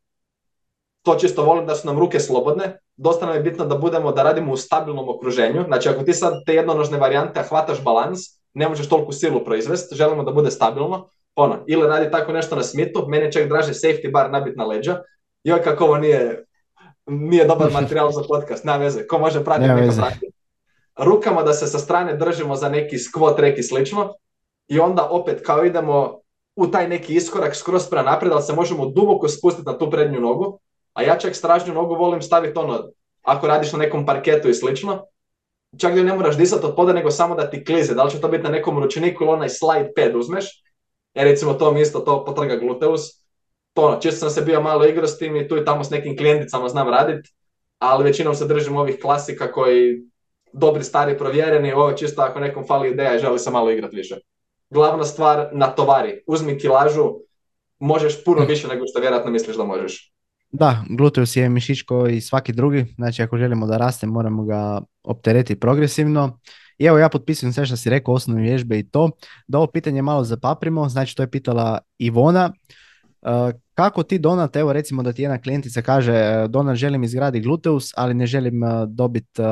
[1.03, 2.79] To čisto volim da su nam ruke slobodne.
[2.97, 5.65] Dosta nam je bitno da budemo, da radimo u stabilnom okruženju.
[5.67, 8.21] Znači ako ti sad te jednonožne varijante hvataš balans,
[8.55, 12.63] ne možeš toliko silu proizvesti, želimo da bude stabilno ono, ili radi tako nešto na
[12.63, 14.99] smitu, meni čak draže safety bar nabit na leđa.
[15.45, 16.45] Joj, kako ovo nije,
[17.07, 20.34] nije dobar materijal za podcast, nema veze, ko može pratiti neka prati.
[20.99, 24.15] Rukama da se sa strane držimo za neki squat, reki slično.
[24.69, 26.21] I onda opet kao idemo
[26.57, 30.21] u taj neki iskorak skroz prema naprijed, ali se možemo duboko spustiti na tu prednju
[30.21, 30.59] nogu,
[30.93, 32.89] a ja čak stražnju nogu volim staviti ono,
[33.23, 35.05] ako radiš na nekom parketu i slično,
[35.79, 38.21] čak da ne moraš disati od poda, nego samo da ti klize, da li će
[38.21, 40.65] to biti na nekom ručniku ili onaj slide pad uzmeš,
[41.15, 43.25] E recimo to mi isto to potrga gluteus.
[43.75, 45.91] To ono, čisto sam se bio malo igrao s tim i tu i tamo s
[45.91, 47.27] nekim klijenticama znam radit,
[47.79, 50.03] ali većinom se držim ovih klasika koji
[50.55, 54.17] dobri, stari, provjereni, ovo čisto ako nekom fali ideja i želi se malo igrati više.
[54.71, 56.23] Glavna stvar, na tovari.
[56.27, 57.15] Uzmi kilažu,
[57.79, 58.49] možeš puno hm.
[58.49, 60.15] više nego što vjerojatno misliš da možeš.
[60.53, 61.79] Da, gluteus je mišić
[62.11, 66.39] i svaki drugi, znači ako želimo da raste moramo ga opteretiti progresivno.
[66.79, 69.11] I evo ja potpisujem sve što si rekao, osnovne vježbe i to.
[69.47, 72.53] Da ovo pitanje malo zapaprimo, znači to je pitala Ivona.
[73.23, 77.47] E, kako ti Donat, evo recimo da ti jedna klijentica kaže e, Donat želim izgraditi
[77.47, 79.43] gluteus, ali ne želim e, dobiti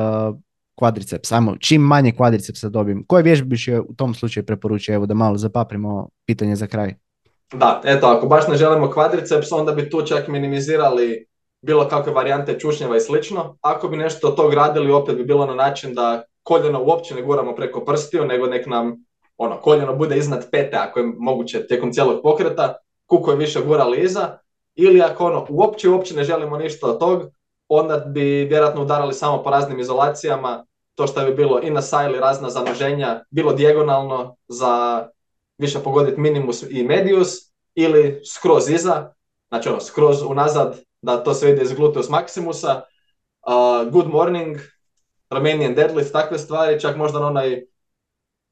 [0.75, 1.31] kvadriceps.
[1.31, 3.03] Ajmo, čim manje kvadricepsa dobijem.
[3.07, 4.95] Koje vježbe biš u tom slučaju preporučio?
[4.95, 6.93] Evo da malo zapaprimo pitanje za kraj.
[7.53, 11.25] Da, eto, ako baš ne želimo kvadriceps, onda bi tu čak minimizirali
[11.61, 13.57] bilo kakve varijante čušnjeva i slično.
[13.61, 17.21] Ako bi nešto od tog radili, opet bi bilo na način da koljeno uopće ne
[17.21, 19.05] guramo preko prstiju, nego nek nam
[19.37, 22.75] ono, koljeno bude iznad pete ako je moguće tijekom cijelog pokreta,
[23.05, 24.37] kuko je više gurali iza,
[24.75, 27.23] ili ako ono, uopće, uopće ne želimo ništa od tog,
[27.75, 32.19] onda bi vjerojatno udarali samo po raznim izolacijama, to što bi bilo i na sajli
[32.19, 35.03] razna zanoženja, bilo dijagonalno za
[35.57, 39.13] više pogoditi minimus i medius, ili skroz iza,
[39.47, 42.81] znači ono, skroz unazad, da to se vidi iz gluteus maximusa,
[43.47, 44.57] uh, good morning,
[45.29, 47.63] Romanian deadlift, takve stvari, čak možda na onaj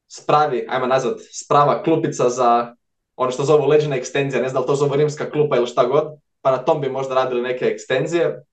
[0.08, 2.74] spravi, ajmo nazvat, sprava klupica za
[3.16, 5.84] ono što zovu leđena ekstenzija, ne znam da li to zovu rimska klupa ili šta
[5.84, 6.04] god,
[6.40, 8.44] pa na tom bi možda radili neke ekstenzije.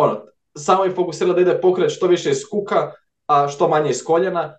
[0.00, 0.20] Ono,
[0.56, 2.92] samo je fokusiralo da ide pokret što više iz kuka,
[3.26, 4.56] a što manje iz koljena.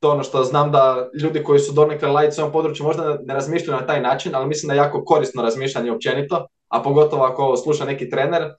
[0.00, 3.34] To ono što znam da ljudi koji su donekle lajci u ovom području možda ne
[3.34, 7.56] razmišljaju na taj način, ali mislim da je jako korisno razmišljanje općenito, a pogotovo ako
[7.56, 8.54] sluša neki trener,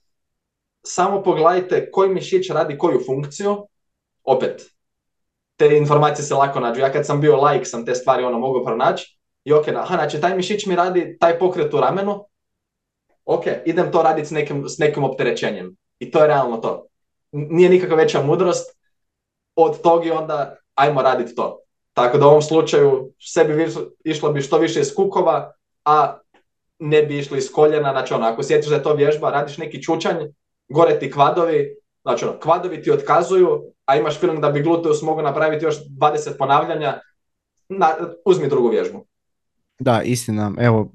[0.84, 3.58] samo pogledajte koji mišić radi koju funkciju,
[4.24, 4.62] opet,
[5.56, 6.82] te informacije se lako nađu.
[6.82, 10.22] Ja kad sam bio like sam te stvari ono mogu pronaći i ok, aha, znači
[10.22, 12.26] taj mišić mi radi taj pokret u ramenu,
[13.26, 15.76] ok, idem to raditi s nekim, s nekim opterećenjem.
[16.00, 16.86] I to je realno to.
[17.32, 18.80] Nije nikakva veća mudrost
[19.56, 21.60] od tog i onda ajmo raditi to.
[21.94, 23.68] Tako da u ovom slučaju sebi
[24.04, 25.54] išlo bi što više iz kukova,
[25.86, 26.20] a
[26.80, 27.92] ne bi išli iz koljena.
[27.92, 30.18] Znači ono, ako sjetiš da je to vježba, radiš neki čučanj,
[30.70, 35.24] gore ti kvadovi, znači ono, kvadovi ti otkazuju, a imaš film da bi gluteus mogao
[35.24, 37.00] napraviti još 20 ponavljanja,
[37.70, 37.96] na,
[38.26, 39.06] uzmi drugu vježbu.
[39.80, 40.52] Da, istina.
[40.60, 40.92] Evo,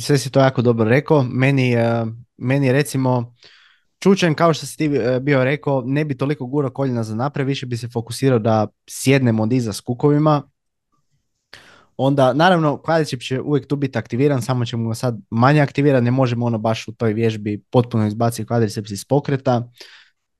[0.00, 1.22] sve si to jako dobro rekao.
[1.22, 3.34] Meni, uh, meni recimo,
[4.02, 7.48] čučanj, kao što si ti e, bio rekao, ne bi toliko gurao koljena za naprijed,
[7.48, 10.42] više bi se fokusirao da sjednemo od iza s kukovima.
[11.96, 16.10] Onda, naravno, kvadriceps će uvijek tu biti aktiviran, samo ćemo ga sad manje aktivirati, ne
[16.10, 19.70] možemo ono baš u toj vježbi potpuno izbaciti kvadriceps iz pokreta.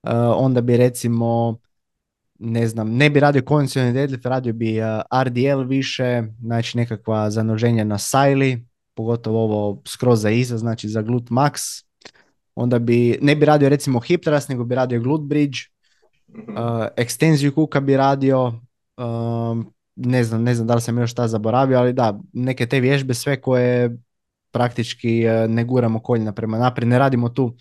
[0.03, 1.57] Uh, onda bi recimo
[2.39, 7.83] ne znam, ne bi radio konvencionalni deadlift, radio bi uh, RDL više, znači nekakva zanoženja
[7.83, 11.83] na sajli, pogotovo ovo skroz za iza, znači za glut max.
[12.55, 15.57] Onda bi, ne bi radio recimo hip thrust, nego bi radio glut bridge,
[16.27, 16.57] mhm.
[16.57, 18.53] uh, ekstenziju kuka bi radio,
[18.97, 22.79] um, ne znam, ne znam da li sam još šta zaboravio, ali da, neke te
[22.79, 23.97] vježbe sve koje
[24.51, 27.55] praktički uh, ne guramo koljena prema naprijed, ne radimo tu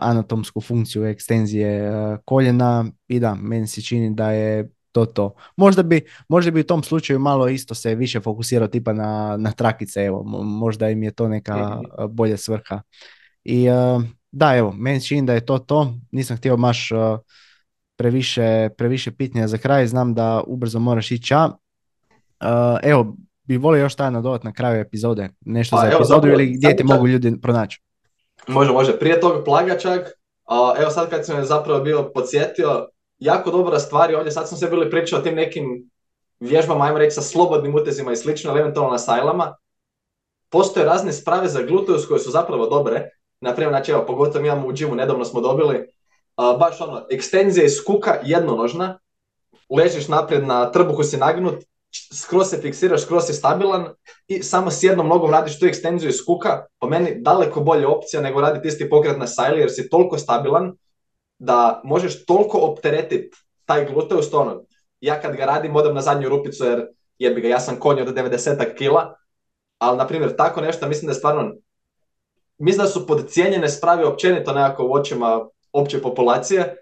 [0.00, 1.92] anatomsku funkciju ekstenzije
[2.24, 5.34] koljena i da, meni se čini da je to to.
[5.56, 9.52] Možda bi, možda bi u tom slučaju malo isto se više fokusirao tipa na, na
[9.52, 12.14] trakice, evo, možda im je to neka mhm.
[12.14, 12.82] bolja svrha.
[13.50, 13.66] I
[14.30, 15.94] da, evo, meni čini da je to to.
[16.12, 17.18] Nisam htio baš uh,
[17.96, 19.86] previše, previše pitanja za kraj.
[19.86, 21.46] Znam da ubrzo moraš ići ja.
[21.46, 25.28] Uh, evo, bi volio još taj nadodat na kraju epizode.
[25.40, 27.82] Nešto Pa, za evo, epizodu ili gdje čak- mogu ljudi pronaći.
[28.48, 28.98] Može, može.
[28.98, 30.00] Prije tog plaga čak,
[30.80, 32.88] evo sad kad sam me zapravo bio podsjetio,
[33.18, 35.90] jako dobra stvar je ovdje, sad sam se bili pričao o tim nekim
[36.40, 39.56] vježbama, ajmo reći sa slobodnim utezima i slično, ili eventualno na sajlama.
[40.50, 43.10] Postoje razne sprave za gluteus koje su zapravo dobre.
[43.40, 45.86] Naprimjer, znači evo, pogotovo mi imamo u džimu, nedavno smo dobili
[46.36, 48.98] a, baš ono, ekstenzija iz kuka jednonožna,
[49.76, 51.64] ležiš naprijed na trbuhu si nagnut,
[52.14, 53.86] skroz se fiksiraš, skroz si stabilan
[54.28, 58.22] i samo s jednom nogom radiš tu ekstenziju iz kuka, po meni daleko bolja opcija
[58.22, 60.72] nego raditi isti pokret na sajli jer si toliko stabilan
[61.38, 63.30] da možeš toliko opteretiti
[63.64, 64.64] taj gluteus, to
[65.00, 66.86] ja kad ga radim odem na zadnju rupicu jer
[67.18, 69.14] jebi ga, ja sam konj od 90 kila,
[69.78, 71.52] ali na primjer tako nešto mislim da je stvarno,
[72.58, 76.76] mislim da su podcijenjene sprave općenito nekako u očima opće populacije,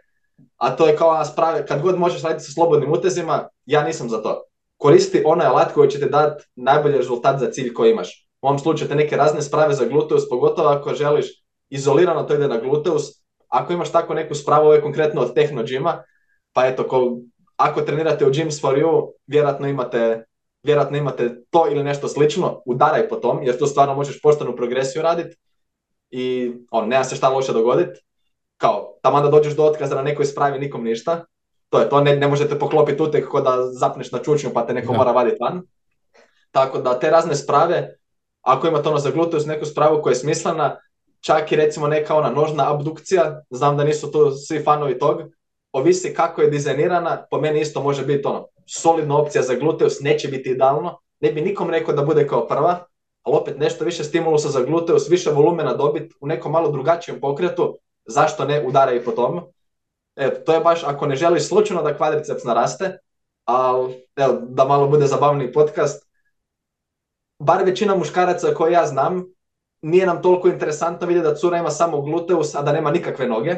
[0.57, 4.09] a to je kao ona sprave, kad god možeš raditi sa slobodnim utezima, ja nisam
[4.09, 4.43] za to.
[4.77, 8.29] Koristi onaj alat koji će ti dati najbolji rezultat za cilj koji imaš.
[8.43, 11.27] U ovom slučaju te neke razne sprave za gluteus, pogotovo ako želiš
[11.71, 13.03] izolirano to ide na gluteus.
[13.49, 16.03] Ako imaš tako neku spravu, ovo je konkretno od Techno Gyma,
[16.53, 17.19] pa eto, ko,
[17.57, 20.25] ako trenirate u Gyms for You, vjerojatno imate,
[20.63, 25.03] vjerojatno imate to ili nešto slično, udaraj po tom, jer tu stvarno možeš poštenu progresiju
[25.03, 25.37] raditi
[26.11, 28.01] i on, nema se šta loše dogoditi.
[28.57, 31.25] Kao, tamo da dođeš do otkaza na nekoj spravi, nikom ništa.
[31.69, 34.75] To je to, ne, ne možete poklopiti utek ko da zapneš na čučnju pa te
[34.75, 34.99] neko Da.
[34.99, 35.63] mora vaditi van.
[36.51, 37.97] Tako da te razne sprave,
[38.43, 40.77] ako imate ono za gluteus neku spravu koja je smislena,
[41.21, 45.23] čak i recimo neka ona nožna abdukcija, znam da nisu tu svi fanovi tog,
[45.73, 50.29] ovisi kako je dizajnirana, po meni isto može biti ono, solidna opcija za gluteus, neće
[50.29, 52.85] biti idealno, ne bi nikom rekao da bude kao prva,
[53.27, 57.79] ali opet nešto više stimulusa za gluteus, više volumena dobiti u nekom malo drugačijem pokretu,
[58.07, 59.41] zašto ne udaraj po tom.
[60.17, 62.99] Eto, to je baš ako ne želiš slučajno da kvadriceps naraste,
[63.45, 66.07] ali evo, da malo bude zabavniji podcast,
[67.39, 69.25] bar većina muškaraca koje ja znam,
[69.83, 73.57] nije nam toliko interesantno vidjeti da cura ima samo gluteus, a da nema nikakve noge.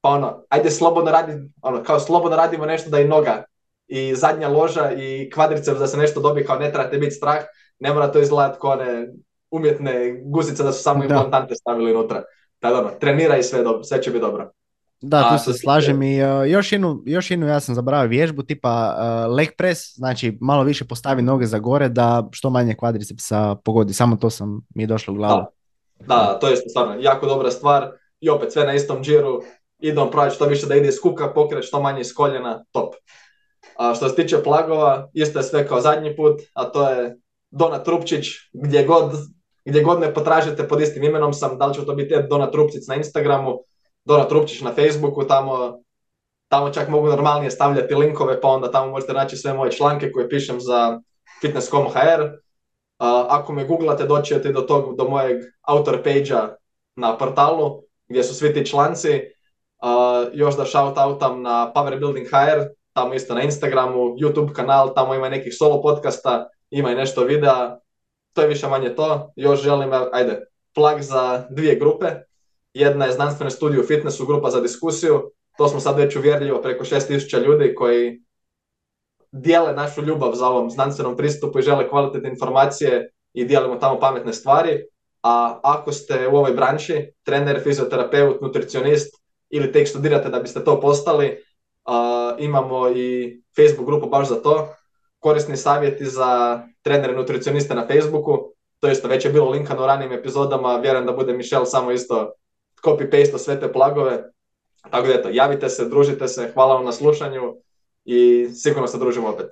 [0.00, 1.32] Pa ono, ajde slobodno radi,
[1.62, 3.44] ono, kao slobodno radimo nešto da i noga
[3.86, 7.44] i zadnja loža i kvadriceps da se nešto dobije, kao ne trebate biti strah,
[7.80, 9.08] ne mora to izgledati kao one
[9.50, 12.22] umjetne guzice da su samo implantante stavili unutra.
[12.60, 14.50] Da ono, trenira i sve, dobro, sve će biti dobro.
[15.02, 18.96] Da, tu se slažem i uh, još, jednu, još jednu ja sam zaboravio vježbu tipa
[18.96, 23.92] uh, leg press, znači malo više postavi noge za gore da što manje kvadricepsa pogodi,
[23.92, 25.44] samo to sam mi je došlo u glavu.
[26.00, 27.90] Da, da, to je stvarno jako dobra stvar
[28.20, 29.42] i opet sve na istom džiru,
[29.78, 32.94] idemo praviti što više da ide iz kuka, pokret što manje iz koljena, top.
[33.78, 37.16] A što se tiče plagova, isto je sve kao zadnji put, a to je
[37.50, 39.12] Dona Trupčić, gdje god,
[39.64, 42.86] gdje god me potražite pod istim imenom sam, da li će to biti Dona Trupčić
[42.88, 43.58] na Instagramu,
[44.04, 45.82] Dona Trupčić na Facebooku, tamo,
[46.48, 50.28] tamo čak mogu normalnije stavljati linkove, pa onda tamo možete naći sve moje članke koje
[50.28, 51.00] pišem za
[51.40, 52.30] fitness.com.hr.
[53.28, 56.54] Ako me googlate, doći ćete do tog, do mojeg autor page
[56.96, 59.20] na portalu, gdje su svi ti članci.
[60.32, 65.28] Još da shout outam na Powerbuilding HR, tamo isto na Instagramu, YouTube kanal, tamo ima
[65.28, 67.78] nekih solo podcasta, ima i nešto videa,
[68.32, 69.32] to je više manje to.
[69.36, 72.06] Još želim, ajde, plug za dvije grupe.
[72.74, 75.30] Jedna je znanstvene studije u fitnessu, grupa za diskusiju.
[75.56, 78.22] To smo sad već uvjerljivo preko 6000 ljudi koji
[79.32, 84.32] dijele našu ljubav za ovom znanstvenom pristupu i žele kvalitetne informacije i dijelimo tamo pametne
[84.32, 84.84] stvari.
[85.22, 89.14] A ako ste u ovoj branši, trener, fizioterapeut, nutricionist
[89.50, 91.44] ili tek studirate da biste to postali,
[92.38, 94.68] imamo i Facebook grupu baš za to.
[95.20, 98.38] Korisni savjeti za trenere nutricioniste na Facebooku.
[98.80, 102.32] To isto već je bilo linkano u ranijim epizodama, vjerujem da bude Michel samo isto
[102.84, 104.22] copy-paste sve te plagove.
[104.90, 107.54] Tako da eto, javite se, družite se, hvala vam na slušanju
[108.04, 109.46] i sigurno se družimo opet.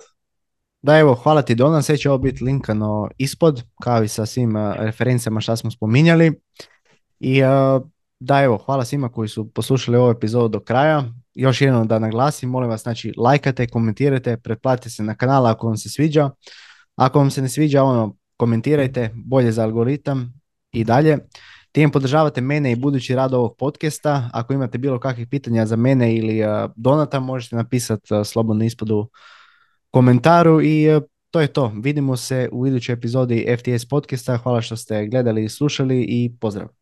[0.81, 4.55] Da, evo, hvala ti Donan, sve će ovo biti linkano ispod, kao i sa svim
[4.55, 6.41] uh, referencama što smo spominjali.
[7.19, 7.81] I uh,
[8.19, 11.03] da, evo, hvala svima koji su poslušali ovu epizodu do kraja.
[11.39, 15.77] Još jednom da naglasim, molim vas, znači, lajkate, komentirajte, pretplatite se na kanal ako vam
[15.77, 16.29] se sviđa.
[16.95, 20.33] Ako vam se ne sviđa, ono, komentirajte, bolje za algoritam
[20.71, 21.17] i dalje.
[21.71, 24.29] Time podržavate mene i budući rad ovog podcasta.
[24.33, 28.91] Ako imate bilo kakvih pitanja za mene ili uh, Donata, možete napisati uh, slobodno ispod
[28.91, 29.09] u
[29.91, 31.71] komentaru i uh, to je to.
[31.83, 34.37] Vidimo se u idućoj epizodi FTS podcasta.
[34.37, 36.78] Hvala što ste gledali i slušali i pozdrav.